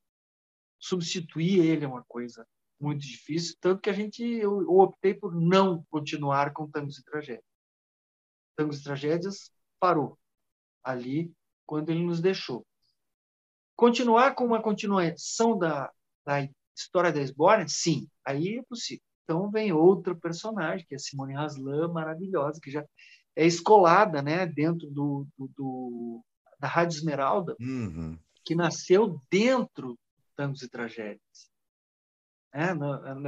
substituir 0.80 1.60
ele 1.60 1.84
é 1.84 1.88
uma 1.88 2.02
coisa 2.08 2.44
muito 2.80 3.02
difícil, 3.02 3.56
tanto 3.60 3.80
que 3.80 3.88
a 3.88 3.92
gente 3.92 4.20
eu, 4.20 4.62
eu 4.62 4.78
optei 4.78 5.14
por 5.14 5.32
não 5.32 5.84
continuar 5.88 6.52
com 6.52 6.68
Tangos 6.68 6.98
e 6.98 7.04
Tragédias. 7.04 7.51
Tangos 8.56 8.80
e 8.80 8.84
Tragédias 8.84 9.50
parou 9.80 10.18
ali 10.82 11.32
quando 11.66 11.90
ele 11.90 12.04
nos 12.04 12.20
deixou. 12.20 12.66
Continuar 13.76 14.34
com 14.34 14.44
uma 14.44 14.62
continuação 14.62 15.58
da, 15.58 15.90
da 16.24 16.48
história 16.76 17.12
da 17.12 17.20
Esborne? 17.20 17.68
Sim, 17.68 18.08
aí 18.24 18.58
é 18.58 18.62
possível. 18.62 19.02
Então 19.24 19.50
vem 19.50 19.72
outra 19.72 20.14
personagem, 20.14 20.86
que 20.86 20.94
é 20.94 20.98
Simone 20.98 21.34
Haslan, 21.34 21.88
maravilhosa, 21.88 22.60
que 22.60 22.70
já 22.70 22.84
é 23.34 23.46
escolada 23.46 24.20
né, 24.20 24.46
dentro 24.46 24.90
do, 24.90 25.26
do, 25.38 25.50
do 25.56 26.24
da 26.58 26.68
Rádio 26.68 26.96
Esmeralda, 26.96 27.56
uhum. 27.60 28.16
que 28.44 28.54
nasceu 28.54 29.20
dentro 29.28 29.98
Tangos 30.36 30.62
e 30.62 30.68
Tragédias. 30.68 31.50
É, 32.54 32.70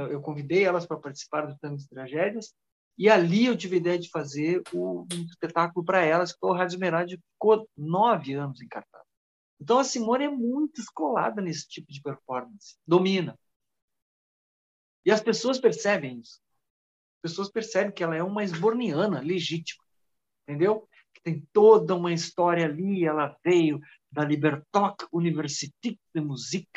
eu 0.09 0.21
convidei 0.21 0.63
elas 0.63 0.85
para 0.85 0.99
participar 0.99 1.47
do 1.47 1.57
Tangos 1.57 1.83
e 1.83 1.89
Tragédias, 1.89 2.53
e 2.97 3.09
ali 3.09 3.45
eu 3.45 3.57
tive 3.57 3.75
a 3.75 3.79
ideia 3.79 3.99
de 3.99 4.09
fazer 4.09 4.61
um 4.73 5.05
espetáculo 5.29 5.85
para 5.85 6.03
elas, 6.03 6.31
que 6.31 6.39
foi 6.39 6.49
o 6.49 6.53
Rádio 6.53 6.75
Esmeralda, 6.75 7.17
ficou 7.33 7.69
nove 7.75 8.33
anos 8.33 8.61
em 8.61 8.67
cartaz. 8.67 9.03
Então 9.59 9.79
a 9.79 9.83
Simone 9.83 10.25
é 10.25 10.29
muito 10.29 10.79
escolada 10.79 11.41
nesse 11.41 11.67
tipo 11.67 11.91
de 11.91 12.01
performance, 12.01 12.77
domina. 12.87 13.37
E 15.05 15.11
as 15.11 15.21
pessoas 15.21 15.59
percebem 15.59 16.19
isso. 16.19 16.39
As 17.17 17.31
pessoas 17.31 17.51
percebem 17.51 17.93
que 17.93 18.03
ela 18.03 18.15
é 18.15 18.23
uma 18.23 18.43
esborniana 18.43 19.19
legítima, 19.19 19.83
entendeu? 20.43 20.87
Que 21.13 21.21
tem 21.21 21.47
toda 21.51 21.95
uma 21.95 22.13
história 22.13 22.65
ali, 22.65 23.05
ela 23.05 23.35
veio 23.43 23.79
da 24.11 24.23
Libertoc 24.23 25.03
Universität 25.11 25.99
de 26.13 26.21
Musik, 26.21 26.69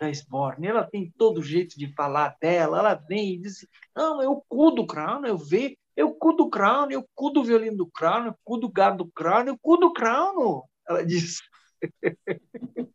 da 0.00 0.10
Sborne. 0.12 0.66
Ela 0.66 0.84
tem 0.84 1.12
todo 1.16 1.42
jeito 1.42 1.78
de 1.78 1.92
falar 1.92 2.36
dela, 2.40 2.78
ela 2.78 2.94
vem 2.94 3.34
e 3.34 3.38
diz: 3.38 3.66
Não, 3.94 4.22
eu 4.22 4.42
cu 4.48 4.70
do 4.70 4.86
Crown, 4.86 5.26
eu 5.26 5.36
vejo, 5.36 5.76
É 5.94 6.02
o 6.02 6.14
cu 6.14 6.32
do 6.32 6.48
crânio, 6.48 6.96
é 6.96 6.98
o 6.98 7.06
cu 7.14 7.30
do 7.30 7.44
violino 7.44 7.76
do 7.76 7.86
crânio, 7.86 8.28
é 8.28 8.30
o 8.30 8.38
cu 8.42 8.56
do 8.56 8.68
gado 8.68 9.04
do 9.04 9.12
é 9.46 9.52
o 9.52 9.58
cu 9.58 9.76
do 9.76 9.92
crânio, 9.92 10.64
ela 10.88 11.04
disse. 11.04 11.42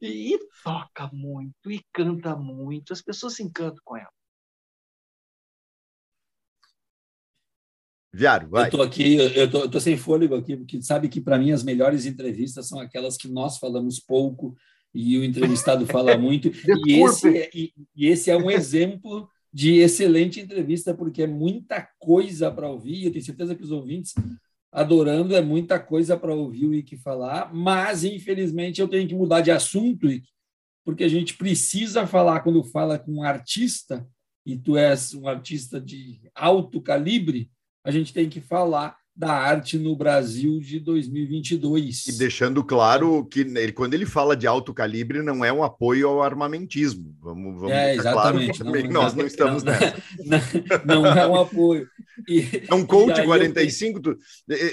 e, 0.00 0.34
e 0.34 0.38
toca 0.62 1.10
muito, 1.12 1.70
e 1.70 1.84
canta 1.92 2.36
muito, 2.36 2.92
as 2.92 3.02
pessoas 3.02 3.34
se 3.34 3.42
encantam 3.42 3.82
com 3.84 3.96
ela. 3.96 4.12
Viário, 8.12 8.48
vai. 8.48 8.66
Eu 8.66 8.70
tô 8.72 8.82
aqui, 8.82 9.14
eu 9.16 9.48
tô, 9.48 9.58
eu 9.60 9.70
tô 9.70 9.78
sem 9.78 9.96
fôlego 9.96 10.34
aqui, 10.34 10.56
porque 10.56 10.82
sabe 10.82 11.08
que 11.08 11.20
para 11.20 11.38
mim 11.38 11.52
as 11.52 11.62
melhores 11.62 12.06
entrevistas 12.06 12.68
são 12.68 12.80
aquelas 12.80 13.16
que 13.16 13.28
nós 13.28 13.56
falamos 13.56 14.00
pouco 14.00 14.56
e 14.94 15.18
o 15.18 15.24
entrevistado 15.24 15.86
fala 15.86 16.16
muito. 16.16 16.50
e, 16.86 17.02
esse 17.02 17.28
é, 17.28 17.50
e, 17.54 17.72
e 17.94 18.06
esse 18.08 18.30
é 18.30 18.36
um 18.36 18.50
exemplo 18.50 19.28
de 19.52 19.78
excelente 19.78 20.40
entrevista, 20.40 20.94
porque 20.94 21.22
é 21.22 21.26
muita 21.26 21.88
coisa 21.98 22.50
para 22.50 22.68
ouvir. 22.68 23.04
Eu 23.04 23.12
tenho 23.12 23.24
certeza 23.24 23.54
que 23.54 23.62
os 23.62 23.72
ouvintes 23.72 24.14
adorando, 24.72 25.34
é 25.34 25.40
muita 25.40 25.80
coisa 25.80 26.16
para 26.16 26.34
ouvir 26.34 26.66
o 26.66 26.74
Ike 26.74 26.96
falar, 26.96 27.52
mas 27.52 28.04
infelizmente 28.04 28.80
eu 28.80 28.86
tenho 28.86 29.08
que 29.08 29.14
mudar 29.14 29.40
de 29.40 29.50
assunto, 29.50 30.08
Ike, 30.08 30.28
porque 30.84 31.02
a 31.02 31.08
gente 31.08 31.36
precisa 31.36 32.06
falar 32.06 32.40
quando 32.40 32.62
fala 32.62 32.98
com 32.98 33.14
um 33.14 33.22
artista, 33.22 34.06
e 34.46 34.56
tu 34.56 34.76
és 34.76 35.12
um 35.14 35.26
artista 35.28 35.80
de 35.80 36.20
alto 36.34 36.80
calibre, 36.80 37.50
a 37.84 37.90
gente 37.90 38.12
tem 38.12 38.28
que 38.28 38.40
falar 38.40 38.96
da 39.20 39.32
arte 39.34 39.76
no 39.76 39.94
Brasil 39.94 40.58
de 40.60 40.80
2022. 40.80 42.06
E 42.06 42.12
deixando 42.12 42.64
claro 42.64 43.22
que 43.26 43.40
ele, 43.40 43.70
quando 43.70 43.92
ele 43.92 44.06
fala 44.06 44.34
de 44.34 44.46
alto 44.46 44.72
calibre, 44.72 45.22
não 45.22 45.44
é 45.44 45.52
um 45.52 45.62
apoio 45.62 46.08
ao 46.08 46.22
armamentismo. 46.22 47.14
Vamos, 47.20 47.60
vamos 47.60 47.70
é, 47.70 47.96
exatamente. 47.96 48.58
Claro 48.58 48.64
também. 48.64 48.90
Não, 48.90 49.02
Nós 49.02 49.12
não 49.12 49.26
estamos 49.26 49.62
não, 49.62 49.72
nessa. 49.74 50.02
Não, 50.86 51.02
não, 51.02 51.06
é 51.06 51.26
um 51.26 51.36
apoio. 51.36 51.86
E, 52.26 52.64
é 52.66 52.74
um 52.74 52.86
coach 52.86 53.22
45, 53.22 54.00
tu, 54.00 54.18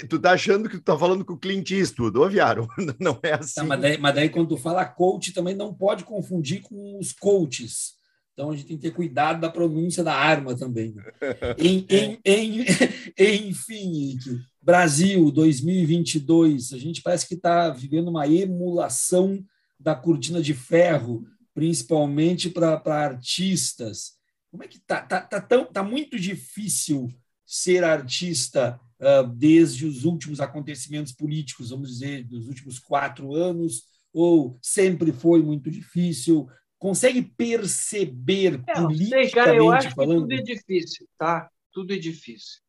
tu 0.08 0.18
tá 0.18 0.32
achando 0.32 0.66
que 0.66 0.78
tu 0.78 0.82
tá 0.82 0.98
falando 0.98 1.26
com 1.26 1.34
o 1.34 1.38
Clint 1.38 1.70
Eastwood, 1.70 2.16
ô 2.16 2.26
Viaro? 2.26 2.66
Não 2.98 3.18
é 3.22 3.34
assim. 3.34 3.54
Tá, 3.56 3.64
mas, 3.64 3.80
daí, 3.80 3.98
mas 3.98 4.14
daí 4.14 4.28
quando 4.30 4.48
tu 4.48 4.56
fala 4.56 4.84
coach, 4.84 5.32
também 5.32 5.54
não 5.54 5.72
pode 5.74 6.04
confundir 6.04 6.62
com 6.62 6.98
os 6.98 7.12
coaches. 7.12 7.97
Então 8.38 8.52
a 8.52 8.54
gente 8.54 8.68
tem 8.68 8.76
que 8.76 8.82
ter 8.82 8.94
cuidado 8.94 9.40
da 9.40 9.50
pronúncia 9.50 10.04
da 10.04 10.14
arma 10.14 10.54
também. 10.54 10.94
Né? 10.94 11.02
Em, 11.58 11.84
em, 11.90 12.20
em, 12.24 12.64
enfim, 13.48 14.16
Brasil 14.62 15.32
2022, 15.32 16.72
a 16.72 16.78
gente 16.78 17.02
parece 17.02 17.26
que 17.26 17.34
está 17.34 17.68
vivendo 17.68 18.06
uma 18.06 18.28
emulação 18.28 19.44
da 19.80 19.92
cortina 19.96 20.40
de 20.40 20.54
ferro, 20.54 21.26
principalmente 21.52 22.48
para 22.48 22.80
artistas. 22.86 24.12
Como 24.52 24.62
é 24.62 24.68
que 24.68 24.78
tá? 24.78 25.02
Tá, 25.02 25.20
tá, 25.20 25.40
tão, 25.40 25.64
tá 25.64 25.82
muito 25.82 26.16
difícil 26.16 27.12
ser 27.44 27.82
artista 27.82 28.78
uh, 29.00 29.26
desde 29.26 29.84
os 29.84 30.04
últimos 30.04 30.40
acontecimentos 30.40 31.12
políticos, 31.12 31.70
vamos 31.70 31.88
dizer, 31.90 32.22
dos 32.22 32.46
últimos 32.46 32.78
quatro 32.78 33.34
anos, 33.34 33.82
ou 34.12 34.56
sempre 34.62 35.10
foi 35.10 35.42
muito 35.42 35.68
difícil? 35.72 36.48
Consegue 36.78 37.22
perceber 37.22 38.62
é, 38.66 38.74
politicamente 38.74 39.32
cara, 39.32 39.56
eu 39.56 39.70
acho 39.70 39.90
falando? 39.90 40.28
Que 40.28 40.36
tudo 40.36 40.50
é 40.50 40.54
difícil, 40.54 41.08
tá? 41.18 41.50
Tudo 41.72 41.92
é 41.92 41.96
difícil. 41.98 42.60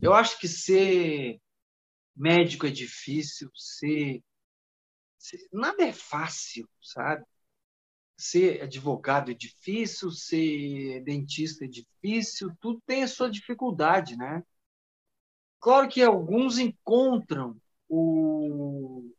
Eu 0.00 0.14
acho 0.14 0.38
que 0.38 0.46
ser 0.46 1.40
médico 2.16 2.66
é 2.66 2.70
difícil, 2.70 3.50
ser, 3.54 4.22
ser 5.18 5.48
nada 5.52 5.84
é 5.84 5.92
fácil, 5.92 6.68
sabe? 6.80 7.24
Ser 8.16 8.62
advogado 8.62 9.30
é 9.30 9.34
difícil, 9.34 10.10
ser 10.10 11.02
dentista 11.02 11.64
é 11.64 11.68
difícil, 11.68 12.52
tudo 12.60 12.82
tem 12.86 13.02
a 13.02 13.08
sua 13.08 13.30
dificuldade, 13.30 14.16
né? 14.16 14.42
Claro 15.60 15.88
que 15.88 16.02
alguns 16.02 16.58
encontram 16.58 17.56
o, 17.88 19.12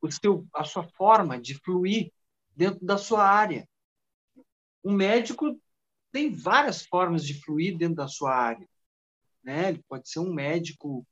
o 0.00 0.10
seu, 0.10 0.46
a 0.54 0.64
sua 0.64 0.84
forma 0.84 1.40
de 1.40 1.54
fluir 1.54 2.12
dentro 2.54 2.84
da 2.84 2.96
sua 2.96 3.24
área. 3.24 3.68
Um 4.84 4.92
médico 4.92 5.60
tem 6.12 6.32
várias 6.32 6.84
formas 6.84 7.24
de 7.24 7.40
fluir 7.42 7.76
dentro 7.76 7.96
da 7.96 8.08
sua 8.08 8.34
área. 8.34 8.68
Né? 9.42 9.70
Ele 9.70 9.84
pode 9.88 10.08
ser 10.08 10.20
um 10.20 10.32
médico 10.32 11.06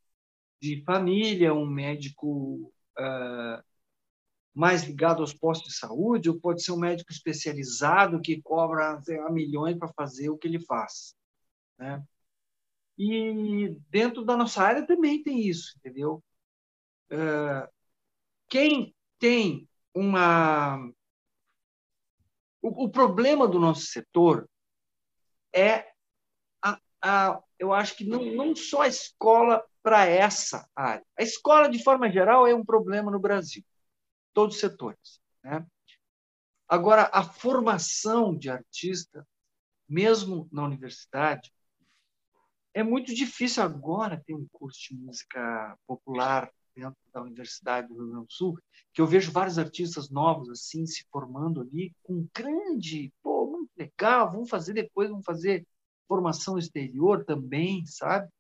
de 0.61 0.83
família, 0.85 1.53
um 1.53 1.67
médico 1.67 2.73
uh, 2.99 3.63
mais 4.55 4.85
ligado 4.85 5.21
aos 5.21 5.35
postos 5.35 5.73
de 5.73 5.79
saúde, 5.79 6.31
ou 6.31 6.39
pode 6.39 6.63
ser 6.63 6.73
um 6.73 6.79
médico 6.79 7.11
especializado 7.11 8.21
que 8.21 8.41
cobra 8.43 9.01
milhões 9.31 9.77
para 9.77 9.93
fazer 9.93 10.31
o 10.31 10.39
que 10.39 10.47
ele 10.47 10.61
faz. 10.61 11.17
Né? 11.79 12.03
E 12.97 13.77
dentro 13.91 14.25
da 14.25 14.37
nossa 14.37 14.63
área 14.63 14.87
também 14.87 15.23
tem 15.23 15.41
isso, 15.41 15.75
entendeu? 15.79 16.23
Uh, 17.11 17.69
quem 18.49 18.95
tem 19.19 19.69
uma 19.95 20.93
o, 22.63 22.85
o 22.85 22.89
problema 22.89 23.47
do 23.49 23.59
nosso 23.59 23.87
setor 23.87 24.49
é, 25.55 25.91
a, 26.63 26.79
a, 27.03 27.43
eu 27.59 27.75
acho 27.75 27.97
que 27.97 28.05
não, 28.05 28.25
não 28.25 28.57
só 28.57 28.83
a 28.83 28.89
escola 28.89 29.63
para 29.83 30.07
essa 30.07 30.69
área. 30.75 31.05
A 31.19 31.23
escola, 31.23 31.69
de 31.69 31.83
forma 31.83 32.11
geral, 32.11 32.47
é 32.47 32.55
um 32.55 32.65
problema 32.65 33.11
no 33.11 33.19
Brasil, 33.19 33.65
todos 34.33 34.55
os 34.55 34.61
setores. 34.61 35.21
Né? 35.43 35.67
Agora, 36.69 37.11
a 37.13 37.23
formação 37.23 38.35
de 38.35 38.49
artista, 38.49 39.27
mesmo 39.89 40.49
na 40.51 40.65
universidade, 40.65 41.53
é 42.73 42.83
muito 42.83 43.15
difícil 43.15 43.63
agora 43.63 44.23
ter 44.25 44.35
um 44.35 44.47
curso 44.51 44.81
de 44.89 44.95
música 44.95 45.77
popular 45.87 46.51
dentro 46.75 46.97
da 47.13 47.23
Universidade 47.23 47.89
do 47.89 47.95
Rio 47.95 48.09
Grande 48.09 48.27
do 48.27 48.33
Sul, 48.33 48.59
que 48.93 49.01
eu 49.01 49.07
vejo 49.07 49.33
vários 49.33 49.59
artistas 49.59 50.11
novos 50.11 50.51
assim 50.51 50.87
se 50.87 51.05
formando 51.11 51.61
ali 51.61 51.95
com 52.03 52.27
grande, 52.35 53.13
pô, 53.23 53.47
muito 53.47 53.71
legal, 53.77 54.31
vamos 54.31 54.49
fazer 54.49 54.73
depois, 54.73 55.11
vamos 55.11 55.25
fazer 55.25 55.67
formação 56.09 56.59
exterior 56.59 57.25
também, 57.25 57.85
sabe? 57.87 58.31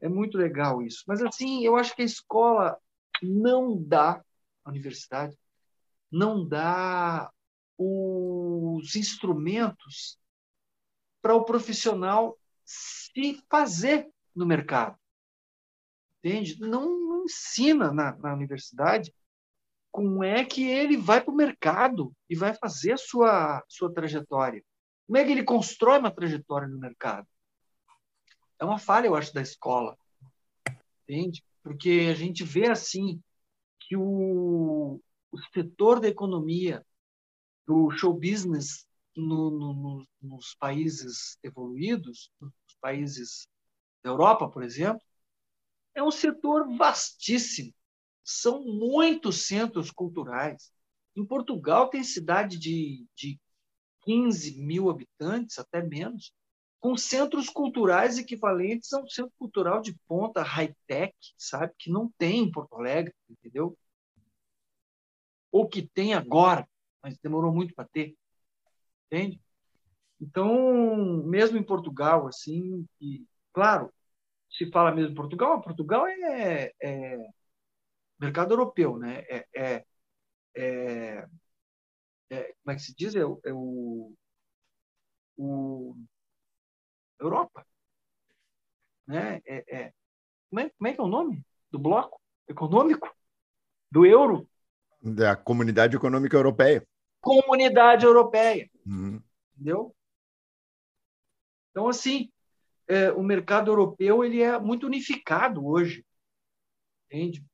É 0.00 0.08
muito 0.08 0.38
legal 0.38 0.82
isso. 0.82 1.02
Mas 1.06 1.22
assim, 1.22 1.64
eu 1.64 1.76
acho 1.76 1.94
que 1.94 2.02
a 2.02 2.04
escola 2.04 2.78
não 3.22 3.82
dá, 3.82 4.22
a 4.64 4.70
universidade 4.70 5.36
não 6.10 6.46
dá 6.46 7.30
os 7.76 8.96
instrumentos 8.96 10.18
para 11.20 11.34
o 11.34 11.44
profissional 11.44 12.38
se 12.64 13.42
fazer 13.48 14.08
no 14.34 14.46
mercado. 14.46 14.96
Entende? 16.18 16.60
Não 16.60 17.07
ensina 17.28 17.92
na, 17.92 18.16
na 18.16 18.34
universidade 18.34 19.14
como 19.90 20.22
é 20.22 20.44
que 20.44 20.66
ele 20.66 20.96
vai 20.96 21.20
para 21.20 21.32
o 21.32 21.36
mercado 21.36 22.12
e 22.28 22.36
vai 22.36 22.54
fazer 22.54 22.92
a 22.92 22.96
sua, 22.96 23.64
sua 23.68 23.92
trajetória. 23.92 24.62
Como 25.06 25.16
é 25.16 25.24
que 25.24 25.32
ele 25.32 25.42
constrói 25.42 25.98
uma 25.98 26.10
trajetória 26.10 26.68
no 26.68 26.78
mercado? 26.78 27.26
É 28.58 28.64
uma 28.64 28.78
falha, 28.78 29.06
eu 29.06 29.14
acho, 29.14 29.32
da 29.32 29.40
escola. 29.40 29.96
Entende? 31.02 31.42
Porque 31.62 32.08
a 32.10 32.14
gente 32.14 32.44
vê 32.44 32.68
assim 32.68 33.20
que 33.80 33.96
o, 33.96 35.00
o 35.32 35.38
setor 35.54 36.00
da 36.00 36.08
economia, 36.08 36.84
do 37.66 37.90
show 37.90 38.12
business 38.12 38.86
no, 39.16 39.50
no, 39.50 40.06
nos 40.20 40.54
países 40.54 41.38
evoluídos, 41.42 42.30
nos 42.40 42.52
países 42.80 43.48
da 44.02 44.10
Europa, 44.10 44.48
por 44.48 44.62
exemplo, 44.62 45.02
é 45.98 46.02
um 46.02 46.10
setor 46.10 46.76
vastíssimo. 46.76 47.74
São 48.24 48.62
muitos 48.62 49.46
centros 49.46 49.90
culturais. 49.90 50.72
Em 51.16 51.24
Portugal 51.24 51.88
tem 51.88 52.04
cidade 52.04 52.58
de, 52.58 53.04
de 53.16 53.40
15 54.02 54.60
mil 54.60 54.88
habitantes, 54.88 55.58
até 55.58 55.82
menos, 55.82 56.32
com 56.78 56.96
centros 56.96 57.48
culturais 57.48 58.16
equivalentes 58.16 58.92
a 58.92 59.00
um 59.00 59.08
centro 59.08 59.32
cultural 59.36 59.80
de 59.80 59.92
ponta 60.06 60.42
high-tech, 60.42 61.14
sabe? 61.36 61.74
Que 61.76 61.90
não 61.90 62.08
tem 62.16 62.44
em 62.44 62.50
Porto 62.50 62.76
Alegre, 62.76 63.12
entendeu? 63.28 63.76
Ou 65.50 65.68
que 65.68 65.82
tem 65.82 66.14
agora, 66.14 66.68
mas 67.02 67.18
demorou 67.18 67.52
muito 67.52 67.74
para 67.74 67.88
ter, 67.88 68.16
entende? 69.06 69.40
Então, 70.20 71.24
mesmo 71.24 71.58
em 71.58 71.62
Portugal, 71.62 72.28
assim, 72.28 72.86
e, 73.00 73.24
claro, 73.52 73.92
se 74.58 74.70
fala 74.72 74.92
mesmo 74.92 75.14
Portugal, 75.14 75.62
Portugal 75.62 76.06
é, 76.08 76.72
é 76.82 77.28
mercado 78.18 78.52
europeu, 78.52 78.98
né? 78.98 79.24
É, 79.28 79.46
é, 79.54 79.86
é, 80.56 81.28
é, 82.30 82.54
como 82.62 82.72
é 82.72 82.74
que 82.74 82.82
se 82.82 82.94
diz? 82.94 83.14
É, 83.14 83.20
é 83.20 83.52
o, 83.52 84.12
o 85.36 85.96
Europa, 87.20 87.64
né? 89.06 89.40
É, 89.46 89.64
é, 89.68 89.92
como, 90.50 90.60
é, 90.60 90.70
como 90.70 90.88
é 90.88 90.92
que 90.92 91.00
é 91.00 91.04
o 91.04 91.08
nome 91.08 91.46
do 91.70 91.78
bloco 91.78 92.20
econômico 92.48 93.14
do 93.92 94.04
euro? 94.04 94.50
Da 95.00 95.36
Comunidade 95.36 95.96
Econômica 95.96 96.36
Europeia. 96.36 96.84
Comunidade 97.20 98.04
Europeia, 98.04 98.68
uhum. 98.84 99.22
entendeu? 99.54 99.94
Então 101.70 101.88
assim 101.88 102.32
é, 102.88 103.12
o 103.12 103.22
mercado 103.22 103.70
europeu 103.70 104.24
ele 104.24 104.40
é 104.40 104.58
muito 104.58 104.86
unificado 104.86 105.64
hoje, 105.64 106.04
entende? 107.06 107.44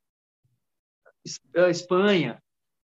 A 1.56 1.68
Espanha, 1.68 2.42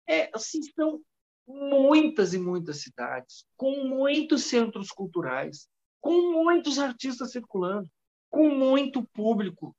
é, 0.08 0.30
assim, 0.34 0.60
são 0.62 1.00
muitas 1.46 2.34
e 2.34 2.38
muitas 2.38 2.82
cidades, 2.82 3.46
com 3.56 3.84
muitos 3.86 4.44
centros 4.44 4.90
culturais, 4.90 5.68
com 6.00 6.32
muitos 6.32 6.78
artistas 6.78 7.30
circulando, 7.30 7.88
com 8.28 8.48
muito 8.48 9.06
público 9.08 9.76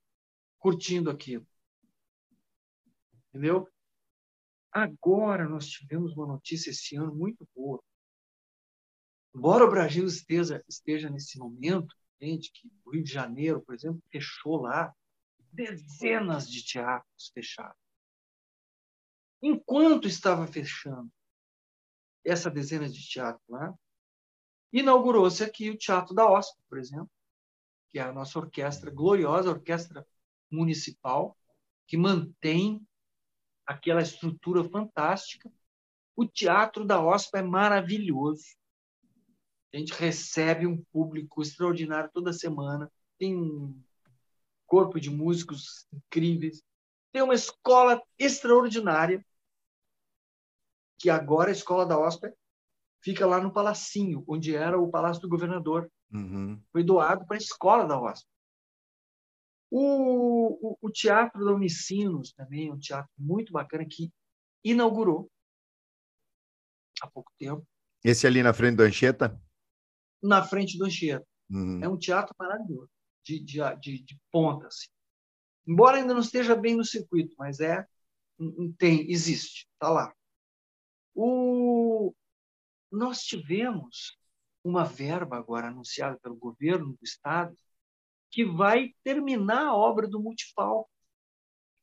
curtindo 0.57 1.09
aquilo. 1.09 1.45
Entendeu? 3.29 3.67
Agora 4.71 5.49
nós 5.49 5.67
tivemos 5.67 6.15
uma 6.15 6.25
notícia 6.25 6.69
esse 6.69 6.95
ano 6.95 7.13
muito 7.13 7.47
boa. 7.53 7.83
Embora 9.35 9.65
o 9.65 9.69
Brasil 9.69 10.05
esteja, 10.05 10.63
esteja 10.67 11.09
nesse 11.09 11.37
momento, 11.37 11.93
que 12.51 12.71
o 12.85 12.91
Rio 12.91 13.03
de 13.03 13.11
Janeiro, 13.11 13.61
por 13.61 13.75
exemplo, 13.75 14.01
fechou 14.11 14.61
lá 14.61 14.93
dezenas 15.51 16.49
de 16.49 16.65
teatros 16.65 17.31
fechados. 17.33 17.77
Enquanto 19.41 20.07
estava 20.07 20.47
fechando 20.47 21.11
essa 22.25 22.49
dezena 22.49 22.87
de 22.87 23.07
teatros 23.07 23.43
lá, 23.49 23.73
inaugurou-se 24.71 25.43
aqui 25.43 25.69
o 25.69 25.77
Teatro 25.77 26.15
da 26.15 26.29
OSP, 26.31 26.57
por 26.69 26.79
exemplo, 26.79 27.11
que 27.89 27.99
é 27.99 28.01
a 28.01 28.13
nossa 28.13 28.39
orquestra 28.39 28.89
gloriosa, 28.89 29.51
orquestra 29.51 30.07
municipal, 30.49 31.37
que 31.85 31.97
mantém 31.97 32.81
aquela 33.65 34.01
estrutura 34.01 34.63
fantástica. 34.63 35.51
O 36.15 36.25
teatro 36.25 36.85
da 36.85 37.03
OSPA 37.03 37.39
é 37.39 37.43
maravilhoso. 37.43 38.55
A 39.73 39.77
gente 39.77 39.93
recebe 39.93 40.67
um 40.67 40.77
público 40.91 41.41
extraordinário 41.41 42.09
toda 42.13 42.31
semana. 42.31 42.91
Tem 43.17 43.35
um 43.35 43.81
corpo 44.67 44.99
de 44.99 45.09
músicos 45.09 45.87
incríveis. 45.91 46.61
Tem 47.11 47.23
uma 47.23 47.33
escola 47.33 48.01
extraordinária, 48.17 49.25
que 50.99 51.09
agora 51.09 51.49
a 51.49 51.53
escola 51.53 51.85
da 51.85 51.99
OSPA 51.99 52.33
fica 53.03 53.25
lá 53.25 53.41
no 53.41 53.51
Palacinho, 53.51 54.23
onde 54.27 54.55
era 54.55 54.79
o 54.79 54.89
Palácio 54.89 55.21
do 55.21 55.29
Governador. 55.29 55.91
Uhum. 56.11 56.61
Foi 56.71 56.83
doado 56.83 57.25
para 57.25 57.35
a 57.35 57.39
escola 57.39 57.85
da 57.85 57.99
OSPA. 57.99 58.29
O, 59.71 60.69
o, 60.69 60.77
o, 60.81 60.91
Teatro 60.91 61.43
da 61.43 61.51
Unicinos 61.51 62.31
também, 62.31 62.71
um 62.71 62.77
teatro 62.77 63.11
muito 63.17 63.51
bacana 63.51 63.83
que 63.89 64.11
inaugurou 64.63 65.31
há 67.01 67.07
pouco 67.07 67.31
tempo. 67.39 67.65
Esse 68.03 68.27
ali 68.27 68.43
na 68.43 68.53
frente 68.53 68.77
do 68.77 68.83
Anchieta? 68.83 69.41
Na 70.23 70.43
frente 70.43 70.77
do 70.77 70.85
Anchieta. 70.85 71.27
Uhum. 71.49 71.83
É 71.83 71.87
um 71.87 71.97
teatro 71.97 72.33
maravilhoso, 72.39 72.89
de, 73.23 73.39
de, 73.39 73.59
de, 73.81 74.03
de 74.03 74.19
ponta. 74.31 74.67
Assim. 74.67 74.87
Embora 75.67 75.97
ainda 75.97 76.13
não 76.13 76.21
esteja 76.21 76.55
bem 76.55 76.75
no 76.75 76.85
circuito, 76.85 77.35
mas 77.37 77.59
é 77.59 77.85
tem, 78.77 79.09
existe, 79.11 79.67
está 79.73 79.89
lá. 79.89 80.13
O, 81.13 82.13
nós 82.91 83.21
tivemos 83.21 84.17
uma 84.63 84.83
verba 84.83 85.37
agora 85.37 85.67
anunciada 85.67 86.17
pelo 86.21 86.35
governo 86.35 86.93
do 86.93 87.03
estado 87.03 87.55
que 88.31 88.43
vai 88.43 88.93
terminar 89.03 89.67
a 89.67 89.75
obra 89.75 90.07
do 90.07 90.19
Multipal. 90.19 90.89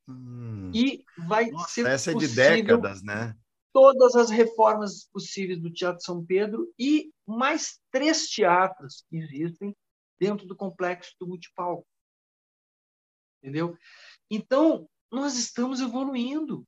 Hum. 0.08 0.70
E 0.74 1.04
vai 1.28 1.50
Nossa, 1.50 1.68
ser 1.68 1.86
essa 1.86 2.10
é 2.10 2.14
de 2.14 2.28
décadas, 2.28 3.02
né? 3.02 3.36
Todas 3.72 4.16
as 4.16 4.30
reformas 4.30 5.04
possíveis 5.12 5.60
do 5.60 5.72
Teatro 5.72 6.02
São 6.02 6.24
Pedro 6.24 6.72
e 6.78 7.12
mais 7.26 7.80
três 7.90 8.28
teatros 8.28 9.04
que 9.08 9.16
existem 9.16 9.76
dentro 10.18 10.46
do 10.46 10.56
complexo 10.56 11.14
do 11.18 11.26
Multipal. 11.26 11.86
Entendeu? 13.42 13.76
Então, 14.30 14.88
nós 15.10 15.36
estamos 15.36 15.80
evoluindo, 15.80 16.66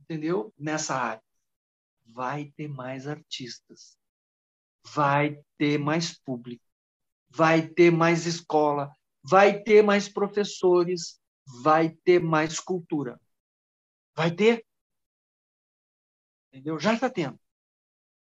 entendeu? 0.00 0.52
Nessa 0.58 0.94
área. 0.94 1.22
Vai 2.04 2.52
ter 2.56 2.68
mais 2.68 3.06
artistas. 3.06 3.96
Vai 4.84 5.40
ter 5.56 5.78
mais 5.78 6.18
público. 6.18 6.64
Vai 7.28 7.66
ter 7.68 7.92
mais 7.92 8.26
escola 8.26 8.92
vai 9.22 9.62
ter 9.62 9.82
mais 9.82 10.08
professores, 10.08 11.20
vai 11.62 11.90
ter 11.90 12.22
mais 12.22 12.58
cultura. 12.58 13.20
Vai 14.14 14.30
ter. 14.30 14.64
Entendeu? 16.52 16.78
Já 16.78 16.94
está 16.94 17.08
tendo. 17.08 17.38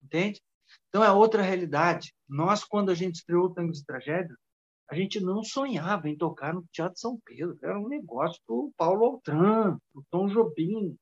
Entende? 0.04 0.42
Então 0.90 1.04
é 1.04 1.12
outra 1.12 1.42
realidade. 1.42 2.14
Nós, 2.28 2.64
quando 2.64 2.92
a 2.92 2.96
gente 2.96 3.16
estreou 3.16 3.46
o 3.46 3.54
Tango 3.54 3.72
de 3.72 3.84
Tragédia, 3.84 4.36
a 4.90 4.96
gente 4.96 5.20
não 5.20 5.44
sonhava 5.44 6.10
em 6.10 6.18
tocar 6.18 6.54
no 6.54 6.66
Teatro 6.72 7.00
São 7.00 7.20
Pedro. 7.24 7.58
Era 7.62 7.80
um 7.80 7.88
negócio 7.88 8.42
para 8.46 8.56
o 8.56 8.74
Paulo 8.76 9.06
Altran, 9.06 9.78
para 9.92 10.00
o 10.00 10.06
Tom 10.10 10.28
Jobim, 10.28 10.98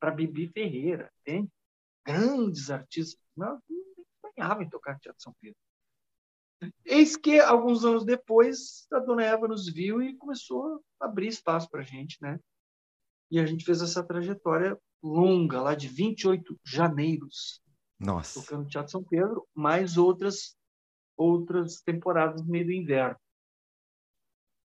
para 0.00 0.10
Bibi 0.10 0.48
Ferreira, 0.48 1.10
entende? 1.20 1.48
Grandes 2.04 2.70
artistas. 2.70 3.24
Nós 3.36 3.60
não 3.68 4.30
sonhava 4.34 4.62
em 4.62 4.68
tocar 4.68 4.94
no 4.94 5.00
Teatro 5.00 5.22
São 5.22 5.34
Pedro. 5.40 5.56
Eis 6.84 7.16
que, 7.16 7.40
alguns 7.40 7.84
anos 7.84 8.04
depois, 8.04 8.86
a 8.92 8.98
dona 8.98 9.24
Eva 9.24 9.48
nos 9.48 9.68
viu 9.72 10.02
e 10.02 10.16
começou 10.16 10.82
a 11.00 11.06
abrir 11.06 11.28
espaço 11.28 11.68
para 11.68 11.80
a 11.80 11.84
gente, 11.84 12.20
né? 12.20 12.38
E 13.32 13.40
a 13.40 13.46
gente 13.46 13.64
fez 13.64 13.82
essa 13.82 14.04
trajetória 14.04 14.78
longa, 15.02 15.60
lá 15.60 15.74
de 15.74 15.88
28 15.88 16.60
janeiros. 16.64 17.60
Nossa. 17.98 18.40
Tocando 18.40 18.68
Teatro 18.68 18.92
São 18.92 19.02
Pedro, 19.02 19.48
mais 19.54 19.96
outras 19.96 20.56
outras 21.16 21.80
temporadas 21.80 22.42
no 22.42 22.48
meio 22.48 22.66
do 22.66 22.72
inverno. 22.72 23.16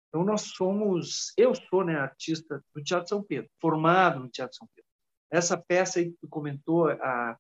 Então 0.09 0.25
nós 0.25 0.43
somos, 0.43 1.33
eu 1.37 1.55
sou, 1.55 1.85
né, 1.85 1.97
artista 1.97 2.63
do 2.75 2.83
Teatro 2.83 3.09
São 3.09 3.23
Pedro, 3.23 3.51
formado 3.61 4.21
no 4.21 4.29
Teatro 4.29 4.57
São 4.57 4.69
Pedro. 4.75 4.89
Essa 5.31 5.57
peça 5.57 5.99
aí 5.99 6.11
que 6.11 6.19
tu 6.21 6.29
comentou, 6.29 6.89
a 6.89 7.37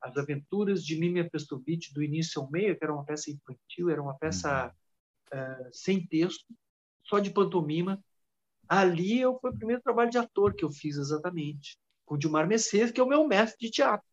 as 0.00 0.16
Aventuras 0.16 0.84
de 0.84 0.98
Mimia 0.98 1.28
Pestovich, 1.28 1.92
do 1.92 2.02
início 2.02 2.40
ao 2.40 2.50
meio, 2.50 2.76
que 2.76 2.84
era 2.84 2.94
uma 2.94 3.04
peça 3.04 3.30
infantil, 3.30 3.90
era 3.90 4.00
uma 4.00 4.16
peça 4.16 4.72
uh, 5.32 5.68
sem 5.72 6.06
texto, 6.06 6.44
só 7.04 7.18
de 7.18 7.30
pantomima. 7.30 8.02
Ali 8.68 9.20
eu, 9.20 9.38
foi 9.40 9.50
o 9.50 9.56
primeiro 9.56 9.82
trabalho 9.82 10.10
de 10.10 10.18
ator 10.18 10.54
que 10.54 10.64
eu 10.64 10.70
fiz 10.70 10.96
exatamente, 10.96 11.78
com 12.04 12.14
o 12.14 12.18
Dilmar 12.18 12.46
Messias, 12.46 12.90
que 12.90 13.00
é 13.00 13.04
o 13.04 13.08
meu 13.08 13.26
mestre 13.26 13.58
de 13.66 13.70
teatro. 13.70 14.06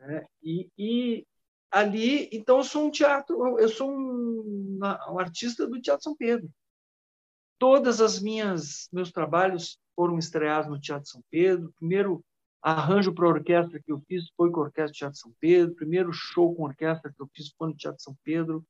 É, 0.00 0.26
e, 0.42 0.70
e, 0.78 1.26
ali, 1.70 2.28
então 2.32 2.58
eu 2.58 2.64
sou 2.64 2.86
um 2.86 2.90
teatro, 2.90 3.58
eu 3.58 3.68
sou 3.68 3.90
um, 3.90 4.78
um 4.80 5.18
artista 5.18 5.66
do 5.66 5.80
Teatro 5.80 6.04
São 6.04 6.16
Pedro. 6.16 6.48
Todas 7.58 8.00
as 8.00 8.20
minhas 8.20 8.88
meus 8.92 9.10
trabalhos 9.10 9.78
foram 9.96 10.16
estreados 10.16 10.70
no 10.70 10.80
Teatro 10.80 11.08
São 11.08 11.20
Pedro. 11.28 11.72
Primeiro 11.76 12.24
arranjo 12.62 13.12
para 13.12 13.26
orquestra 13.26 13.80
que 13.82 13.90
eu 13.90 14.00
fiz 14.06 14.30
foi 14.36 14.50
com 14.50 14.60
a 14.60 14.64
Orquestra 14.64 14.92
do 14.92 14.98
Teatro 14.98 15.18
São 15.18 15.34
Pedro, 15.40 15.74
primeiro 15.74 16.12
show 16.12 16.54
com 16.54 16.64
orquestra 16.64 17.12
que 17.12 17.20
eu 17.20 17.28
fiz 17.34 17.52
foi 17.56 17.68
no 17.68 17.76
Teatro 17.76 18.02
São 18.02 18.16
Pedro. 18.22 18.64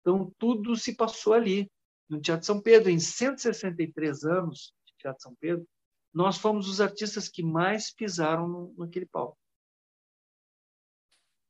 Então, 0.00 0.32
tudo 0.38 0.74
se 0.76 0.96
passou 0.96 1.34
ali, 1.34 1.70
no 2.08 2.20
Teatro 2.20 2.46
São 2.46 2.60
Pedro. 2.60 2.90
Em 2.90 2.98
163 2.98 4.24
anos 4.24 4.72
de 4.86 4.94
Teatro 4.98 5.22
São 5.22 5.34
Pedro, 5.40 5.66
nós 6.12 6.38
fomos 6.38 6.68
os 6.68 6.80
artistas 6.80 7.28
que 7.28 7.42
mais 7.42 7.92
pisaram 7.92 8.48
no, 8.48 8.74
naquele 8.78 9.06
palco. 9.06 9.38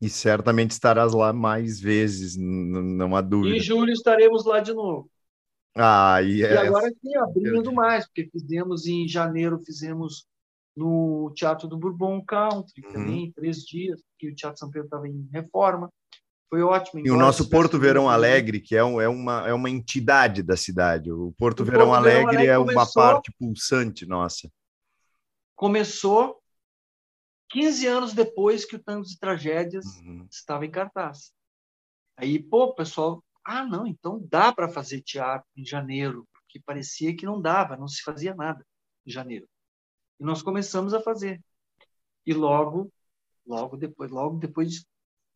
E 0.01 0.09
certamente 0.09 0.73
estarás 0.73 1.13
lá 1.13 1.33
mais 1.33 1.81
vezes, 1.81 2.37
não 2.37 3.17
há 3.17 3.21
dúvida. 3.21 3.57
Em 3.57 3.61
julho 3.61 3.93
estaremos 3.93 4.45
lá 4.45 4.61
de 4.61 4.73
novo. 4.73 5.11
Ah, 5.75 6.23
e, 6.23 6.43
é... 6.43 6.53
e 6.53 6.57
agora 6.57 6.91
sim, 6.91 7.17
abrindo 7.17 7.73
mais, 7.73 8.07
porque 8.07 8.29
fizemos 8.31 8.87
em 8.87 9.09
janeiro, 9.09 9.59
fizemos 9.65 10.27
no 10.77 11.33
Teatro 11.35 11.67
do 11.67 11.77
Bourbon 11.77 12.25
Country 12.25 12.85
uhum. 12.85 12.93
também, 12.93 13.33
três 13.33 13.59
dias, 13.65 14.01
que 14.17 14.29
o 14.29 14.35
Teatro 14.35 14.59
São 14.59 14.71
Pedro 14.71 14.87
estava 14.87 15.09
em 15.09 15.29
reforma. 15.33 15.93
Foi 16.51 16.63
ótimo. 16.63 17.07
E 17.07 17.11
o 17.11 17.17
nosso 17.17 17.49
Porto 17.51 17.79
Verão 17.79 18.09
Alegre, 18.09 18.61
que 18.61 18.75
é, 18.75 18.83
um, 18.83 19.01
é, 19.01 19.09
uma, 19.09 19.49
é 19.49 19.53
uma 19.53 19.69
entidade 19.69 20.43
da 20.43 20.57
cidade. 20.57 21.13
O 21.13 21.33
Porto, 21.33 21.61
o 21.61 21.65
Verão, 21.65 21.89
Porto 21.89 21.97
Alegre 21.97 22.21
Verão 22.21 22.29
Alegre 22.29 22.47
é 22.47 22.57
começou, 22.57 22.83
uma 22.83 22.93
parte 22.93 23.33
pulsante 23.39 24.07
nossa. 24.07 24.51
Começou 25.55 26.41
15 27.51 27.87
anos 27.87 28.13
depois 28.15 28.65
que 28.65 28.77
o 28.77 28.83
Tango 28.83 29.05
de 29.05 29.19
Tragédias 29.19 29.85
uhum. 29.99 30.27
estava 30.31 30.65
em 30.65 30.71
cartaz. 30.71 31.33
Aí, 32.17 32.43
pô, 32.43 32.75
pessoal, 32.75 33.23
ah, 33.45 33.65
não, 33.65 33.87
então 33.87 34.27
dá 34.31 34.53
para 34.53 34.69
fazer 34.69 35.01
teatro 35.01 35.49
em 35.57 35.65
janeiro, 35.65 36.27
porque 36.33 36.61
parecia 36.61 37.17
que 37.17 37.25
não 37.25 37.41
dava, 37.41 37.77
não 37.77 37.89
se 37.89 38.03
fazia 38.03 38.35
nada 38.35 38.67
em 39.07 39.11
janeiro. 39.11 39.49
E 40.21 40.25
nós 40.25 40.43
começamos 40.43 40.93
a 40.93 41.01
fazer. 41.01 41.43
E 42.27 42.35
logo, 42.35 42.93
logo 43.47 43.77
depois, 43.77 44.11
logo 44.11 44.37
depois, 44.39 44.85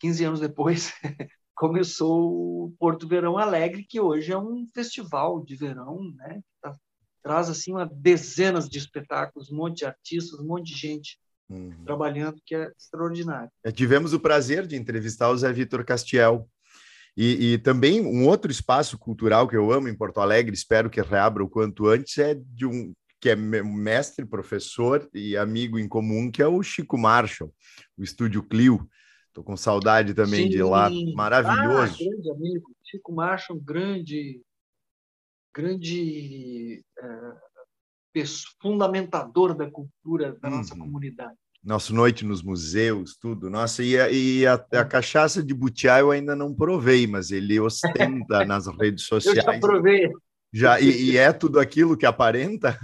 15 0.03 0.25
anos 0.25 0.41
depois, 0.41 0.93
começou 1.55 2.65
o 2.65 2.75
Porto 2.77 3.07
Verão 3.07 3.39
Alegre, 3.39 3.87
que 3.89 4.01
hoje 4.01 4.33
é 4.33 4.37
um 4.39 4.67
festival 4.75 5.45
de 5.45 5.55
verão, 5.55 6.01
né? 6.17 6.41
Tá, 6.61 6.77
traz 7.23 7.49
assim 7.49 7.71
uma 7.71 7.87
dezenas 7.87 8.69
de 8.69 8.79
espetáculos, 8.79 9.51
um 9.51 9.57
monte 9.57 9.79
de 9.79 9.85
artistas, 9.87 10.41
um 10.41 10.47
monte 10.47 10.75
de 10.75 10.79
gente 10.81 11.21
uhum. 11.49 11.85
trabalhando, 11.85 12.41
que 12.45 12.53
é 12.53 12.73
extraordinário. 12.77 13.49
É, 13.65 13.71
tivemos 13.71 14.13
o 14.13 14.19
prazer 14.19 14.67
de 14.67 14.75
entrevistar 14.75 15.31
o 15.31 15.37
Zé 15.37 15.53
Vitor 15.53 15.85
Castiel. 15.85 16.49
E, 17.17 17.53
e, 17.53 17.59
também 17.59 18.01
um 18.01 18.27
outro 18.27 18.51
espaço 18.51 18.99
cultural 18.99 19.47
que 19.47 19.57
eu 19.57 19.71
amo 19.71 19.87
em 19.87 19.95
Porto 19.95 20.19
Alegre, 20.19 20.55
espero 20.55 20.91
que 20.91 21.01
reabra 21.01 21.45
o 21.45 21.49
quanto 21.49 21.87
antes, 21.87 22.19
é 22.19 22.35
de 22.35 22.67
um 22.67 22.93
que 23.21 23.31
é 23.31 23.37
mestre, 23.37 24.27
professor 24.27 25.09
e 25.15 25.37
amigo 25.37 25.79
em 25.79 25.87
comum, 25.87 26.29
que 26.29 26.43
é 26.43 26.47
o 26.49 26.61
Chico 26.61 26.99
Marshall, 26.99 27.55
o 27.97 28.03
Estúdio 28.03 28.43
Clio. 28.43 28.89
Estou 29.33 29.43
com 29.43 29.57
saudade 29.57 30.13
também 30.13 30.45
Sim. 30.45 30.51
de 30.51 30.63
lá, 30.63 30.91
maravilhoso. 31.15 31.95
Ah, 31.95 32.05
grande 32.05 32.31
amigo, 32.31 32.71
Chico 32.85 33.13
Marshall, 33.15 33.59
grande, 33.59 34.43
grande 35.55 36.85
é, 36.99 38.25
fundamentador 38.61 39.55
da 39.55 39.71
cultura 39.71 40.39
da 40.39 40.51
uhum. 40.51 40.57
nossa 40.59 40.77
comunidade 40.77 41.35
nossa 41.65 41.95
noite 41.95 42.25
nos 42.25 42.43
museus, 42.43 43.17
tudo. 43.17 43.49
Nossa, 43.49 43.85
e 43.85 43.97
a, 43.99 44.11
e 44.11 44.45
a, 44.47 44.55
a 44.55 44.85
cachaça 44.85 45.43
de 45.43 45.55
butiá 45.55 46.01
eu 46.01 46.11
ainda 46.11 46.35
não 46.35 46.53
provei, 46.53 47.07
mas 47.07 47.31
ele 47.31 47.61
ostenta 47.61 48.45
nas 48.45 48.67
redes 48.67 49.05
sociais. 49.05 49.39
Eu 49.39 49.45
já 49.45 49.61
provei. 49.61 50.11
Já, 50.53 50.81
e, 50.81 51.13
e, 51.13 51.17
é 51.17 51.31
tudo 51.33 51.61
aquilo 51.61 51.97
que 51.97 52.05
aparenta? 52.05 52.77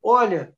Olha, 0.00 0.54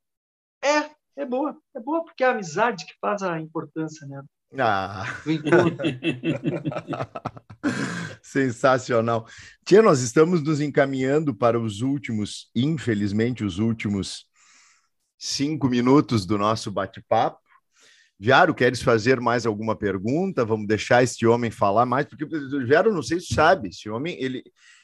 é, 0.62 0.90
é 1.16 1.24
boa. 1.24 1.57
É 1.74 1.80
boa 1.80 2.05
porque 2.05 2.22
é 2.22 2.26
a 2.26 2.32
amizade 2.32 2.84
que 2.84 2.94
faz 3.00 3.22
a 3.22 3.40
importância, 3.40 4.07
né? 4.07 4.22
Ah. 4.59 5.05
Sensacional. 8.22 9.26
Tia, 9.64 9.82
nós 9.82 10.00
estamos 10.00 10.42
nos 10.42 10.61
encaminhando 10.61 11.34
para 11.34 11.59
os 11.59 11.80
últimos, 11.80 12.50
infelizmente, 12.55 13.44
os 13.44 13.59
últimos 13.59 14.26
cinco 15.18 15.68
minutos 15.68 16.26
do 16.26 16.38
nosso 16.38 16.70
bate-papo. 16.70 17.38
Viaro, 18.18 18.55
queres 18.55 18.80
fazer 18.80 19.20
mais 19.20 19.44
alguma 19.44 19.76
pergunta? 19.76 20.44
Vamos 20.44 20.66
deixar 20.66 21.02
este 21.02 21.26
homem 21.26 21.50
falar 21.50 21.84
mais, 21.84 22.07
porque 22.07 22.24
Viaro, 22.64 22.94
não 22.94 23.02
sei 23.02 23.20
se 23.20 23.34
sabe, 23.34 23.68
esse 23.68 23.90
homem, 23.90 24.16
ele, 24.20 24.42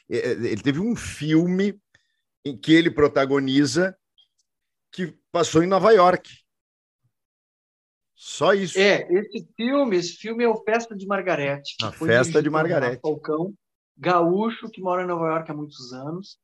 é, 0.09 0.17
é, 0.17 0.31
ele 0.31 0.61
teve 0.61 0.79
um 0.79 0.95
filme 0.95 1.79
em 2.43 2.57
que 2.57 2.73
ele 2.73 2.91
protagoniza 2.91 3.95
que 4.91 5.15
passou 5.31 5.63
em 5.63 5.67
Nova 5.67 5.91
York. 5.91 6.29
Só 8.23 8.53
isso. 8.53 8.77
É, 8.77 9.11
esse 9.11 9.47
filme, 9.57 9.97
esse 9.97 10.13
filme 10.13 10.43
é 10.43 10.47
o 10.47 10.63
Festa 10.63 10.95
de 10.95 11.07
Margarete. 11.07 11.75
A 11.81 11.91
Festa 11.91 12.39
de 12.39 12.51
Margarete. 12.51 13.01
Falcão, 13.01 13.51
gaúcho 13.97 14.69
que 14.69 14.79
mora 14.79 15.01
em 15.01 15.07
Nova 15.07 15.25
York 15.25 15.49
há 15.49 15.55
muitos 15.55 15.91
anos. 15.91 16.37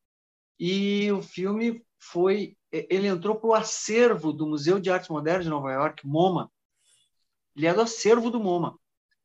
E 0.60 1.12
o 1.12 1.22
filme 1.22 1.86
foi 2.00 2.58
ele 2.72 3.06
entrou 3.06 3.36
para 3.36 3.48
o 3.48 3.54
acervo 3.54 4.34
do 4.34 4.48
Museu 4.48 4.80
de 4.80 4.90
Arte 4.90 5.12
Moderna 5.12 5.44
de 5.44 5.50
Nova 5.50 5.72
York, 5.72 6.02
MoMA. 6.04 6.52
Ele 7.56 7.68
é 7.68 7.74
do 7.76 7.82
acervo 7.82 8.32
do 8.32 8.40
MoMA, 8.40 8.76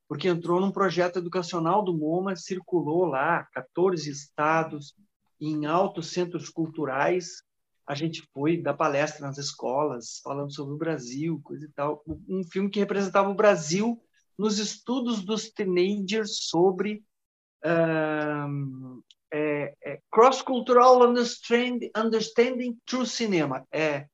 porque 0.07 0.27
entrou 0.27 0.61
num 0.61 0.71
projeto 0.71 1.17
educacional 1.17 1.83
do 1.83 1.97
MoMA, 1.97 2.35
circulou 2.35 3.05
lá, 3.05 3.45
14 3.51 4.11
estados, 4.11 4.93
em 5.41 5.65
altos 5.65 6.11
centros 6.11 6.49
culturais. 6.49 7.41
A 7.85 7.95
gente 7.95 8.21
foi 8.33 8.61
dar 8.61 8.73
palestra 8.73 9.25
nas 9.25 9.37
escolas, 9.37 10.19
falando 10.23 10.53
sobre 10.53 10.73
o 10.73 10.77
Brasil, 10.77 11.41
coisa 11.43 11.65
e 11.65 11.69
tal. 11.69 12.03
Um 12.27 12.43
filme 12.43 12.69
que 12.69 12.79
representava 12.79 13.29
o 13.29 13.35
Brasil 13.35 14.01
nos 14.37 14.57
estudos 14.57 15.23
dos 15.23 15.49
teenagers 15.49 16.37
sobre 16.43 17.03
uh, 17.65 19.03
é, 19.31 19.75
é 19.83 20.01
cross-cultural 20.11 21.03
understanding, 21.03 21.91
understanding 21.95 22.77
through 22.85 23.05
cinema. 23.05 23.65
É 23.71 24.07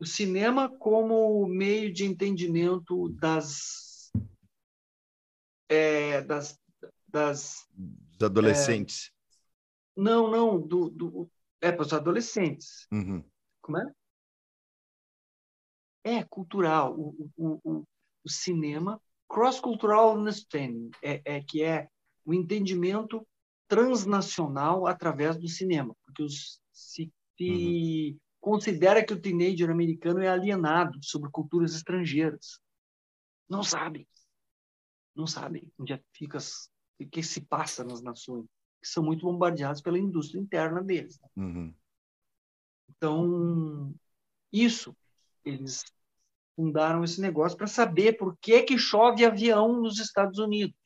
o 0.00 0.06
cinema 0.06 0.68
como 0.68 1.46
meio 1.46 1.92
de 1.92 2.04
entendimento 2.04 3.08
das 3.10 4.10
é, 5.68 6.22
das, 6.22 6.58
das 7.06 7.66
adolescentes. 8.20 9.10
É, 9.96 10.00
não, 10.00 10.30
não, 10.30 10.60
do, 10.60 10.88
do 10.88 11.30
é 11.60 11.72
para 11.72 11.82
os 11.82 11.92
adolescentes. 11.92 12.86
Uhum. 12.92 13.24
Como 13.60 13.78
é? 13.78 13.92
É 16.04 16.24
cultural. 16.24 16.98
O, 16.98 17.30
o, 17.36 17.60
o, 17.64 17.84
o 18.24 18.28
cinema 18.28 19.00
cross-cultural 19.28 20.16
understanding 20.16 20.90
é, 21.02 21.20
é 21.24 21.42
que 21.42 21.62
é 21.62 21.88
o 22.24 22.32
entendimento 22.32 23.26
transnacional 23.66 24.86
através 24.86 25.36
do 25.36 25.46
cinema, 25.46 25.94
porque 26.04 26.22
os, 26.22 26.58
se, 26.72 27.12
se 27.36 28.12
uhum. 28.12 28.18
considera 28.40 29.04
que 29.04 29.12
o 29.12 29.20
teenager 29.20 29.70
americano 29.70 30.20
é 30.20 30.28
alienado 30.28 30.98
sobre 31.02 31.30
culturas 31.30 31.74
estrangeiras. 31.74 32.58
Não 33.48 33.62
sabe. 33.62 34.08
Não 35.14 35.26
sabe 35.26 35.70
onde 35.78 35.92
é 35.92 36.00
fica, 36.12 36.38
o 37.00 37.06
que 37.06 37.22
se 37.22 37.42
passa 37.42 37.84
nas 37.84 38.00
nações, 38.00 38.46
que 38.80 38.88
são 38.88 39.02
muito 39.02 39.26
bombardeados 39.26 39.80
pela 39.80 39.98
indústria 39.98 40.40
interna 40.40 40.82
deles. 40.82 41.20
Né? 41.20 41.28
Uhum. 41.36 41.74
Então, 42.90 43.94
isso, 44.52 44.96
eles 45.44 45.84
fundaram 46.56 47.04
esse 47.04 47.20
negócio 47.20 47.56
para 47.56 47.66
saber 47.66 48.16
por 48.16 48.36
que, 48.38 48.62
que 48.62 48.78
chove 48.78 49.24
avião 49.24 49.80
nos 49.80 49.98
Estados 49.98 50.38
Unidos 50.38 50.76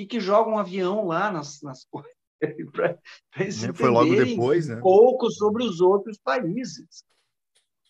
que, 0.00 0.06
que 0.06 0.20
joga 0.20 0.50
um 0.50 0.58
avião 0.58 1.06
lá 1.06 1.30
nas, 1.30 1.60
nas 1.62 1.84
coisas. 1.84 2.12
para 2.72 2.98
eles 3.36 3.62
né, 3.62 3.72
Foi 3.72 3.90
logo 3.90 4.14
depois, 4.14 4.68
né? 4.68 4.76
pouco 4.80 5.30
sobre 5.30 5.64
os 5.64 5.80
outros 5.80 6.18
países. 6.18 7.04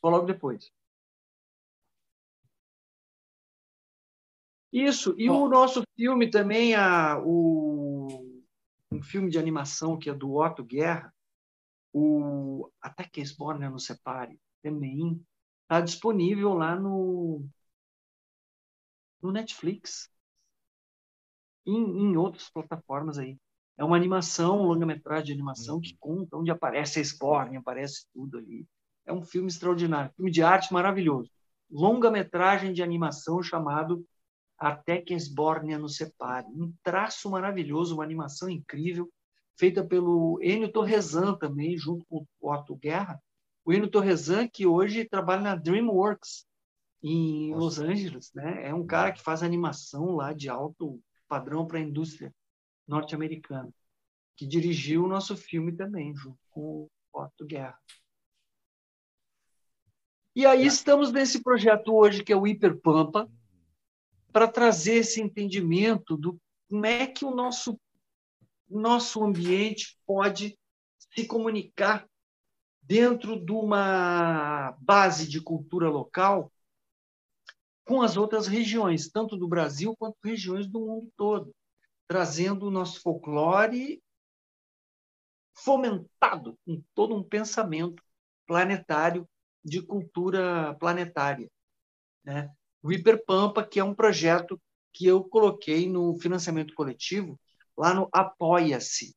Foi 0.00 0.10
logo 0.10 0.26
depois. 0.26 0.70
Isso. 4.72 5.14
E 5.18 5.28
Bom. 5.28 5.44
o 5.44 5.48
nosso 5.48 5.82
filme 5.96 6.30
também, 6.30 6.74
a, 6.74 7.20
o, 7.24 7.89
um 9.00 9.02
filme 9.02 9.30
de 9.30 9.38
animação 9.38 9.98
que 9.98 10.10
é 10.10 10.14
do 10.14 10.34
Otto 10.34 10.62
Guerra, 10.62 11.12
o 11.90 12.70
Até 12.82 13.04
que 13.04 13.22
Esborne 13.22 13.66
não 13.66 13.78
separe, 13.78 14.38
também 14.62 15.24
está 15.62 15.80
disponível 15.80 16.52
lá 16.52 16.76
no, 16.76 17.42
no 19.22 19.32
Netflix 19.32 20.10
em, 21.66 21.76
em 21.76 22.16
outras 22.16 22.50
plataformas 22.50 23.18
aí. 23.18 23.38
É 23.78 23.82
uma 23.82 23.96
animação, 23.96 24.60
um 24.60 24.66
longa-metragem 24.66 25.24
de 25.24 25.32
animação 25.32 25.76
uhum. 25.76 25.80
que 25.80 25.96
conta 25.98 26.36
onde 26.36 26.50
aparece 26.50 26.98
a 26.98 27.02
Sporn, 27.02 27.56
aparece 27.56 28.06
tudo 28.12 28.36
ali. 28.36 28.68
É 29.06 29.12
um 29.12 29.22
filme 29.22 29.48
extraordinário, 29.48 30.12
filme 30.14 30.30
de 30.30 30.42
arte 30.42 30.74
maravilhoso. 30.74 31.30
Longa-metragem 31.70 32.74
de 32.74 32.82
animação 32.82 33.42
chamado 33.42 34.06
Até 34.60 35.00
que 35.00 35.14
Esbórnia 35.14 35.78
nos 35.78 35.96
separe. 35.96 36.46
Um 36.48 36.72
traço 36.82 37.30
maravilhoso, 37.30 37.94
uma 37.94 38.04
animação 38.04 38.50
incrível, 38.50 39.10
feita 39.58 39.82
pelo 39.82 40.38
Enio 40.42 40.70
Torresan 40.70 41.34
também, 41.34 41.78
junto 41.78 42.04
com 42.06 42.26
o 42.38 42.52
Otto 42.52 42.76
Guerra. 42.76 43.18
O 43.64 43.72
Enio 43.72 43.90
Torresan, 43.90 44.46
que 44.46 44.66
hoje 44.66 45.08
trabalha 45.08 45.40
na 45.40 45.56
DreamWorks, 45.56 46.46
em. 47.02 47.54
Los 47.54 47.78
Angeles. 47.78 48.30
Né? 48.34 48.68
É 48.68 48.74
um 48.74 48.86
cara 48.86 49.12
que 49.12 49.22
faz 49.22 49.42
animação 49.42 50.14
lá 50.14 50.32
de 50.32 50.48
alto 50.48 51.00
padrão 51.26 51.66
para 51.66 51.78
a 51.78 51.82
indústria 51.82 52.34
norte-americana, 52.86 53.72
que 54.36 54.46
dirigiu 54.46 55.04
o 55.04 55.08
nosso 55.08 55.36
filme 55.36 55.72
também, 55.72 56.14
junto 56.14 56.38
com 56.50 56.88
o 57.12 57.20
Otto 57.22 57.46
Guerra. 57.46 57.78
E 60.34 60.44
aí 60.44 60.66
estamos 60.66 61.12
nesse 61.12 61.42
projeto 61.42 61.94
hoje, 61.94 62.22
que 62.22 62.32
é 62.32 62.36
o 62.36 62.46
Hiperpampa, 62.46 63.30
para 64.32 64.48
trazer 64.48 64.96
esse 64.96 65.20
entendimento 65.20 66.16
do 66.16 66.40
como 66.68 66.86
é 66.86 67.06
que 67.06 67.24
o 67.24 67.34
nosso, 67.34 67.78
nosso 68.68 69.24
ambiente 69.24 69.98
pode 70.06 70.56
se 71.12 71.26
comunicar 71.26 72.08
dentro 72.80 73.44
de 73.44 73.52
uma 73.52 74.72
base 74.80 75.28
de 75.28 75.40
cultura 75.40 75.88
local 75.88 76.52
com 77.84 78.02
as 78.02 78.16
outras 78.16 78.46
regiões, 78.46 79.10
tanto 79.10 79.36
do 79.36 79.48
Brasil 79.48 79.96
quanto 79.96 80.16
regiões 80.22 80.68
do 80.68 80.80
mundo 80.80 81.10
todo, 81.16 81.52
trazendo 82.06 82.66
o 82.66 82.70
nosso 82.70 83.00
folclore 83.00 84.00
fomentado 85.54 86.56
com 86.64 86.82
todo 86.94 87.16
um 87.16 87.22
pensamento 87.22 88.02
planetário 88.46 89.28
de 89.64 89.82
cultura 89.82 90.74
planetária. 90.76 91.50
Né? 92.24 92.48
O 92.82 92.92
Hiperpampa, 92.92 93.64
que 93.64 93.78
é 93.78 93.84
um 93.84 93.94
projeto 93.94 94.60
que 94.92 95.06
eu 95.06 95.22
coloquei 95.22 95.88
no 95.88 96.18
financiamento 96.18 96.74
coletivo, 96.74 97.38
lá 97.76 97.94
no 97.94 98.08
Apoia-se. 98.12 99.14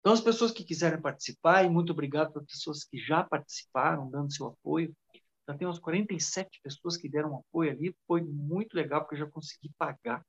Então, 0.00 0.12
as 0.12 0.20
pessoas 0.20 0.50
que 0.50 0.64
quiserem 0.64 1.00
participar, 1.00 1.64
e 1.64 1.68
muito 1.68 1.92
obrigado 1.92 2.32
para 2.32 2.42
as 2.42 2.48
pessoas 2.48 2.84
que 2.84 2.98
já 2.98 3.22
participaram, 3.22 4.10
dando 4.10 4.32
seu 4.32 4.46
apoio, 4.46 4.94
já 5.46 5.56
tem 5.56 5.66
umas 5.66 5.78
47 5.78 6.60
pessoas 6.62 6.96
que 6.96 7.08
deram 7.08 7.36
apoio 7.36 7.72
ali. 7.72 7.94
Foi 8.06 8.22
muito 8.22 8.74
legal, 8.74 9.00
porque 9.00 9.16
eu 9.16 9.26
já 9.26 9.30
consegui 9.30 9.70
pagar 9.76 10.24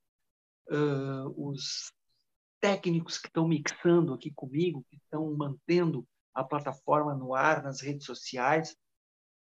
uh, 0.68 1.48
os 1.48 1.92
técnicos 2.60 3.18
que 3.18 3.28
estão 3.28 3.46
mixando 3.48 4.12
aqui 4.12 4.30
comigo, 4.34 4.84
que 4.90 4.96
estão 4.96 5.32
mantendo 5.34 6.06
a 6.34 6.44
plataforma 6.44 7.14
no 7.14 7.34
ar, 7.34 7.62
nas 7.62 7.80
redes 7.80 8.04
sociais. 8.04 8.76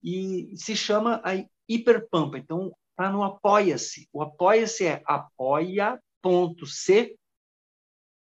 E 0.03 0.53
se 0.57 0.75
chama 0.75 1.21
a 1.25 1.33
Hiperpampa. 1.69 2.39
Então, 2.39 2.75
está 2.99 3.11
no 3.13 3.23
Apoia-se. 3.23 4.09
O 4.13 4.21
Apoia-se 4.21 4.85
é 4.85 5.01
apoia.c 5.07 5.97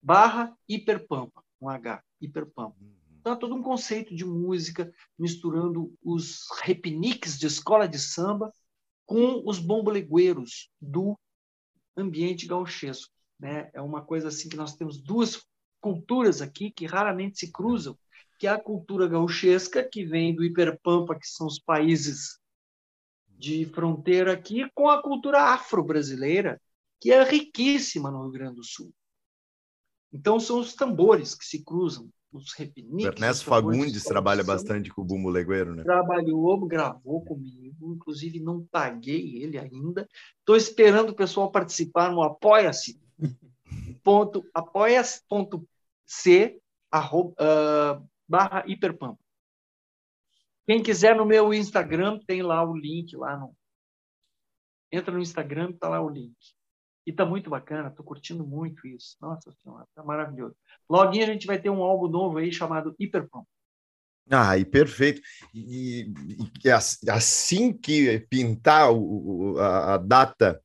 barra 0.03 0.53
hiperpampa, 0.69 1.45
um 1.61 1.69
H, 1.69 2.03
hiperpampa. 2.21 2.77
Então 3.21 3.33
é 3.33 3.37
todo 3.37 3.55
um 3.55 3.63
conceito 3.63 4.15
de 4.15 4.25
música 4.25 4.93
misturando 5.17 5.95
os 6.03 6.47
repiniques 6.63 7.39
de 7.39 7.47
escola 7.47 7.87
de 7.89 7.99
samba 7.99 8.53
com 9.05 9.43
os 9.49 9.61
bombolegueiros 9.61 10.69
do 10.81 11.17
ambiente 11.97 12.47
gauchesco. 12.47 13.15
Né? 13.39 13.71
É 13.73 13.81
uma 13.81 14.03
coisa 14.03 14.29
assim 14.29 14.49
que 14.49 14.57
nós 14.57 14.75
temos 14.75 15.01
duas 15.01 15.45
culturas 15.81 16.43
aqui 16.43 16.73
que 16.73 16.87
raramente 16.87 17.39
se 17.39 17.53
cruzam, 17.53 17.97
que 18.39 18.49
é 18.49 18.51
a 18.51 18.61
cultura 18.61 19.07
gauchesca, 19.07 19.89
que 19.89 20.05
vem 20.05 20.35
do 20.35 20.45
Hiperpampa, 20.45 21.17
que 21.17 21.27
são 21.27 21.47
os 21.47 21.59
países 21.61 22.41
de 23.39 23.67
fronteira 23.67 24.33
aqui, 24.33 24.69
com 24.75 24.89
a 24.89 25.03
cultura 25.03 25.53
afro-brasileira, 25.53 26.61
que 27.01 27.13
é 27.13 27.23
riquíssima 27.23 28.11
no 28.11 28.23
Rio 28.23 28.33
Grande 28.33 28.57
do 28.57 28.65
Sul. 28.65 28.93
Então, 30.13 30.41
são 30.41 30.61
os 30.61 30.75
tambores 30.75 31.35
que 31.35 31.45
se 31.45 31.63
cruzam, 31.63 32.09
os 32.33 32.55
repiniques. 32.55 33.07
Ernesto 33.07 33.45
Fagundes 33.45 34.05
trabalha 34.05 34.43
bastante 34.43 34.91
com 34.91 35.03
o 35.03 35.05
bumbo 35.05 35.29
legueiro, 35.29 35.75
né? 35.75 35.83
Trabalhou, 35.83 36.67
gravou 36.67 37.23
comigo, 37.25 37.95
inclusive 37.95 38.41
não 38.41 38.67
paguei 38.71 39.43
ele 39.43 39.59
ainda. 39.59 40.09
Estou 40.39 40.57
esperando 40.57 41.11
o 41.11 41.15
pessoal 41.15 41.51
participar 41.51 42.11
no 42.11 42.23
Apoia-se. 42.23 42.99
ponto, 44.03 44.45
apoia-se.c 44.55 46.61
uh, 46.95 48.09
barra 48.29 48.65
hiperpampa. 48.67 49.26
Quem 50.67 50.83
quiser 50.83 51.15
no 51.15 51.25
meu 51.25 51.55
Instagram, 51.55 52.19
tem 52.27 52.43
lá 52.43 52.65
o 52.65 52.77
link 52.77 53.17
lá 53.17 53.37
no. 53.37 53.57
Entra 54.91 55.13
no 55.13 55.21
Instagram, 55.21 55.73
tá 55.73 55.89
lá 55.89 56.01
o 56.01 56.09
link. 56.09 56.37
E 57.07 57.13
tá 57.13 57.25
muito 57.25 57.49
bacana, 57.49 57.91
tô 57.91 58.03
curtindo 58.03 58.45
muito 58.45 58.87
isso. 58.87 59.17
Nossa 59.21 59.53
Senhora, 59.53 59.87
tá 59.95 60.03
maravilhoso. 60.03 60.57
Logo 60.91 61.11
a 61.11 61.27
gente 61.27 61.47
vai 61.47 61.61
ter 61.61 61.71
um 61.71 61.83
álbum 61.83 62.09
novo 62.09 62.39
aí 62.39 62.53
chamado 62.53 62.95
Hiperpampa. 62.99 63.47
Ah, 64.29 64.59
e 64.59 64.65
perfeito. 64.65 65.21
E, 65.55 66.13
e, 66.65 66.71
assim 66.71 67.73
que 67.73 68.19
pintar 68.29 68.93
o, 68.93 69.57
a, 69.59 69.95
a 69.95 69.99
data 69.99 70.61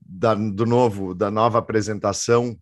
da, 0.00 0.34
do 0.34 0.64
novo, 0.64 1.14
da 1.14 1.30
nova 1.30 1.58
apresentação 1.58 2.58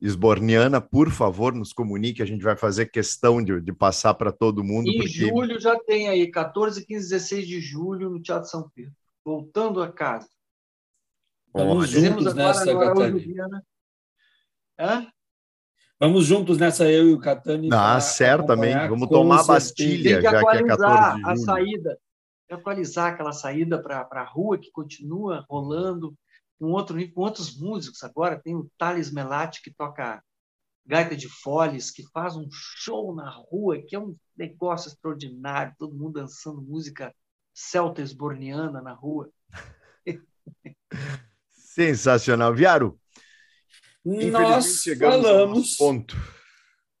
esborniana, 0.00 0.80
por 0.80 1.10
favor, 1.10 1.54
nos 1.54 1.72
comunique, 1.72 2.22
a 2.22 2.26
gente 2.26 2.42
vai 2.42 2.56
fazer 2.56 2.86
questão 2.86 3.42
de, 3.42 3.60
de 3.60 3.72
passar 3.72 4.14
para 4.14 4.32
todo 4.32 4.64
mundo. 4.64 4.88
Em 4.88 4.96
porque... 4.96 5.08
julho 5.08 5.60
já 5.60 5.78
tem 5.78 6.08
aí, 6.08 6.30
14, 6.30 6.84
15, 6.86 7.10
16 7.10 7.46
de 7.46 7.60
julho, 7.60 8.10
no 8.10 8.20
Teatro 8.20 8.48
São 8.48 8.70
Pedro. 8.74 8.92
Voltando 9.24 9.82
a 9.82 9.92
casa. 9.92 10.28
Vamos 11.52 11.90
juntos 11.90 12.34
nessa, 12.34 12.64
Catani. 12.76 13.34
Hã? 14.78 15.06
Vamos 16.00 16.24
juntos 16.24 16.58
nessa, 16.58 16.90
eu 16.90 17.10
e 17.10 17.12
o 17.12 17.20
Catani. 17.20 17.68
Ah, 17.72 18.00
certamente. 18.00 18.88
Vamos 18.88 19.08
tomar 19.08 19.40
a 19.40 19.44
Bastilha, 19.44 20.20
já 20.20 20.30
que 20.30 20.56
é 20.56 20.62
14 20.64 21.14
de 21.14 21.20
julho. 21.20 21.28
a 21.28 21.36
saída. 21.36 21.98
Atualizar 22.50 23.12
aquela 23.12 23.32
saída 23.32 23.80
para 23.80 24.06
a 24.10 24.24
rua 24.24 24.58
que 24.58 24.70
continua 24.70 25.44
rolando 25.48 26.14
com, 26.58 26.66
outro, 26.66 26.96
com 27.12 27.20
outros 27.20 27.58
músicos 27.58 28.02
agora. 28.02 28.40
Tem 28.40 28.54
o 28.54 28.70
Thales 28.78 29.10
Melati, 29.10 29.62
que 29.62 29.72
toca 29.72 30.22
gaita 30.86 31.16
de 31.16 31.28
foles, 31.28 31.90
que 31.90 32.02
faz 32.10 32.36
um 32.36 32.48
show 32.50 33.14
na 33.14 33.30
rua, 33.30 33.80
que 33.86 33.96
é 33.96 33.98
um 33.98 34.16
negócio 34.36 34.88
extraordinário, 34.88 35.74
todo 35.78 35.94
mundo 35.94 36.20
dançando 36.20 36.60
música 36.60 37.14
celta 37.52 38.02
esborniana 38.02 38.82
na 38.82 38.92
rua. 38.92 39.30
Sensacional. 41.50 42.54
Viaro, 42.54 42.98
nós 44.04 44.84
falamos... 44.98 45.76
Ponto. 45.76 46.16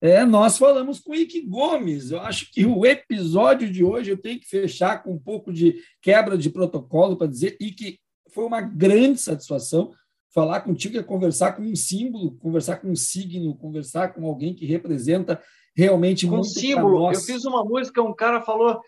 É, 0.00 0.22
nós 0.22 0.58
falamos 0.58 1.00
com 1.00 1.12
o 1.12 1.14
Ike 1.14 1.40
Gomes. 1.46 2.10
Eu 2.10 2.20
acho 2.20 2.52
que 2.52 2.66
o 2.66 2.84
episódio 2.84 3.70
de 3.72 3.82
hoje 3.82 4.10
eu 4.10 4.18
tenho 4.18 4.38
que 4.38 4.46
fechar 4.46 5.02
com 5.02 5.14
um 5.14 5.18
pouco 5.18 5.50
de 5.50 5.82
quebra 6.02 6.36
de 6.36 6.50
protocolo 6.50 7.16
para 7.16 7.26
dizer 7.26 7.56
Ike 7.58 7.98
foi 8.34 8.44
uma 8.44 8.60
grande 8.60 9.20
satisfação 9.20 9.92
falar 10.34 10.62
contigo, 10.62 10.98
é 10.98 11.02
conversar 11.02 11.52
com 11.52 11.62
um 11.62 11.76
símbolo, 11.76 12.36
conversar 12.38 12.78
com 12.78 12.90
um 12.90 12.96
signo, 12.96 13.56
conversar 13.56 14.12
com 14.12 14.26
alguém 14.26 14.52
que 14.52 14.66
representa 14.66 15.40
realmente 15.76 16.26
com 16.26 16.34
muito 16.34 16.48
símbolo. 16.48 17.12
Eu 17.12 17.20
fiz 17.20 17.44
uma 17.44 17.64
música, 17.64 18.02
um 18.02 18.14
cara 18.14 18.42
falou, 18.42 18.80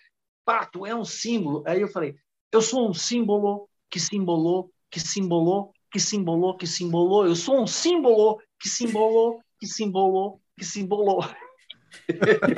pá, 0.45 0.67
tu 0.67 0.85
é 0.85 0.95
um 0.95 1.05
símbolo. 1.05 1.63
Aí 1.65 1.81
eu 1.81 1.89
falei, 1.89 2.17
eu 2.51 2.61
sou 2.61 2.91
um 2.91 2.93
símbolo 2.93 3.69
que 3.89 4.01
simbolou, 4.01 4.73
que 4.91 4.99
simbolou, 4.99 5.73
que 5.93 6.01
simbolou, 6.01 6.57
que 6.57 6.67
simbolou. 6.67 7.27
Eu 7.27 7.37
sou 7.37 7.63
um 7.63 7.67
símbolo 7.67 8.41
que 8.61 8.69
simbolou, 8.69 9.41
que 9.61 9.67
simbolou, 9.69 10.41
que 10.59 10.65
simbolou. 10.65 11.21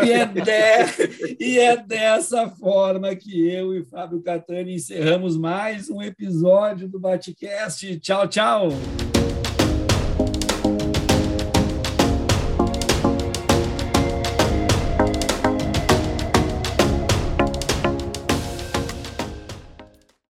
E 0.04 0.12
é, 0.12 0.26
de, 0.26 1.36
e 1.40 1.58
é 1.58 1.76
dessa 1.76 2.48
forma 2.48 3.14
que 3.14 3.48
eu 3.48 3.74
e 3.74 3.84
Fábio 3.84 4.22
Catani 4.22 4.74
encerramos 4.74 5.36
mais 5.36 5.88
um 5.88 6.02
episódio 6.02 6.88
do 6.88 6.98
Batcast. 6.98 7.98
Tchau, 8.00 8.28
tchau! 8.28 8.68